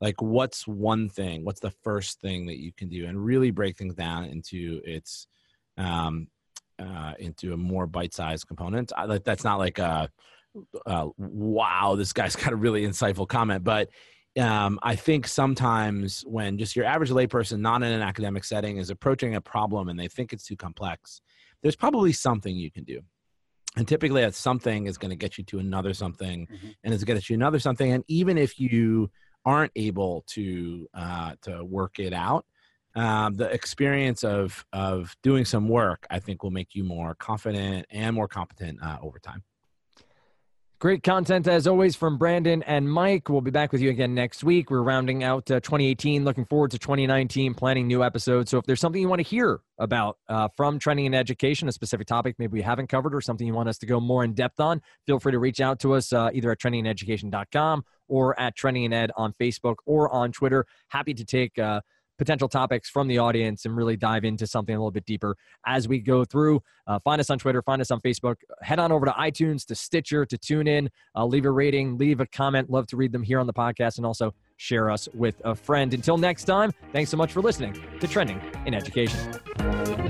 Like, 0.00 0.20
what's 0.20 0.66
one 0.66 1.08
thing? 1.08 1.44
What's 1.44 1.60
the 1.60 1.70
first 1.70 2.20
thing 2.20 2.46
that 2.46 2.58
you 2.58 2.72
can 2.72 2.88
do? 2.88 3.06
And 3.06 3.24
really 3.24 3.50
break 3.50 3.76
things 3.76 3.94
down 3.94 4.24
into 4.24 4.80
its 4.84 5.26
um, 5.76 6.28
uh, 6.78 7.14
into 7.18 7.52
a 7.52 7.56
more 7.56 7.86
bite-sized 7.86 8.46
component. 8.46 8.92
I, 8.96 9.04
like 9.04 9.24
that's 9.24 9.44
not 9.44 9.58
like 9.58 9.78
a 9.78 10.10
uh, 10.86 11.08
wow, 11.16 11.94
this 11.96 12.12
guy's 12.12 12.36
got 12.36 12.52
a 12.52 12.56
really 12.56 12.82
insightful 12.82 13.26
comment, 13.26 13.64
but 13.64 13.88
um, 14.38 14.78
I 14.82 14.96
think 14.96 15.28
sometimes 15.28 16.22
when 16.26 16.58
just 16.58 16.74
your 16.74 16.84
average 16.84 17.10
layperson, 17.10 17.60
not 17.60 17.82
in 17.82 17.92
an 17.92 18.02
academic 18.02 18.44
setting, 18.44 18.78
is 18.78 18.90
approaching 18.90 19.36
a 19.36 19.40
problem 19.40 19.88
and 19.88 19.98
they 19.98 20.08
think 20.08 20.32
it's 20.32 20.44
too 20.44 20.56
complex, 20.56 21.20
there's 21.62 21.76
probably 21.76 22.12
something 22.12 22.54
you 22.54 22.70
can 22.70 22.84
do. 22.84 23.00
And 23.76 23.88
typically, 23.88 24.20
that 24.22 24.34
something 24.34 24.86
is 24.86 24.98
going 24.98 25.10
to 25.10 25.16
get 25.16 25.36
you 25.38 25.44
to 25.44 25.58
another 25.58 25.94
something, 25.94 26.46
Mhm. 26.46 26.74
and 26.84 26.94
it's 26.94 27.02
going 27.02 27.16
to 27.16 27.20
get 27.22 27.30
you 27.30 27.34
another 27.34 27.58
something. 27.58 27.90
And 27.92 28.04
even 28.06 28.38
if 28.38 28.60
you 28.60 29.10
aren't 29.44 29.72
able 29.76 30.24
to 30.28 30.88
uh, 30.94 31.34
to 31.42 31.64
work 31.64 31.98
it 31.98 32.12
out, 32.12 32.44
um, 32.94 33.34
the 33.34 33.52
experience 33.52 34.24
of 34.24 34.64
of 34.72 35.16
doing 35.22 35.44
some 35.44 35.68
work, 35.68 36.06
I 36.10 36.18
think, 36.18 36.42
will 36.42 36.50
make 36.50 36.74
you 36.74 36.84
more 36.84 37.14
confident 37.14 37.86
and 37.90 38.14
more 38.14 38.28
competent 38.28 38.82
uh, 38.82 38.98
over 39.02 39.18
time. 39.18 39.42
Great 40.80 41.02
content 41.02 41.46
as 41.46 41.66
always 41.66 41.96
from 41.96 42.18
Brandon 42.18 42.62
and 42.64 42.90
Mike. 42.90 43.28
We'll 43.28 43.40
be 43.40 43.50
back 43.50 43.72
with 43.72 43.80
you 43.80 43.90
again 43.90 44.12
next 44.12 44.44
week. 44.44 44.70
We're 44.70 44.82
rounding 44.82 45.22
out 45.22 45.50
uh, 45.50 45.60
2018, 45.60 46.24
looking 46.24 46.44
forward 46.44 46.72
to 46.72 46.78
2019, 46.78 47.54
planning 47.54 47.86
new 47.86 48.02
episodes. 48.02 48.50
So 48.50 48.58
if 48.58 48.66
there's 48.66 48.80
something 48.80 49.00
you 49.00 49.08
want 49.08 49.20
to 49.20 49.26
hear 49.26 49.60
about 49.78 50.18
uh, 50.28 50.48
from 50.56 50.78
trending 50.78 51.06
in 51.06 51.14
education, 51.14 51.68
a 51.68 51.72
specific 51.72 52.06
topic 52.06 52.34
maybe 52.38 52.52
we 52.52 52.62
haven't 52.62 52.88
covered 52.88 53.14
or 53.14 53.20
something 53.20 53.46
you 53.46 53.54
want 53.54 53.68
us 53.68 53.78
to 53.78 53.86
go 53.86 54.00
more 54.00 54.24
in 54.24 54.34
depth 54.34 54.60
on, 54.60 54.82
feel 55.06 55.18
free 55.20 55.32
to 55.32 55.38
reach 55.38 55.60
out 55.60 55.78
to 55.80 55.94
us 55.94 56.12
uh, 56.12 56.30
either 56.34 56.50
at 56.50 56.58
trendingineducation.com 56.58 57.84
or 58.08 58.38
at 58.38 58.54
Trending 58.56 58.84
in 58.84 58.92
Ed 58.92 59.10
on 59.16 59.32
Facebook 59.32 59.76
or 59.86 60.12
on 60.12 60.32
Twitter. 60.32 60.66
Happy 60.88 61.14
to 61.14 61.24
take 61.24 61.58
uh, 61.58 61.80
potential 62.18 62.48
topics 62.48 62.88
from 62.88 63.08
the 63.08 63.18
audience 63.18 63.64
and 63.64 63.76
really 63.76 63.96
dive 63.96 64.24
into 64.24 64.46
something 64.46 64.74
a 64.74 64.78
little 64.78 64.90
bit 64.90 65.06
deeper 65.06 65.36
as 65.66 65.88
we 65.88 65.98
go 65.98 66.24
through. 66.24 66.62
Uh, 66.86 66.98
find 66.98 67.20
us 67.20 67.30
on 67.30 67.38
Twitter, 67.38 67.62
find 67.62 67.80
us 67.80 67.90
on 67.90 68.00
Facebook. 68.00 68.36
Head 68.62 68.78
on 68.78 68.92
over 68.92 69.06
to 69.06 69.12
iTunes, 69.12 69.64
to 69.66 69.74
Stitcher, 69.74 70.26
to 70.26 70.38
tune 70.38 70.66
in. 70.66 70.90
Uh, 71.16 71.24
leave 71.24 71.44
a 71.44 71.50
rating, 71.50 71.96
leave 71.98 72.20
a 72.20 72.26
comment. 72.26 72.70
Love 72.70 72.86
to 72.88 72.96
read 72.96 73.12
them 73.12 73.22
here 73.22 73.40
on 73.40 73.46
the 73.46 73.54
podcast 73.54 73.96
and 73.96 74.06
also 74.06 74.34
share 74.56 74.90
us 74.90 75.08
with 75.14 75.40
a 75.44 75.54
friend. 75.54 75.94
Until 75.94 76.18
next 76.18 76.44
time, 76.44 76.72
thanks 76.92 77.10
so 77.10 77.16
much 77.16 77.32
for 77.32 77.40
listening 77.40 77.76
to 78.00 78.08
Trending 78.08 78.40
in 78.66 78.74
Education. 78.74 80.03